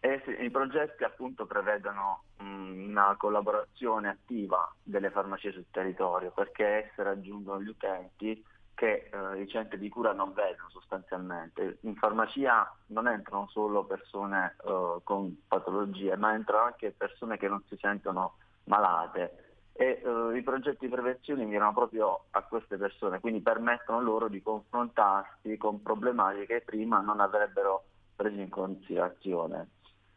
Eh 0.00 0.20
sì, 0.26 0.36
I 0.44 0.50
progetti 0.50 1.02
appunto 1.02 1.46
prevedono 1.46 2.24
mh, 2.40 2.90
una 2.90 3.14
collaborazione 3.16 4.10
attiva 4.10 4.70
delle 4.82 5.08
farmacie 5.08 5.52
sul 5.52 5.64
territorio 5.70 6.30
perché 6.30 6.90
esse 6.90 7.02
raggiungono 7.02 7.62
gli 7.62 7.68
utenti 7.68 8.44
che 8.74 9.08
eh, 9.10 9.40
i 9.40 9.48
centri 9.48 9.78
di 9.78 9.88
cura 9.88 10.12
non 10.12 10.34
vedono 10.34 10.68
sostanzialmente. 10.68 11.78
In 11.82 11.96
farmacia 11.96 12.70
non 12.88 13.08
entrano 13.08 13.48
solo 13.48 13.86
persone 13.86 14.56
eh, 14.62 14.98
con 15.04 15.40
patologie, 15.48 16.16
ma 16.16 16.34
entrano 16.34 16.64
anche 16.64 16.90
persone 16.94 17.38
che 17.38 17.48
non 17.48 17.62
si 17.66 17.78
sentono 17.80 18.34
malate 18.64 19.49
e 19.80 20.02
eh, 20.04 20.36
i 20.36 20.42
progetti 20.42 20.84
di 20.84 20.92
prevenzione 20.92 21.46
mirano 21.46 21.72
proprio 21.72 22.24
a 22.32 22.42
queste 22.42 22.76
persone, 22.76 23.18
quindi 23.18 23.40
permettono 23.40 24.02
loro 24.02 24.28
di 24.28 24.42
confrontarsi 24.42 25.56
con 25.56 25.80
problematiche 25.80 26.44
che 26.44 26.60
prima 26.60 27.00
non 27.00 27.18
avrebbero 27.18 27.84
preso 28.14 28.38
in 28.38 28.50
considerazione. 28.50 29.68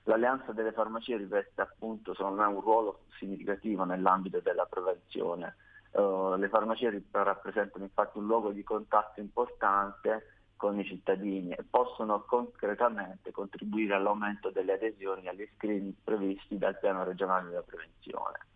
L'alleanza 0.03 0.51
delle 0.51 0.73
farmacie 0.73 1.15
riveste 1.15 1.61
appunto 1.61 2.13
secondo 2.13 2.41
me 2.41 2.47
un 2.47 2.59
ruolo 2.59 3.03
significativo 3.17 3.85
nell'ambito 3.85 4.41
della 4.41 4.65
prevenzione. 4.65 5.55
Uh, 5.91 6.35
le 6.35 6.49
farmacie 6.49 7.01
rappresentano 7.11 7.85
infatti 7.85 8.17
un 8.17 8.25
luogo 8.25 8.51
di 8.51 8.63
contatto 8.63 9.21
importante 9.21 10.41
con 10.57 10.77
i 10.77 10.83
cittadini 10.83 11.51
e 11.51 11.63
possono 11.69 12.23
concretamente 12.23 13.31
contribuire 13.31 13.93
all'aumento 13.93 14.49
delle 14.49 14.73
adesioni 14.73 15.29
agli 15.29 15.47
screening 15.55 15.93
previsti 16.03 16.57
dal 16.57 16.77
piano 16.77 17.05
regionale 17.05 17.47
della 17.47 17.61
prevenzione. 17.61 18.51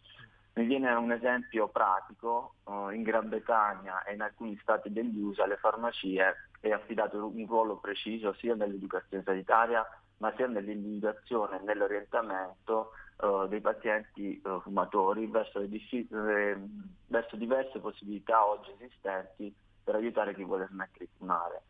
Mi 0.58 0.66
viene 0.66 0.92
un 0.94 1.12
esempio 1.12 1.68
pratico, 1.68 2.56
uh, 2.64 2.90
in 2.90 3.04
Gran 3.04 3.30
Bretagna 3.30 4.04
e 4.04 4.16
in 4.16 4.22
alcuni 4.22 4.58
stati 4.60 4.92
degli 4.92 5.20
USA 5.20 5.46
le 5.46 5.58
farmacie 5.58 6.36
è 6.60 6.72
affidato 6.72 7.24
un 7.28 7.46
ruolo 7.46 7.78
preciso 7.78 8.34
sia 8.34 8.56
nell'educazione 8.56 9.22
sanitaria 9.24 9.86
ma 10.18 10.34
sia 10.36 10.48
nell'individuazione 10.48 11.60
e 11.60 11.64
nell'orientamento 11.64 12.90
uh, 13.18 13.46
dei 13.46 13.62
pazienti 13.62 14.42
uh, 14.46 14.60
fumatori 14.62 15.28
verso, 15.28 15.60
diffi- 15.60 16.08
eh, 16.12 16.58
verso, 17.06 17.36
diverse 17.36 17.78
possibilità 17.78 18.44
oggi 18.48 18.72
esistenti 18.80 19.54
per 19.84 19.94
aiutare 19.94 20.34
chi 20.34 20.44
vuole 20.44 20.66
smettere 20.72 21.06
di 21.06 21.12
fumare. 21.20 21.62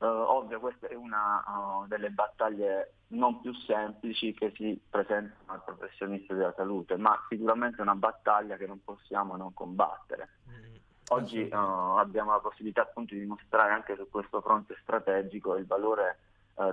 Uh, 0.00 0.06
ovvio, 0.06 0.60
questa 0.60 0.88
è 0.88 0.94
una 0.94 1.44
delle 1.86 2.08
battaglie 2.08 2.94
non 3.08 3.40
più 3.42 3.52
semplici 3.52 4.32
che 4.32 4.50
si 4.56 4.80
presentano 4.88 5.52
al 5.52 5.62
professionista 5.62 6.32
della 6.32 6.54
salute, 6.56 6.96
ma 6.96 7.22
sicuramente 7.28 7.78
è 7.78 7.82
una 7.82 7.94
battaglia 7.94 8.56
che 8.56 8.66
non 8.66 8.82
possiamo 8.82 9.36
non 9.36 9.52
combattere. 9.52 10.38
Mm, 10.48 10.74
oggi 11.08 11.46
abbiamo 11.52 12.32
la 12.32 12.38
possibilità 12.38 12.82
appunto 12.82 13.12
di 13.12 13.20
dimostrare 13.20 13.72
anche 13.72 13.94
su 13.96 14.08
questo 14.08 14.40
fronte 14.40 14.76
strategico 14.80 15.56
il 15.56 15.66
valore 15.66 16.18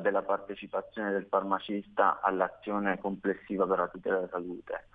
della 0.02 0.22
partecipazione 0.22 1.12
del 1.12 1.28
farmacista 1.28 2.20
all'azione 2.22 2.98
complessiva 3.00 3.66
per 3.66 3.78
la 3.80 3.88
tutela 3.88 4.16
della 4.16 4.30
salute. 4.30 4.88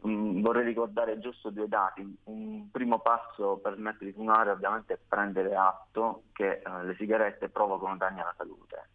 Um, 0.00 0.40
vorrei 0.42 0.64
ricordare 0.64 1.18
giusto 1.18 1.50
due 1.50 1.68
dati. 1.68 2.18
Un 2.24 2.70
primo 2.70 3.00
passo 3.00 3.56
per 3.56 3.74
smettere 3.76 4.06
di 4.06 4.12
fumare 4.12 4.50
ovviamente 4.50 4.94
è 4.94 4.98
prendere 5.08 5.54
atto 5.54 6.24
che 6.32 6.62
uh, 6.64 6.84
le 6.84 6.94
sigarette 6.96 7.48
provocano 7.48 7.96
danni 7.96 8.20
alla 8.20 8.34
salute 8.36 8.88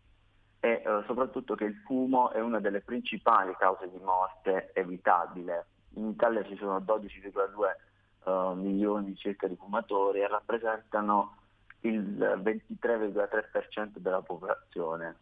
e 0.60 0.84
uh, 0.86 1.04
soprattutto 1.06 1.56
che 1.56 1.66
il 1.66 1.76
fumo 1.86 2.30
è 2.30 2.40
una 2.40 2.60
delle 2.60 2.82
principali 2.82 3.54
cause 3.58 3.90
di 3.90 4.00
morte 4.00 4.70
evitabile. 4.74 5.66
In 5.96 6.10
Italia 6.10 6.44
ci 6.46 6.56
sono 6.56 6.78
12,2 6.78 8.30
uh, 8.30 8.54
milioni 8.54 9.16
circa 9.16 9.48
di 9.48 9.56
fumatori 9.56 10.20
e 10.20 10.28
rappresentano 10.28 11.38
il 11.82 12.16
23,3% 12.44 13.98
della 13.98 14.22
popolazione 14.22 15.16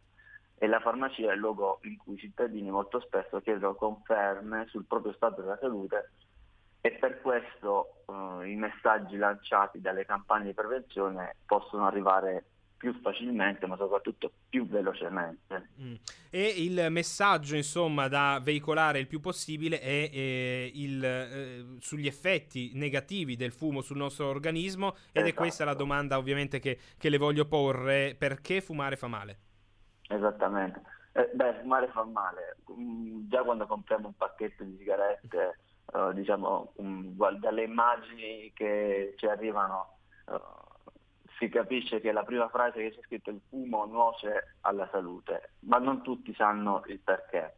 e 0.60 0.68
la 0.68 0.82
farmacia 0.82 1.32
è 1.32 1.34
il 1.34 1.39
luogo 1.39 1.80
in 1.84 1.97
cui 1.97 2.16
i 2.16 2.20
cittadini 2.20 2.70
molto 2.70 2.99
spesso 2.99 3.39
chiedono 3.39 3.76
conferme 3.76 4.68
sul 4.68 4.86
proprio 4.86 5.14
stato 5.14 5.41
della 5.41 5.57
salute 5.60 6.12
e 6.82 6.91
per 6.91 7.22
questo 7.22 8.03
eh, 8.07 8.49
i 8.49 8.55
messaggi 8.55 9.16
lanciati 9.16 9.80
dalle 9.80 10.05
campagne 10.05 10.47
di 10.47 10.53
prevenzione 10.53 11.38
possono 11.45 11.88
arrivare 11.88 12.43
più 12.76 12.93
facilmente 13.01 13.68
ma 13.68 13.76
soprattutto 13.78 14.32
più 14.49 14.66
velocemente. 14.68 15.70
Mm. 15.82 15.95
E 16.30 16.53
il 16.57 16.88
messaggio 16.89 17.55
insomma 17.55 18.07
da 18.07 18.39
veicolare 18.41 18.99
il 18.99 19.07
più 19.07 19.20
possibile 19.20 19.80
è 19.80 20.10
eh, 20.12 20.72
il, 20.74 21.03
eh, 21.03 21.66
sugli 21.80 22.07
effetti 22.07 22.72
negativi 22.76 23.36
del 23.36 23.51
fumo 23.51 23.82
sul 23.82 23.97
nostro 23.97 24.28
organismo 24.28 24.95
ed 25.12 25.24
esatto. 25.24 25.28
è 25.28 25.34
questa 25.34 25.66
la 25.66 25.74
domanda 25.74 26.18
ovviamente 26.18 26.60
che, 26.60 26.78
che 26.97 27.10
le 27.10 27.18
voglio 27.18 27.45
porre, 27.45 28.16
perché 28.18 28.62
fumare 28.62 28.97
fa 28.97 29.07
male? 29.07 29.39
Esattamente. 30.10 30.82
Eh, 31.14 31.30
beh, 31.34 31.60
fumare 31.62 31.88
fa 31.89 32.03
male. 32.03 32.57
Mm, 32.72 33.30
già 33.30 33.43
quando 33.43 33.68
compriamo 33.68 34.07
un 34.07 34.16
pacchetto 34.16 34.64
di 34.64 34.76
sigarette, 34.78 35.60
uh, 35.93 36.12
diciamo, 36.14 36.74
um, 36.78 37.16
dalle 37.38 37.64
immagini 37.64 38.51
che 38.53 39.14
ci 39.18 39.28
arrivano, 39.28 39.97
uh, 40.26 40.91
si 41.38 41.47
capisce 41.49 42.01
che 42.01 42.12
la 42.12 42.24
prima 42.24 42.49
frase 42.49 42.80
che 42.80 42.95
c'è 42.95 43.01
scritto 43.03 43.30
il 43.30 43.41
fumo 43.49 43.86
nuoce 43.86 44.55
alla 44.62 44.88
salute, 44.91 45.51
ma 45.62 45.78
non 45.78 46.01
tutti 46.01 46.34
sanno 46.34 46.84
il 46.88 46.99
perché. 46.99 47.55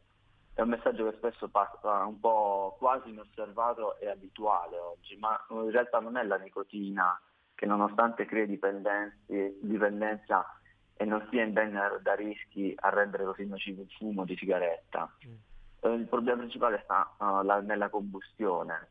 È 0.53 0.61
un 0.61 0.69
messaggio 0.69 1.09
che 1.09 1.15
spesso 1.15 1.47
passa 1.47 2.05
un 2.05 2.19
po' 2.19 2.75
quasi 2.77 3.09
inosservato 3.09 3.97
e 3.99 4.09
abituale 4.09 4.77
oggi, 4.77 5.15
ma 5.17 5.41
in 5.49 5.71
realtà 5.71 5.99
non 5.99 6.17
è 6.17 6.23
la 6.23 6.37
nicotina 6.37 7.19
che 7.55 7.65
nonostante 7.65 8.25
crei 8.25 8.47
dipendenza 8.47 10.60
e 11.01 11.05
non 11.05 11.25
sia 11.31 11.43
indenne 11.43 11.99
da 12.03 12.13
rischi 12.13 12.75
a 12.75 12.89
rendere 12.89 13.25
così 13.25 13.43
nocivo 13.47 13.81
il 13.81 13.89
fumo 13.89 14.23
di 14.23 14.37
sigaretta. 14.37 15.11
Mm. 15.25 15.33
Eh, 15.79 15.93
il 15.95 16.05
problema 16.05 16.37
principale 16.37 16.81
sta 16.83 17.15
uh, 17.17 17.43
la, 17.43 17.59
nella 17.59 17.89
combustione. 17.89 18.89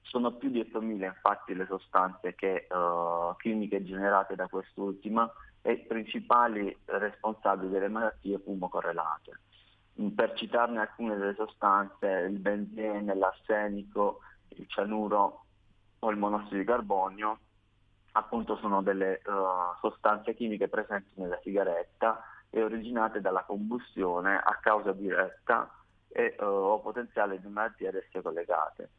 Sono 0.00 0.32
più 0.32 0.50
di 0.50 0.58
8.000 0.58 1.04
infatti 1.04 1.54
le 1.54 1.66
sostanze 1.66 2.34
che, 2.34 2.66
uh, 2.68 3.36
chimiche 3.36 3.84
generate 3.84 4.34
da 4.34 4.48
quest'ultima 4.48 5.32
e 5.62 5.72
i 5.74 5.86
principali 5.86 6.76
responsabili 6.86 7.70
delle 7.70 7.88
malattie 7.88 8.40
fumo 8.40 8.68
correlate. 8.68 9.38
Mm, 10.00 10.08
per 10.08 10.32
citarne 10.32 10.80
alcune 10.80 11.16
delle 11.16 11.36
sostanze, 11.36 12.08
il 12.08 12.40
benzene, 12.40 13.14
l'arsenico, 13.14 14.22
il 14.48 14.66
cianuro 14.66 15.44
o 16.00 16.10
il 16.10 16.16
monossido 16.16 16.56
di 16.56 16.64
carbonio, 16.64 17.38
appunto 18.12 18.56
sono 18.56 18.82
delle 18.82 19.20
uh, 19.24 19.76
sostanze 19.80 20.34
chimiche 20.34 20.68
presenti 20.68 21.10
nella 21.14 21.38
sigaretta 21.42 22.22
e 22.50 22.62
originate 22.62 23.20
dalla 23.20 23.44
combustione 23.44 24.36
a 24.36 24.58
causa 24.60 24.92
diretta 24.92 25.70
e, 26.08 26.36
uh, 26.38 26.44
o 26.44 26.80
potenziale 26.80 27.40
di 27.40 27.48
malattie 27.48 27.88
ad 27.88 27.94
esse 27.94 28.20
collegate. 28.20 28.90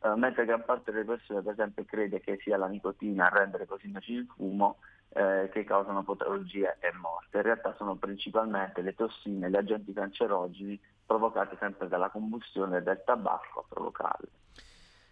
Uh, 0.00 0.14
mentre 0.16 0.44
gran 0.44 0.64
parte 0.64 0.92
delle 0.92 1.04
persone 1.04 1.40
per 1.40 1.52
esempio 1.52 1.84
crede 1.84 2.20
che 2.20 2.38
sia 2.42 2.58
la 2.58 2.66
nicotina 2.66 3.26
a 3.26 3.34
rendere 3.36 3.66
così 3.66 3.90
nocivo 3.90 4.20
il 4.20 4.26
fumo 4.36 4.76
eh, 5.14 5.48
che 5.52 5.64
causano 5.64 6.02
patologie 6.02 6.76
e 6.80 6.92
morte. 6.92 7.36
In 7.36 7.44
realtà 7.44 7.72
sono 7.76 7.94
principalmente 7.94 8.82
le 8.82 8.94
tossine 8.94 9.46
e 9.46 9.50
gli 9.50 9.56
agenti 9.56 9.92
cancerogeni 9.92 10.78
provocati 11.06 11.56
sempre 11.60 11.86
dalla 11.88 12.10
combustione 12.10 12.82
del 12.82 13.00
tabacco 13.04 13.60
a 13.60 13.64
provocarle. 13.68 14.28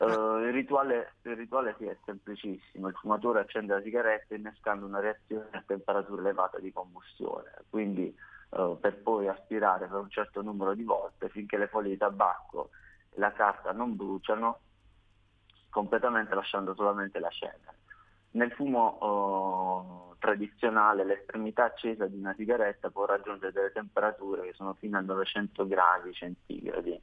Uh, 0.03 0.39
il, 0.39 0.53
rituale, 0.53 1.13
il, 1.23 1.37
rituale, 1.37 1.77
sì, 1.79 1.85
è 1.87 1.97
semplicissimo, 2.05 2.89
il 2.89 2.95
fumatore 2.95 3.39
accende 3.39 3.75
la 3.75 3.83
sigaretta 3.83 4.35
innescando 4.35 4.85
una 4.85 4.99
reazione 4.99 5.47
a 5.53 5.63
temperatura 5.65 6.21
elevata 6.23 6.59
di 6.59 6.73
combustione, 6.73 7.53
quindi 7.71 8.13
uh, 8.51 8.77
per 8.81 9.01
poi 9.01 9.29
aspirare 9.29 9.87
per 9.87 10.01
un 10.01 10.11
certo 10.11 10.43
numero 10.43 10.75
di 10.75 10.83
volte 10.83 11.29
finché 11.29 11.57
le 11.57 11.69
foglie 11.69 11.91
di 11.91 11.99
tabacco 11.99 12.71
e 13.11 13.21
la 13.21 13.31
carta 13.31 13.71
non 13.71 13.95
bruciano 13.95 14.59
completamente 15.71 16.35
lasciando 16.35 16.75
solamente 16.75 17.21
la 17.21 17.31
cenere. 17.31 17.79
Nel 18.33 18.51
fumo 18.51 20.09
uh, 20.11 20.17
tradizionale 20.19 21.05
l'estremità 21.05 21.63
accesa 21.63 22.09
di 22.09 22.19
una 22.19 22.35
sigaretta 22.35 22.91
può 22.91 23.05
raggiungere 23.05 23.53
delle 23.53 23.71
temperature 23.71 24.43
che 24.43 24.53
sono 24.55 24.75
fino 24.75 24.99
a 24.99 25.01
900 25.01 25.65
gradi 25.69 26.13
centigradi 26.13 27.01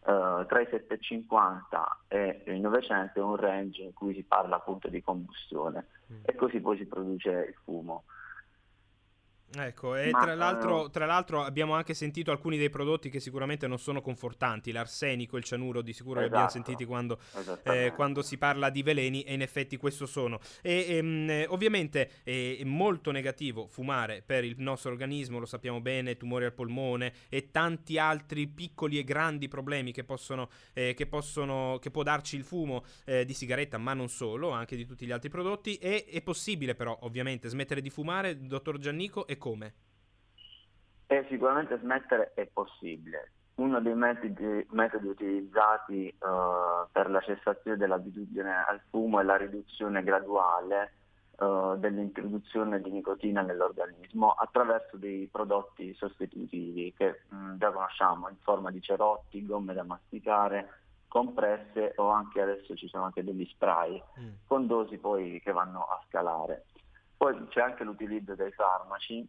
Uh, 0.00 0.46
tra 0.46 0.60
i 0.60 0.66
750 0.70 2.04
e 2.08 2.42
i 2.46 2.58
900 2.58 3.20
è 3.20 3.22
un 3.22 3.36
range 3.36 3.82
in 3.82 3.92
cui 3.92 4.14
si 4.14 4.22
parla 4.22 4.56
appunto 4.56 4.88
di 4.88 5.02
combustione 5.02 5.88
mm. 6.10 6.22
e 6.22 6.34
così 6.36 6.58
poi 6.60 6.78
si 6.78 6.86
produce 6.86 7.30
il 7.30 7.54
fumo. 7.64 8.04
Ecco, 9.52 9.96
e 9.96 10.10
Ma, 10.10 10.20
tra, 10.20 10.34
l'altro, 10.34 10.82
uh, 10.82 10.90
tra, 10.90 11.06
l'altro, 11.06 11.42
abbiamo 11.42 11.74
anche 11.74 11.92
sentito 11.92 12.30
alcuni 12.30 12.56
dei 12.56 12.70
prodotti 12.70 13.10
che 13.10 13.18
sicuramente 13.18 13.66
non 13.66 13.78
sono 13.78 14.00
confortanti, 14.00 14.70
l'arsenico, 14.70 15.36
il 15.36 15.42
cianuro, 15.42 15.82
di 15.82 15.92
sicuro 15.92 16.20
esatto, 16.20 16.26
li 16.26 16.26
abbiamo 16.26 16.46
esatto, 16.46 16.64
sentiti 16.64 16.84
quando, 16.84 17.18
eh, 17.64 17.92
quando, 17.96 18.22
si 18.22 18.38
parla 18.38 18.70
di 18.70 18.84
veleni 18.84 19.22
e 19.22 19.34
in 19.34 19.42
effetti 19.42 19.76
questo 19.76 20.06
sono. 20.06 20.38
E 20.62 20.86
ehm, 20.88 21.46
ovviamente 21.48 22.22
è 22.22 22.62
molto 22.62 23.10
negativo 23.10 23.66
fumare 23.66 24.22
per 24.24 24.44
il 24.44 24.54
nostro 24.58 24.92
organismo, 24.92 25.40
lo 25.40 25.46
sappiamo 25.46 25.80
bene, 25.80 26.16
tumori 26.16 26.44
al 26.44 26.52
polmone 26.52 27.12
e 27.28 27.50
tanti 27.50 27.98
altri 27.98 28.46
piccoli 28.46 28.98
e 28.98 29.04
grandi 29.04 29.48
problemi 29.48 29.90
che 29.90 30.04
possono, 30.04 30.48
eh, 30.74 30.94
che, 30.94 31.06
possono 31.06 31.78
che 31.80 31.90
può 31.90 32.04
darci 32.04 32.36
il 32.36 32.44
fumo 32.44 32.84
eh, 33.04 33.24
di 33.24 33.34
sigaretta, 33.34 33.78
ma 33.78 33.94
non 33.94 34.08
solo, 34.08 34.50
anche 34.50 34.76
di 34.76 34.86
tutti 34.86 35.06
gli 35.06 35.12
altri 35.12 35.28
prodotti. 35.28 35.74
E 35.74 36.04
è 36.04 36.22
possibile 36.22 36.74
però 36.74 36.96
ovviamente 37.02 37.48
smettere 37.48 37.80
di 37.80 37.90
fumare, 37.90 38.46
dottor 38.46 38.78
Giannico, 38.78 39.26
e 39.26 39.38
come? 39.40 39.74
E 41.06 41.26
sicuramente 41.28 41.76
smettere 41.80 42.32
è 42.34 42.46
possibile. 42.46 43.32
Uno 43.56 43.80
dei 43.80 43.94
metodi, 43.94 44.64
metodi 44.70 45.08
utilizzati 45.08 46.14
uh, 46.20 46.88
per 46.92 47.10
la 47.10 47.20
cessazione 47.20 47.76
dell'abitudine 47.76 48.64
al 48.64 48.80
fumo 48.88 49.18
è 49.18 49.24
la 49.24 49.36
riduzione 49.36 50.04
graduale 50.04 50.92
uh, 51.38 51.76
dell'introduzione 51.76 52.80
di 52.80 52.90
nicotina 52.90 53.42
nell'organismo 53.42 54.30
attraverso 54.30 54.96
dei 54.96 55.28
prodotti 55.30 55.92
sostitutivi 55.94 56.94
che 56.96 57.22
mh, 57.28 57.36
mm, 57.36 57.56
già 57.58 57.72
conosciamo 57.72 58.28
in 58.28 58.36
forma 58.40 58.70
di 58.70 58.80
cerotti, 58.80 59.44
gomme 59.44 59.74
da 59.74 59.82
masticare, 59.82 60.68
compresse 61.08 61.94
o 61.96 62.08
anche 62.08 62.40
adesso 62.40 62.76
ci 62.76 62.86
sono 62.86 63.04
anche 63.04 63.24
degli 63.24 63.44
spray 63.46 64.00
mm. 64.20 64.28
con 64.46 64.68
dosi 64.68 64.96
poi 64.96 65.40
che 65.42 65.50
vanno 65.50 65.80
a 65.80 66.00
scalare. 66.06 66.66
Poi 67.20 67.48
c'è 67.48 67.60
anche 67.60 67.84
l'utilizzo 67.84 68.34
dei 68.34 68.50
farmaci 68.52 69.28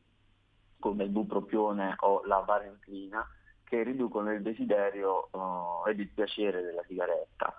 come 0.79 1.03
il 1.03 1.09
bupropione 1.09 1.95
o 1.99 2.23
la 2.23 2.37
varenclina 2.37 3.27
che 3.65 3.83
riducono 3.83 4.31
il 4.31 4.41
desiderio 4.41 5.27
uh, 5.31 5.85
ed 5.89 5.99
il 5.99 6.07
piacere 6.07 6.61
della 6.61 6.85
sigaretta. 6.87 7.53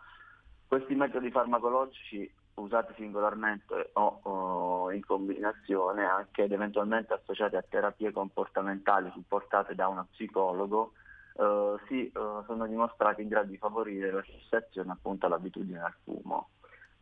Questi 0.66 0.95
metodi 0.95 1.30
farmacologici 1.30 2.33
usati 2.55 2.95
singolarmente 2.97 3.91
o 3.93 4.87
uh, 4.87 4.89
in 4.89 5.05
combinazione, 5.05 6.07
anche 6.07 6.45
ed 6.45 6.53
eventualmente 6.53 7.12
associati 7.12 7.57
a 7.57 7.64
terapie 7.68 8.11
comportamentali 8.11 9.11
supportate 9.12 9.74
da 9.74 9.89
uno 9.89 10.09
psicologo, 10.12 10.93
uh, 11.35 11.78
si, 11.89 12.11
sono 12.11 12.66
dimostrati 12.66 13.20
in 13.20 13.28
grado 13.28 13.51
di 13.51 13.59
favorire 13.59 14.11
la 14.11 14.22
cessazione 14.22 14.93
appunto 14.93 15.26
all'abitudine 15.26 15.80
al 15.80 15.95
fumo 16.03 16.49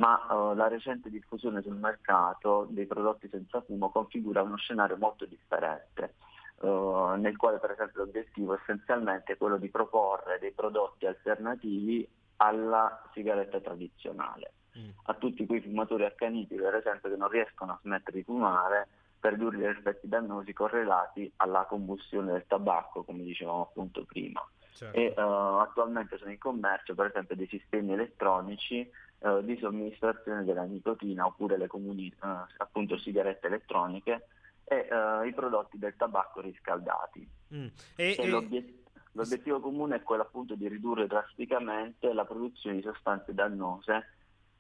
ma 0.00 0.26
uh, 0.30 0.54
la 0.54 0.66
recente 0.66 1.10
diffusione 1.10 1.60
sul 1.60 1.76
mercato 1.76 2.66
dei 2.70 2.86
prodotti 2.86 3.28
senza 3.28 3.60
fumo 3.60 3.90
configura 3.90 4.42
uno 4.42 4.56
scenario 4.56 4.96
molto 4.96 5.26
differente, 5.26 6.14
uh, 6.60 7.14
nel 7.18 7.36
quale 7.36 7.58
per 7.58 7.72
esempio 7.72 8.04
l'obiettivo 8.04 8.54
è 8.54 8.58
essenzialmente 8.60 9.36
quello 9.36 9.58
di 9.58 9.68
proporre 9.68 10.38
dei 10.38 10.52
prodotti 10.52 11.04
alternativi 11.04 12.08
alla 12.36 13.02
sigaretta 13.12 13.60
tradizionale. 13.60 14.52
Mm. 14.78 14.88
A 15.04 15.14
tutti 15.14 15.44
quei 15.44 15.60
fumatori 15.60 16.06
accaniti, 16.06 16.54
per 16.54 16.76
esempio, 16.76 17.10
che 17.10 17.16
non 17.16 17.28
riescono 17.28 17.72
a 17.72 17.78
smettere 17.82 18.18
di 18.18 18.24
fumare 18.24 18.88
per 19.20 19.32
ridurre 19.34 19.58
gli 19.58 19.64
effetti 19.64 20.08
dannosi 20.08 20.54
correlati 20.54 21.30
alla 21.36 21.66
combustione 21.68 22.32
del 22.32 22.46
tabacco, 22.46 23.02
come 23.02 23.22
dicevamo 23.22 23.62
appunto 23.62 24.06
prima. 24.06 24.42
Certo. 24.72 24.96
E 24.96 25.12
uh, 25.14 25.58
attualmente 25.58 26.16
sono 26.16 26.30
in 26.30 26.38
commercio, 26.38 26.94
per 26.94 27.06
esempio, 27.06 27.36
dei 27.36 27.48
sistemi 27.48 27.92
elettronici 27.92 28.90
eh, 29.22 29.44
di 29.44 29.56
somministrazione 29.58 30.44
della 30.44 30.64
nicotina 30.64 31.26
oppure 31.26 31.56
le 31.56 31.66
comuni 31.66 32.08
eh, 32.08 32.26
appunto 32.56 32.96
sigarette 32.98 33.48
elettroniche 33.48 34.28
e 34.64 34.86
uh, 34.88 35.26
i 35.26 35.34
prodotti 35.34 35.78
del 35.78 35.96
tabacco 35.96 36.40
riscaldati. 36.40 37.28
Mm. 37.54 37.66
E, 37.96 38.16
e... 38.16 38.28
L'obiet- 38.28 38.88
l'obiettivo 39.12 39.58
comune 39.58 39.96
è 39.96 40.02
quello 40.02 40.22
appunto 40.22 40.54
di 40.54 40.68
ridurre 40.68 41.08
drasticamente 41.08 42.12
la 42.12 42.24
produzione 42.24 42.76
di 42.76 42.82
sostanze 42.82 43.34
dannose 43.34 44.14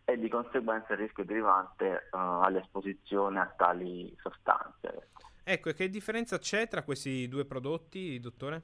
e 0.04 0.18
di 0.18 0.28
conseguenza 0.28 0.94
il 0.94 0.98
rischio 0.98 1.24
derivante 1.24 2.08
uh, 2.10 2.16
all'esposizione 2.16 3.38
a 3.38 3.54
tali 3.56 4.12
sostanze. 4.20 4.88
Ecco. 4.88 5.22
ecco, 5.44 5.68
e 5.68 5.74
che 5.74 5.88
differenza 5.88 6.38
c'è 6.38 6.66
tra 6.66 6.82
questi 6.82 7.28
due 7.28 7.44
prodotti, 7.44 8.18
dottore? 8.18 8.62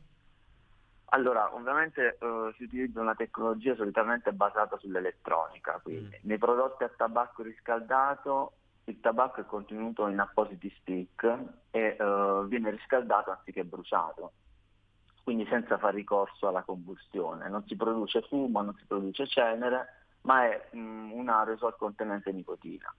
Allora, 1.11 1.55
ovviamente 1.55 2.19
uh, 2.21 2.53
si 2.57 2.65
utilizza 2.65 3.01
una 3.01 3.15
tecnologia 3.15 3.75
solitamente 3.77 4.33
basata 4.33 4.77
sull'elettronica, 4.79 5.81
quindi 5.83 6.17
mm. 6.17 6.21
nei 6.23 6.39
prodotti 6.39 6.83
a 6.83 6.89
tabacco 6.89 7.43
riscaldato 7.43 8.53
il 8.87 9.01
tabacco 9.01 9.41
è 9.41 9.47
contenuto 9.47 10.07
in 10.09 10.19
appositi 10.19 10.73
stick 10.81 11.25
e 11.71 11.97
uh, 11.99 12.47
viene 12.47 12.71
riscaldato 12.71 13.31
anziché 13.31 13.65
bruciato, 13.65 14.33
quindi 15.25 15.47
senza 15.47 15.77
fare 15.79 15.97
ricorso 15.97 16.47
alla 16.47 16.63
combustione. 16.63 17.49
Non 17.49 17.65
si 17.67 17.77
produce 17.77 18.23
fumo, 18.23 18.63
non 18.63 18.75
si 18.77 18.85
produce 18.87 19.27
cenere, 19.27 20.05
ma 20.23 20.45
è 20.45 20.69
mh, 20.71 20.79
mm, 20.79 21.13
un 21.13 21.29
aerosol 21.29 21.77
contenente 21.77 22.31
nicotina, 22.33 22.93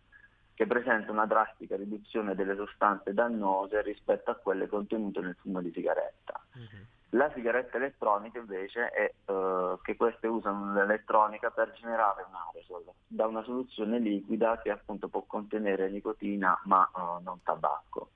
che 0.53 0.67
presenta 0.67 1.11
una 1.11 1.25
drastica 1.25 1.77
riduzione 1.77 2.35
delle 2.35 2.55
sostanze 2.55 3.13
dannose 3.13 3.81
rispetto 3.81 4.31
a 4.31 4.35
quelle 4.35 4.67
contenute 4.67 5.21
nel 5.21 5.37
fumo 5.39 5.61
di 5.61 5.71
sigaretta. 5.71 6.45
Mm-hmm. 6.57 6.83
La 7.11 7.31
sigaretta 7.33 7.77
elettronica 7.77 8.37
invece 8.37 8.89
è 8.89 9.31
uh, 9.31 9.79
che 9.81 9.95
queste 9.95 10.27
usano 10.27 10.73
l'elettronica 10.73 11.49
per 11.51 11.71
generare 11.71 12.25
un 12.27 12.35
aerosol 12.35 12.91
da 13.07 13.25
una 13.27 13.43
soluzione 13.43 13.97
liquida 13.99 14.59
che 14.61 14.71
appunto 14.71 15.07
può 15.07 15.23
contenere 15.25 15.89
nicotina 15.89 16.59
ma 16.65 16.89
uh, 16.93 17.23
non 17.23 17.41
tabacco. 17.43 18.09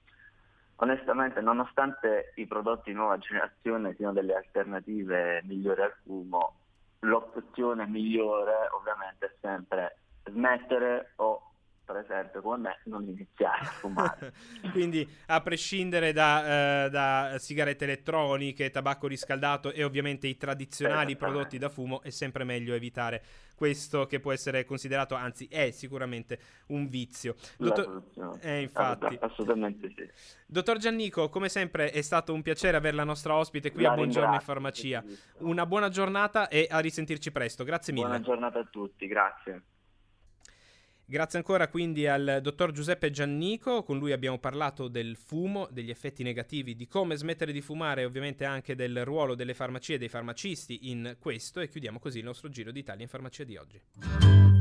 Onestamente, 0.78 1.42
nonostante 1.42 2.34
i 2.36 2.48
prodotti 2.48 2.90
di 2.90 2.96
nuova 2.96 3.18
generazione 3.18 3.94
siano 3.96 4.14
delle 4.14 4.36
alternative 4.36 5.42
migliori 5.46 5.82
al 5.84 5.94
fumo, 6.04 6.56
l'opzione 7.00 7.86
migliore 7.86 8.68
ovviamente 8.72 9.28
è 9.28 9.32
sempre 9.40 9.98
smettere 10.26 11.12
o 11.18 11.51
per 11.92 12.04
esempio, 12.04 12.42
come 12.42 12.58
me, 12.58 12.80
non 12.86 13.04
iniziare 13.04 13.60
a 13.60 13.66
fumare. 13.66 14.34
Quindi, 14.72 15.08
a 15.28 15.42
prescindere 15.42 16.14
da, 16.14 16.86
eh, 16.86 16.90
da, 16.90 17.36
sigarette 17.38 17.84
elettroniche, 17.84 18.70
tabacco 18.70 19.08
riscaldato 19.08 19.72
e 19.72 19.84
ovviamente 19.84 20.28
i 20.28 20.38
tradizionali 20.38 21.16
prodotti 21.18 21.58
da 21.58 21.70
fumo, 21.70 22.02
è 22.02 22.10
sempre 22.10 22.44
meglio 22.44 22.74
evitare 22.74 23.22
questo 23.56 24.08
che 24.08 24.20
può 24.20 24.32
essere 24.32 24.66
considerato, 24.66 25.14
anzi 25.14 25.48
è 25.48 25.70
sicuramente 25.72 26.40
un 26.68 26.88
vizio. 26.88 27.36
Dottor... 27.58 28.04
Eh, 28.40 28.62
infatti. 28.62 29.18
Assolutamente 29.20 29.94
sì. 29.96 30.10
Dottor 30.48 30.78
Giannico, 30.78 31.30
come 31.30 31.50
sempre 31.50 31.92
è 31.92 32.02
stato 32.02 32.34
un 32.34 32.42
piacere 32.42 32.78
avere 32.78 32.96
la 32.96 33.04
nostra 33.04 33.36
ospite 33.36 33.72
qui 33.72 33.84
la 33.84 33.92
a 33.92 33.96
Buongiorno 33.96 34.34
in 34.34 34.40
Farmacia. 34.40 35.04
Una 35.40 35.66
buona 35.66 35.90
giornata 35.90 36.48
e 36.48 36.68
a 36.70 36.80
risentirci 36.80 37.32
presto. 37.32 37.64
Grazie 37.64 37.94
mille. 37.94 38.08
Buona 38.08 38.24
giornata 38.24 38.60
a 38.60 38.66
tutti, 38.66 39.06
grazie. 39.06 39.64
Grazie 41.12 41.40
ancora 41.40 41.68
quindi 41.68 42.08
al 42.08 42.40
dottor 42.42 42.72
Giuseppe 42.72 43.12
Giannico, 43.12 43.84
con 43.84 43.98
lui 43.98 44.14
abbiamo 44.14 44.40
parlato 44.40 44.88
del 44.88 45.18
fumo, 45.18 45.68
degli 45.70 45.90
effetti 45.90 46.24
negativi, 46.24 46.74
di 46.74 46.88
come 46.88 47.18
smettere 47.18 47.52
di 47.52 47.60
fumare 47.60 48.04
e 48.04 48.06
ovviamente 48.06 48.46
anche 48.46 48.76
del 48.76 49.04
ruolo 49.04 49.36
delle 49.36 49.54
farmacie 49.54 49.96
e 49.96 49.98
dei 49.98 50.08
farmacisti 50.08 50.90
in 50.90 51.18
questo 51.20 51.60
e 51.60 51.68
chiudiamo 51.68 52.00
così 52.00 52.20
il 52.20 52.24
nostro 52.24 52.48
giro 52.48 52.72
d'Italia 52.72 53.04
in 53.04 53.10
farmacia 53.10 53.44
di 53.44 53.58
oggi. 53.58 54.61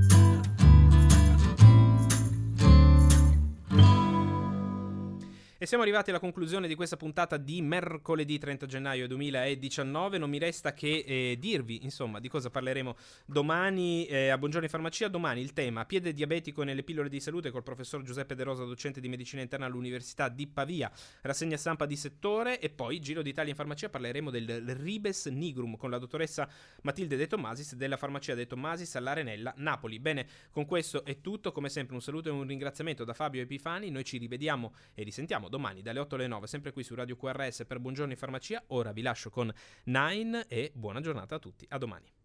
E 5.63 5.67
siamo 5.67 5.83
arrivati 5.83 6.09
alla 6.09 6.21
conclusione 6.21 6.67
di 6.69 6.75
questa 6.75 6.97
puntata 6.97 7.37
di 7.37 7.61
mercoledì 7.61 8.39
30 8.39 8.65
gennaio 8.65 9.07
2019. 9.07 10.17
Non 10.17 10.31
mi 10.31 10.39
resta 10.39 10.73
che 10.73 11.05
eh, 11.07 11.37
dirvi, 11.39 11.85
insomma, 11.85 12.19
di 12.19 12.31
cosa 12.31 12.49
parleremo 12.49 12.97
domani 13.27 14.07
eh, 14.07 14.31
a 14.31 14.39
Buongiorno 14.39 14.65
in 14.65 14.73
Farmacia. 14.73 15.09
Domani 15.09 15.43
il 15.43 15.53
tema 15.53 15.85
piede 15.85 16.15
diabetico 16.15 16.63
nelle 16.63 16.83
pillole 16.83 17.11
di 17.11 17.21
salute 17.21 17.51
col 17.51 17.63
professor 17.63 18.01
Giuseppe 18.01 18.35
De 18.35 18.43
Rosa, 18.43 18.65
docente 18.65 19.01
di 19.01 19.09
medicina 19.11 19.43
interna 19.43 19.67
all'Università 19.67 20.31
di 20.31 20.47
Pavia. 20.47 20.91
Rassegna 21.21 21.59
stampa 21.59 21.85
di 21.85 21.97
settore 21.97 22.59
e 22.59 22.71
poi 22.71 22.99
Giro 22.99 23.21
d'Italia 23.21 23.51
in 23.51 23.57
Farmacia 23.57 23.91
parleremo 23.91 24.31
del 24.31 24.63
Ribes 24.79 25.27
Nigrum 25.27 25.77
con 25.77 25.91
la 25.91 25.99
dottoressa 25.99 26.49
Matilde 26.85 27.17
De 27.17 27.27
Tomasis 27.27 27.75
della 27.75 27.99
farmacia 27.99 28.35
De 28.35 28.47
Tomasis 28.47 28.95
all'Arenella 28.95 29.53
Napoli. 29.59 30.01
Bene, 30.01 30.27
con 30.51 30.65
questo 30.65 31.05
è 31.05 31.21
tutto. 31.21 31.53
Come 31.53 31.69
sempre 31.69 31.97
un 31.97 32.01
saluto 32.01 32.31
e 32.31 32.33
un 32.33 32.47
ringraziamento 32.47 33.05
da 33.05 33.13
Fabio 33.13 33.43
Epifani. 33.43 33.91
Noi 33.91 34.05
ci 34.05 34.17
rivediamo 34.17 34.73
e 34.95 35.03
risentiamo 35.03 35.49
domani 35.51 35.83
dalle 35.83 35.99
8 35.99 36.15
alle 36.15 36.29
9, 36.29 36.47
sempre 36.47 36.73
qui 36.73 36.83
su 36.83 36.95
Radio 36.95 37.17
QRS 37.17 37.65
per 37.67 37.79
Buongiorno 37.79 38.13
in 38.13 38.19
Farmacia. 38.19 38.63
Ora 38.69 38.93
vi 38.93 39.03
lascio 39.03 39.29
con 39.29 39.53
Nine 39.85 40.47
e 40.49 40.71
buona 40.75 41.01
giornata 41.01 41.35
a 41.35 41.39
tutti. 41.39 41.67
A 41.69 41.77
domani. 41.77 42.20